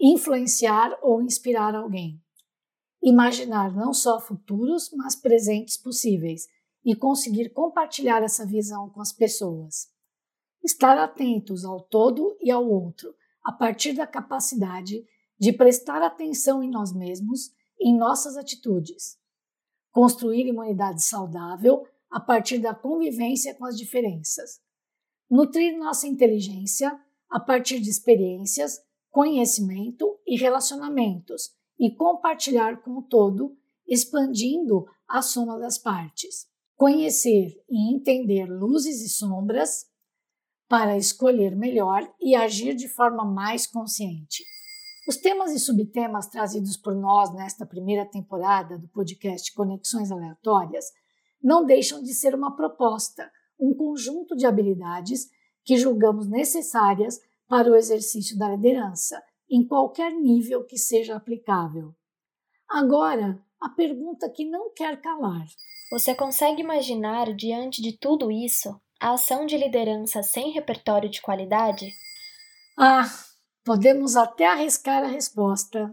Influenciar 0.00 0.98
ou 1.02 1.22
inspirar 1.22 1.74
alguém. 1.74 2.20
Imaginar 3.02 3.74
não 3.74 3.92
só 3.92 4.20
futuros, 4.20 4.90
mas 4.92 5.14
presentes 5.14 5.76
possíveis 5.76 6.48
e 6.84 6.94
conseguir 6.94 7.50
compartilhar 7.50 8.22
essa 8.22 8.46
visão 8.46 8.88
com 8.90 9.00
as 9.00 9.12
pessoas. 9.12 9.88
Estar 10.64 10.98
atentos 10.98 11.64
ao 11.64 11.80
todo 11.80 12.36
e 12.40 12.50
ao 12.50 12.68
outro, 12.68 13.14
a 13.44 13.52
partir 13.52 13.92
da 13.92 14.06
capacidade 14.06 15.04
de 15.38 15.52
prestar 15.52 16.02
atenção 16.02 16.62
em 16.62 16.70
nós 16.70 16.92
mesmos, 16.92 17.52
em 17.80 17.96
nossas 17.96 18.36
atitudes. 18.36 19.18
Construir 19.92 20.46
imunidade 20.46 21.02
saudável 21.02 21.86
a 22.10 22.18
partir 22.18 22.58
da 22.58 22.74
convivência 22.74 23.54
com 23.54 23.64
as 23.64 23.76
diferenças. 23.76 24.60
Nutrir 25.30 25.76
nossa 25.76 26.06
inteligência 26.06 26.98
a 27.28 27.40
partir 27.40 27.80
de 27.80 27.90
experiências, 27.90 28.78
conhecimento 29.10 30.18
e 30.26 30.36
relacionamentos 30.36 31.50
e 31.78 31.94
compartilhar 31.94 32.82
com 32.82 32.98
o 32.98 33.02
todo, 33.02 33.56
expandindo 33.86 34.86
a 35.08 35.22
soma 35.22 35.58
das 35.58 35.78
partes. 35.78 36.46
Conhecer 36.76 37.52
e 37.68 37.94
entender 37.94 38.46
luzes 38.46 39.00
e 39.02 39.08
sombras 39.08 39.86
para 40.68 40.96
escolher 40.96 41.56
melhor 41.56 42.08
e 42.20 42.34
agir 42.34 42.74
de 42.74 42.88
forma 42.88 43.24
mais 43.24 43.66
consciente. 43.66 44.44
Os 45.08 45.16
temas 45.16 45.52
e 45.52 45.58
subtemas 45.60 46.26
trazidos 46.26 46.76
por 46.76 46.94
nós 46.94 47.32
nesta 47.32 47.64
primeira 47.64 48.04
temporada 48.04 48.76
do 48.76 48.88
podcast 48.88 49.54
Conexões 49.54 50.10
Aleatórias 50.10 50.86
não 51.40 51.64
deixam 51.64 52.02
de 52.02 52.12
ser 52.12 52.34
uma 52.34 52.56
proposta, 52.56 53.30
um 53.58 53.74
conjunto 53.74 54.36
de 54.36 54.46
habilidades 54.46 55.30
que 55.64 55.76
julgamos 55.76 56.28
necessárias 56.28 57.20
para 57.48 57.70
o 57.70 57.76
exercício 57.76 58.38
da 58.38 58.50
liderança, 58.50 59.22
em 59.50 59.66
qualquer 59.66 60.12
nível 60.12 60.64
que 60.64 60.78
seja 60.78 61.16
aplicável. 61.16 61.94
Agora, 62.68 63.40
a 63.60 63.68
pergunta 63.68 64.28
que 64.28 64.44
não 64.44 64.72
quer 64.72 65.00
calar. 65.00 65.46
Você 65.90 66.14
consegue 66.14 66.60
imaginar, 66.60 67.32
diante 67.34 67.80
de 67.80 67.96
tudo 67.96 68.30
isso, 68.30 68.80
a 69.00 69.12
ação 69.12 69.46
de 69.46 69.56
liderança 69.56 70.22
sem 70.22 70.50
repertório 70.50 71.08
de 71.08 71.22
qualidade? 71.22 71.92
Ah, 72.76 73.04
podemos 73.64 74.16
até 74.16 74.46
arriscar 74.46 75.04
a 75.04 75.08
resposta. 75.08 75.92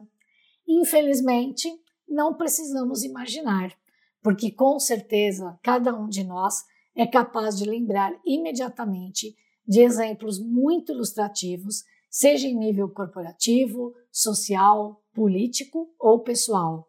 Infelizmente, 0.67 1.69
não 2.07 2.33
precisamos 2.33 3.03
imaginar, 3.03 3.73
porque 4.21 4.51
com 4.51 4.79
certeza 4.79 5.59
cada 5.61 5.93
um 5.93 6.07
de 6.07 6.23
nós 6.23 6.63
é 6.95 7.07
capaz 7.07 7.57
de 7.57 7.65
lembrar 7.69 8.13
imediatamente 8.25 9.35
de 9.67 9.81
exemplos 9.81 10.39
muito 10.39 10.91
ilustrativos, 10.91 11.83
seja 12.09 12.47
em 12.47 12.57
nível 12.57 12.89
corporativo, 12.89 13.93
social, 14.11 15.01
político 15.13 15.89
ou 15.99 16.19
pessoal. 16.19 16.87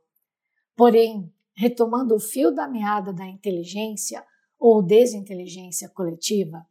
Porém, 0.76 1.32
retomando 1.56 2.14
o 2.14 2.20
fio 2.20 2.52
da 2.52 2.66
meada 2.66 3.12
da 3.12 3.26
inteligência 3.26 4.24
ou 4.58 4.82
desinteligência 4.82 5.88
coletiva, 5.88 6.66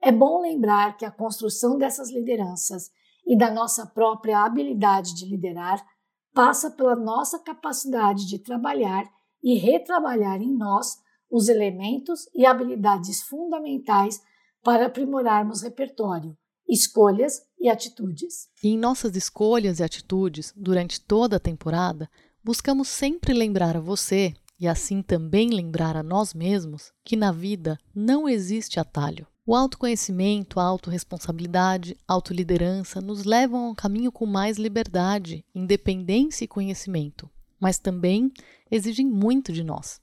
é 0.00 0.12
bom 0.12 0.40
lembrar 0.40 0.96
que 0.96 1.04
a 1.04 1.10
construção 1.10 1.76
dessas 1.76 2.10
lideranças 2.10 2.90
e 3.26 3.36
da 3.36 3.50
nossa 3.50 3.84
própria 3.84 4.44
habilidade 4.44 5.14
de 5.14 5.26
liderar 5.26 5.84
passa 6.32 6.70
pela 6.70 6.94
nossa 6.94 7.38
capacidade 7.38 8.26
de 8.26 8.38
trabalhar 8.38 9.04
e 9.42 9.58
retrabalhar 9.58 10.40
em 10.40 10.56
nós 10.56 10.98
os 11.30 11.48
elementos 11.48 12.28
e 12.34 12.46
habilidades 12.46 13.22
fundamentais 13.22 14.20
para 14.62 14.86
aprimorarmos 14.86 15.62
repertório, 15.62 16.36
escolhas 16.68 17.42
e 17.58 17.68
atitudes. 17.68 18.48
E 18.62 18.68
em 18.68 18.78
nossas 18.78 19.16
escolhas 19.16 19.80
e 19.80 19.82
atitudes, 19.82 20.52
durante 20.56 21.00
toda 21.00 21.36
a 21.36 21.40
temporada, 21.40 22.10
buscamos 22.42 22.88
sempre 22.88 23.32
lembrar 23.32 23.76
a 23.76 23.80
você, 23.80 24.34
e 24.60 24.66
assim 24.66 25.02
também 25.02 25.50
lembrar 25.50 25.96
a 25.96 26.02
nós 26.02 26.34
mesmos, 26.34 26.92
que 27.04 27.16
na 27.16 27.30
vida 27.30 27.78
não 27.94 28.28
existe 28.28 28.80
atalho. 28.80 29.26
O 29.46 29.54
autoconhecimento, 29.54 30.60
a 30.60 30.64
autorresponsabilidade, 30.64 31.96
a 32.06 32.12
autoliderança 32.12 33.00
nos 33.00 33.24
levam 33.24 33.64
a 33.64 33.70
um 33.70 33.74
caminho 33.74 34.12
com 34.12 34.26
mais 34.26 34.58
liberdade, 34.58 35.44
independência 35.54 36.44
e 36.44 36.48
conhecimento, 36.48 37.30
mas 37.58 37.78
também 37.78 38.30
exigem 38.70 39.06
muito 39.06 39.52
de 39.52 39.64
nós. 39.64 40.02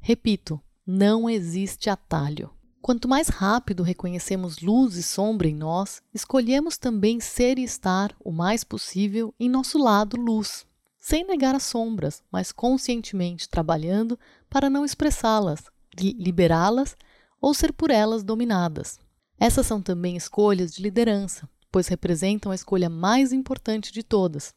Repito, 0.00 0.58
não 0.86 1.28
existe 1.28 1.90
atalho. 1.90 2.50
Quanto 2.80 3.08
mais 3.08 3.26
rápido 3.26 3.82
reconhecemos 3.82 4.60
luz 4.60 4.94
e 4.94 5.02
sombra 5.02 5.48
em 5.48 5.54
nós, 5.54 6.00
escolhemos 6.14 6.78
também 6.78 7.18
ser 7.18 7.58
e 7.58 7.64
estar 7.64 8.14
o 8.24 8.30
mais 8.30 8.62
possível 8.62 9.34
em 9.40 9.48
nosso 9.48 9.76
lado 9.76 10.16
luz, 10.16 10.64
sem 11.00 11.26
negar 11.26 11.56
as 11.56 11.64
sombras, 11.64 12.22
mas 12.30 12.52
conscientemente 12.52 13.48
trabalhando 13.48 14.16
para 14.48 14.70
não 14.70 14.84
expressá-las, 14.84 15.64
liberá-las 15.98 16.96
ou 17.40 17.52
ser 17.52 17.72
por 17.72 17.90
elas 17.90 18.22
dominadas. 18.22 19.00
Essas 19.40 19.66
são 19.66 19.82
também 19.82 20.16
escolhas 20.16 20.72
de 20.72 20.80
liderança, 20.80 21.48
pois 21.72 21.88
representam 21.88 22.52
a 22.52 22.54
escolha 22.54 22.88
mais 22.88 23.32
importante 23.32 23.92
de 23.92 24.04
todas. 24.04 24.54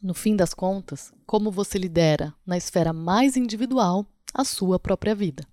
No 0.00 0.14
fim 0.14 0.36
das 0.36 0.54
contas, 0.54 1.12
como 1.26 1.50
você 1.50 1.76
lidera 1.78 2.32
na 2.46 2.56
esfera 2.56 2.92
mais 2.92 3.36
individual 3.36 4.06
a 4.32 4.44
sua 4.44 4.78
própria 4.78 5.14
vida. 5.14 5.44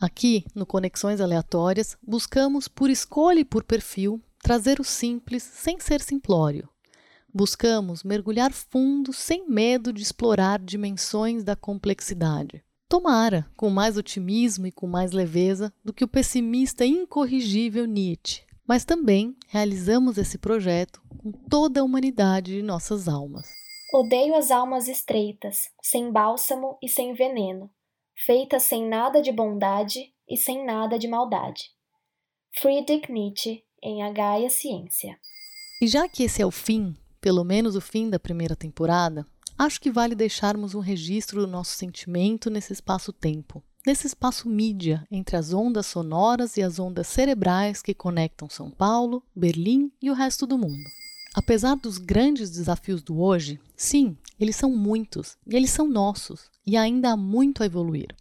Aqui, 0.00 0.44
no 0.54 0.64
Conexões 0.64 1.20
Aleatórias, 1.20 1.96
buscamos, 2.00 2.68
por 2.68 2.88
escolha 2.88 3.40
e 3.40 3.44
por 3.44 3.64
perfil, 3.64 4.22
trazer 4.40 4.78
o 4.78 4.84
simples 4.84 5.42
sem 5.42 5.80
ser 5.80 6.00
simplório. 6.00 6.68
Buscamos 7.34 8.04
mergulhar 8.04 8.52
fundo 8.52 9.12
sem 9.12 9.50
medo 9.50 9.92
de 9.92 10.00
explorar 10.00 10.60
dimensões 10.60 11.42
da 11.42 11.56
complexidade. 11.56 12.62
Tomara, 12.88 13.50
com 13.56 13.68
mais 13.70 13.96
otimismo 13.96 14.68
e 14.68 14.72
com 14.72 14.86
mais 14.86 15.10
leveza 15.10 15.72
do 15.84 15.92
que 15.92 16.04
o 16.04 16.08
pessimista 16.08 16.86
incorrigível 16.86 17.84
Nietzsche. 17.84 18.42
Mas 18.66 18.84
também 18.84 19.36
realizamos 19.48 20.16
esse 20.16 20.38
projeto 20.38 21.02
com 21.18 21.32
toda 21.32 21.80
a 21.80 21.84
humanidade 21.84 22.52
de 22.52 22.62
nossas 22.62 23.08
almas. 23.08 23.48
Odeio 23.92 24.36
as 24.36 24.50
almas 24.50 24.86
estreitas, 24.86 25.70
sem 25.82 26.12
bálsamo 26.12 26.78
e 26.82 26.88
sem 26.88 27.14
veneno, 27.14 27.70
feita 28.26 28.58
sem 28.58 28.86
nada 28.86 29.22
de 29.22 29.30
bondade 29.30 30.12
e 30.28 30.36
sem 30.36 30.64
nada 30.64 30.98
de 30.98 31.06
maldade. 31.06 31.70
Friedrich 32.60 33.10
Nietzsche, 33.10 33.62
em 33.82 34.02
A 34.02 34.10
Gaia 34.10 34.50
Ciência. 34.50 35.18
E 35.80 35.86
já 35.86 36.08
que 36.08 36.24
esse 36.24 36.42
é 36.42 36.46
o 36.46 36.50
fim, 36.50 36.96
pelo 37.20 37.44
menos 37.44 37.76
o 37.76 37.80
fim 37.80 38.10
da 38.10 38.18
primeira 38.18 38.56
temporada, 38.56 39.24
acho 39.56 39.80
que 39.80 39.90
vale 39.90 40.14
deixarmos 40.14 40.74
um 40.74 40.80
registro 40.80 41.40
do 41.40 41.46
nosso 41.46 41.76
sentimento 41.76 42.50
nesse 42.50 42.72
espaço-tempo, 42.72 43.62
nesse 43.86 44.08
espaço 44.08 44.48
mídia 44.48 45.06
entre 45.10 45.36
as 45.36 45.52
ondas 45.52 45.86
sonoras 45.86 46.56
e 46.56 46.62
as 46.62 46.80
ondas 46.80 47.06
cerebrais 47.06 47.80
que 47.80 47.94
conectam 47.94 48.50
São 48.50 48.70
Paulo, 48.70 49.22
Berlim 49.34 49.92
e 50.02 50.10
o 50.10 50.14
resto 50.14 50.46
do 50.46 50.58
mundo. 50.58 50.88
Apesar 51.34 51.76
dos 51.76 51.98
grandes 51.98 52.50
desafios 52.50 53.00
do 53.00 53.20
hoje, 53.20 53.60
sim, 53.76 54.16
eles 54.40 54.56
são 54.56 54.74
muitos 54.74 55.36
e 55.46 55.54
eles 55.54 55.70
são 55.70 55.86
nossos, 55.86 56.50
e 56.68 56.76
ainda 56.76 57.12
há 57.12 57.16
muito 57.16 57.62
a 57.62 57.66
evoluir. 57.66 58.14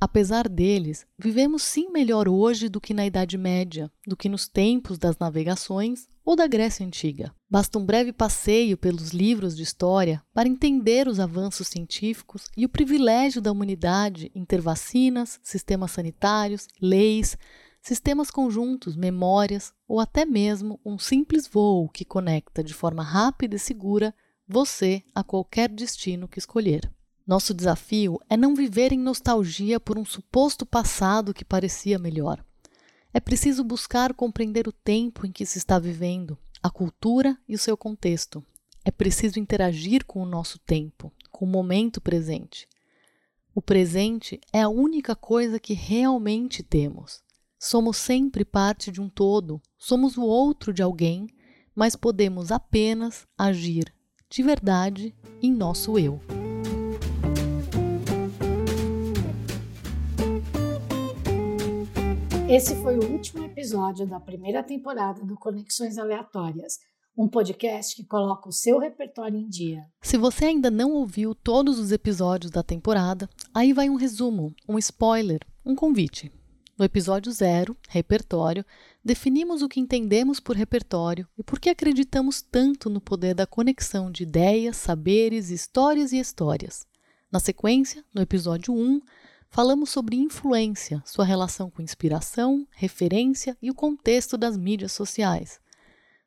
Apesar 0.00 0.48
deles, 0.48 1.04
vivemos 1.18 1.64
sim 1.64 1.90
melhor 1.90 2.28
hoje 2.28 2.68
do 2.68 2.80
que 2.80 2.94
na 2.94 3.04
Idade 3.04 3.36
Média, 3.36 3.90
do 4.06 4.16
que 4.16 4.28
nos 4.28 4.46
tempos 4.46 4.96
das 4.96 5.18
navegações 5.18 6.06
ou 6.24 6.36
da 6.36 6.46
Grécia 6.46 6.86
Antiga. 6.86 7.34
Basta 7.50 7.76
um 7.76 7.84
breve 7.84 8.12
passeio 8.12 8.76
pelos 8.76 9.10
livros 9.10 9.56
de 9.56 9.64
história 9.64 10.22
para 10.32 10.48
entender 10.48 11.08
os 11.08 11.18
avanços 11.18 11.66
científicos 11.66 12.44
e 12.56 12.64
o 12.64 12.68
privilégio 12.68 13.42
da 13.42 13.50
humanidade 13.50 14.30
em 14.32 14.44
ter 14.44 14.60
vacinas, 14.60 15.40
sistemas 15.42 15.90
sanitários, 15.90 16.68
leis, 16.80 17.36
sistemas 17.82 18.30
conjuntos, 18.30 18.94
memórias 18.94 19.72
ou 19.88 19.98
até 19.98 20.24
mesmo 20.24 20.78
um 20.86 21.00
simples 21.00 21.48
voo 21.48 21.88
que 21.88 22.04
conecta 22.04 22.62
de 22.62 22.74
forma 22.74 23.02
rápida 23.02 23.56
e 23.56 23.58
segura 23.58 24.14
você 24.46 25.02
a 25.12 25.24
qualquer 25.24 25.68
destino 25.68 26.28
que 26.28 26.38
escolher. 26.38 26.88
Nosso 27.28 27.52
desafio 27.52 28.18
é 28.30 28.38
não 28.38 28.54
viver 28.54 28.90
em 28.90 28.98
nostalgia 28.98 29.78
por 29.78 29.98
um 29.98 30.04
suposto 30.04 30.64
passado 30.64 31.34
que 31.34 31.44
parecia 31.44 31.98
melhor. 31.98 32.42
É 33.12 33.20
preciso 33.20 33.62
buscar 33.62 34.14
compreender 34.14 34.66
o 34.66 34.72
tempo 34.72 35.26
em 35.26 35.30
que 35.30 35.44
se 35.44 35.58
está 35.58 35.78
vivendo, 35.78 36.38
a 36.62 36.70
cultura 36.70 37.36
e 37.46 37.54
o 37.54 37.58
seu 37.58 37.76
contexto. 37.76 38.42
É 38.82 38.90
preciso 38.90 39.38
interagir 39.38 40.06
com 40.06 40.22
o 40.22 40.26
nosso 40.26 40.58
tempo, 40.60 41.12
com 41.30 41.44
o 41.44 41.48
momento 41.48 42.00
presente. 42.00 42.66
O 43.54 43.60
presente 43.60 44.40
é 44.50 44.62
a 44.62 44.70
única 44.70 45.14
coisa 45.14 45.60
que 45.60 45.74
realmente 45.74 46.62
temos. 46.62 47.22
Somos 47.58 47.98
sempre 47.98 48.42
parte 48.42 48.90
de 48.90 49.02
um 49.02 49.08
todo, 49.10 49.60
somos 49.76 50.16
o 50.16 50.22
outro 50.22 50.72
de 50.72 50.82
alguém, 50.82 51.26
mas 51.74 51.94
podemos 51.94 52.50
apenas 52.50 53.26
agir 53.36 53.92
de 54.30 54.42
verdade 54.42 55.14
em 55.42 55.52
nosso 55.52 55.98
eu. 55.98 56.37
Esse 62.48 62.74
foi 62.76 62.96
o 62.96 63.12
último 63.12 63.44
episódio 63.44 64.06
da 64.06 64.18
primeira 64.18 64.62
temporada 64.62 65.22
do 65.22 65.36
Conexões 65.36 65.98
Aleatórias, 65.98 66.78
um 67.14 67.28
podcast 67.28 67.94
que 67.94 68.02
coloca 68.02 68.48
o 68.48 68.52
seu 68.52 68.78
repertório 68.78 69.38
em 69.38 69.46
dia. 69.46 69.84
Se 70.00 70.16
você 70.16 70.46
ainda 70.46 70.70
não 70.70 70.92
ouviu 70.92 71.34
todos 71.34 71.78
os 71.78 71.92
episódios 71.92 72.50
da 72.50 72.62
temporada, 72.62 73.28
aí 73.52 73.74
vai 73.74 73.90
um 73.90 73.96
resumo, 73.96 74.54
um 74.66 74.78
spoiler, 74.78 75.40
um 75.62 75.74
convite. 75.74 76.32
No 76.78 76.86
episódio 76.86 77.30
zero, 77.32 77.76
repertório, 77.86 78.64
definimos 79.04 79.60
o 79.60 79.68
que 79.68 79.78
entendemos 79.78 80.40
por 80.40 80.56
repertório 80.56 81.28
e 81.36 81.42
por 81.42 81.60
que 81.60 81.68
acreditamos 81.68 82.40
tanto 82.40 82.88
no 82.88 82.98
poder 83.00 83.34
da 83.34 83.46
conexão 83.46 84.10
de 84.10 84.22
ideias, 84.22 84.78
saberes, 84.78 85.50
histórias 85.50 86.12
e 86.12 86.18
histórias. 86.18 86.86
Na 87.30 87.40
sequência, 87.40 88.02
no 88.14 88.22
episódio 88.22 88.72
1, 88.72 89.02
falamos 89.50 89.90
sobre 89.90 90.16
influência, 90.16 91.02
sua 91.04 91.24
relação 91.24 91.70
com 91.70 91.82
inspiração, 91.82 92.66
referência 92.70 93.56
e 93.60 93.70
o 93.70 93.74
contexto 93.74 94.36
das 94.36 94.56
mídias 94.56 94.92
sociais. 94.92 95.60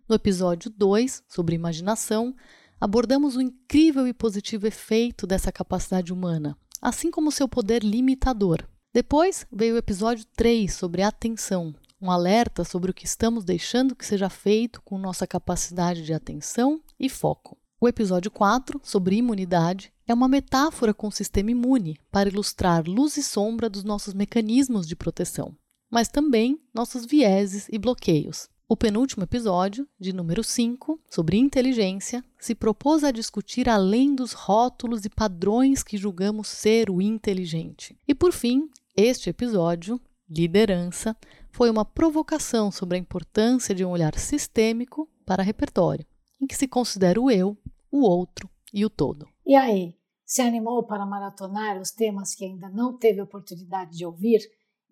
No 0.08 0.16
episódio 0.16 0.70
2, 0.70 1.24
sobre 1.28 1.56
imaginação, 1.56 2.36
abordamos 2.80 3.36
o 3.36 3.42
incrível 3.42 4.08
e 4.08 4.14
positivo 4.14 4.68
efeito 4.68 5.28
dessa 5.28 5.52
capacidade 5.52 6.12
humana, 6.12 6.58
assim 6.82 7.12
como 7.12 7.32
seu 7.32 7.48
poder 7.48 7.84
limitador. 7.84 8.68
Depois 8.94 9.46
veio 9.52 9.76
o 9.76 9.78
episódio 9.78 10.26
3 10.36 10.74
sobre 10.74 11.02
atenção, 11.02 11.74
um 12.02 12.10
alerta 12.10 12.64
sobre 12.64 12.90
o 12.90 12.94
que 12.94 13.06
estamos 13.06 13.46
deixando 13.46 13.96
que 13.96 14.06
seja 14.06 14.30
feito 14.30 14.82
com 14.82 14.98
nossa 14.98 15.28
capacidade 15.28 16.04
de 16.04 16.14
atenção 16.14 16.82
e 17.00 17.08
foco. 17.08 17.61
O 17.84 17.88
episódio 17.88 18.30
4, 18.30 18.80
sobre 18.84 19.16
imunidade, 19.16 19.92
é 20.08 20.14
uma 20.14 20.28
metáfora 20.28 20.94
com 20.94 21.08
o 21.08 21.12
sistema 21.12 21.50
imune 21.50 21.98
para 22.12 22.30
ilustrar 22.30 22.88
luz 22.88 23.18
e 23.18 23.24
sombra 23.24 23.68
dos 23.68 23.84
nossos 23.84 24.14
mecanismos 24.14 24.88
de 24.88 24.96
proteção, 24.96 25.58
mas 25.90 26.08
também 26.08 26.62
nossos 26.72 27.08
vieses 27.08 27.68
e 27.72 27.80
bloqueios. 27.80 28.48
O 28.70 28.78
penúltimo 28.78 29.24
episódio, 29.24 29.88
de 30.00 30.14
número 30.14 30.44
5, 30.44 31.02
sobre 31.10 31.38
inteligência, 31.38 32.24
se 32.38 32.54
propôs 32.54 33.04
a 33.04 33.10
discutir 33.10 33.68
além 33.68 34.14
dos 34.14 34.34
rótulos 34.34 35.04
e 35.04 35.10
padrões 35.10 35.82
que 35.82 35.98
julgamos 35.98 36.50
ser 36.50 36.88
o 36.88 37.02
inteligente. 37.02 37.98
E 38.08 38.14
por 38.14 38.32
fim, 38.32 38.70
este 38.96 39.28
episódio, 39.28 40.00
Liderança, 40.30 41.18
foi 41.50 41.72
uma 41.72 41.84
provocação 41.84 42.70
sobre 42.70 42.96
a 42.96 43.02
importância 43.02 43.74
de 43.74 43.84
um 43.84 43.90
olhar 43.90 44.16
sistêmico 44.20 45.10
para 45.26 45.42
repertório, 45.42 46.06
em 46.42 46.48
que 46.48 46.56
se 46.56 46.68
considera 46.68 47.22
o 47.22 47.30
eu, 47.30 47.58
o 47.92 48.02
outro 48.02 48.50
e 48.74 48.84
o 48.86 48.90
todo. 48.90 49.28
E 49.46 49.56
aí, 49.56 49.96
se 50.26 50.42
animou 50.42 50.84
para 50.84 51.06
maratonar 51.06 51.80
os 51.80 51.92
temas 51.92 52.34
que 52.34 52.46
ainda 52.46 52.70
não 52.70 52.98
teve 52.98 53.22
oportunidade 53.22 53.98
de 53.98 54.06
ouvir, 54.06 54.40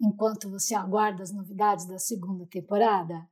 enquanto 0.01 0.49
você 0.49 0.75
aguarda 0.75 1.23
as 1.23 1.33
novidades 1.33 1.87
da 1.87 1.97
segunda 1.97 2.45
temporada? 2.45 3.27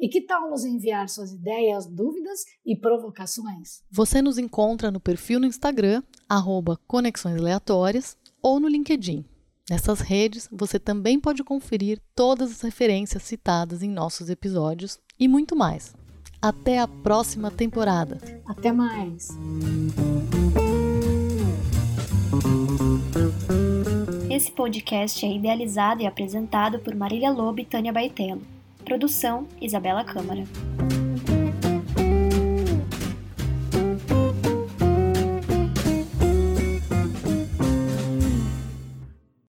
E 0.00 0.08
que 0.08 0.20
tal 0.20 0.48
nos 0.48 0.64
enviar 0.64 1.08
suas 1.08 1.32
ideias, 1.32 1.84
dúvidas 1.84 2.44
e 2.64 2.76
provocações? 2.76 3.82
Você 3.90 4.22
nos 4.22 4.38
encontra 4.38 4.92
no 4.92 5.00
perfil 5.00 5.40
no 5.40 5.46
Instagram, 5.46 6.02
arroba 6.28 6.78
Conexões 6.86 7.40
Aleatórias, 7.40 8.16
ou 8.40 8.60
no 8.60 8.68
LinkedIn. 8.68 9.24
Nessas 9.68 10.00
redes, 10.00 10.48
você 10.52 10.78
também 10.78 11.20
pode 11.20 11.42
conferir 11.42 12.00
todas 12.14 12.52
as 12.52 12.60
referências 12.60 13.24
citadas 13.24 13.82
em 13.82 13.90
nossos 13.90 14.30
episódios 14.30 14.98
e 15.18 15.26
muito 15.26 15.56
mais. 15.56 15.92
Até 16.40 16.78
a 16.78 16.86
próxima 16.86 17.50
temporada. 17.50 18.18
Até 18.46 18.70
mais! 18.70 19.36
Esse 24.30 24.52
podcast 24.52 25.26
é 25.26 25.34
idealizado 25.34 26.02
e 26.02 26.06
apresentado 26.06 26.78
por 26.78 26.94
Marília 26.94 27.30
Lobo 27.30 27.60
e 27.60 27.64
Tânia 27.64 27.92
Baitello. 27.92 28.42
Produção: 28.84 29.48
Isabela 29.60 30.04
Câmara. 30.04 30.44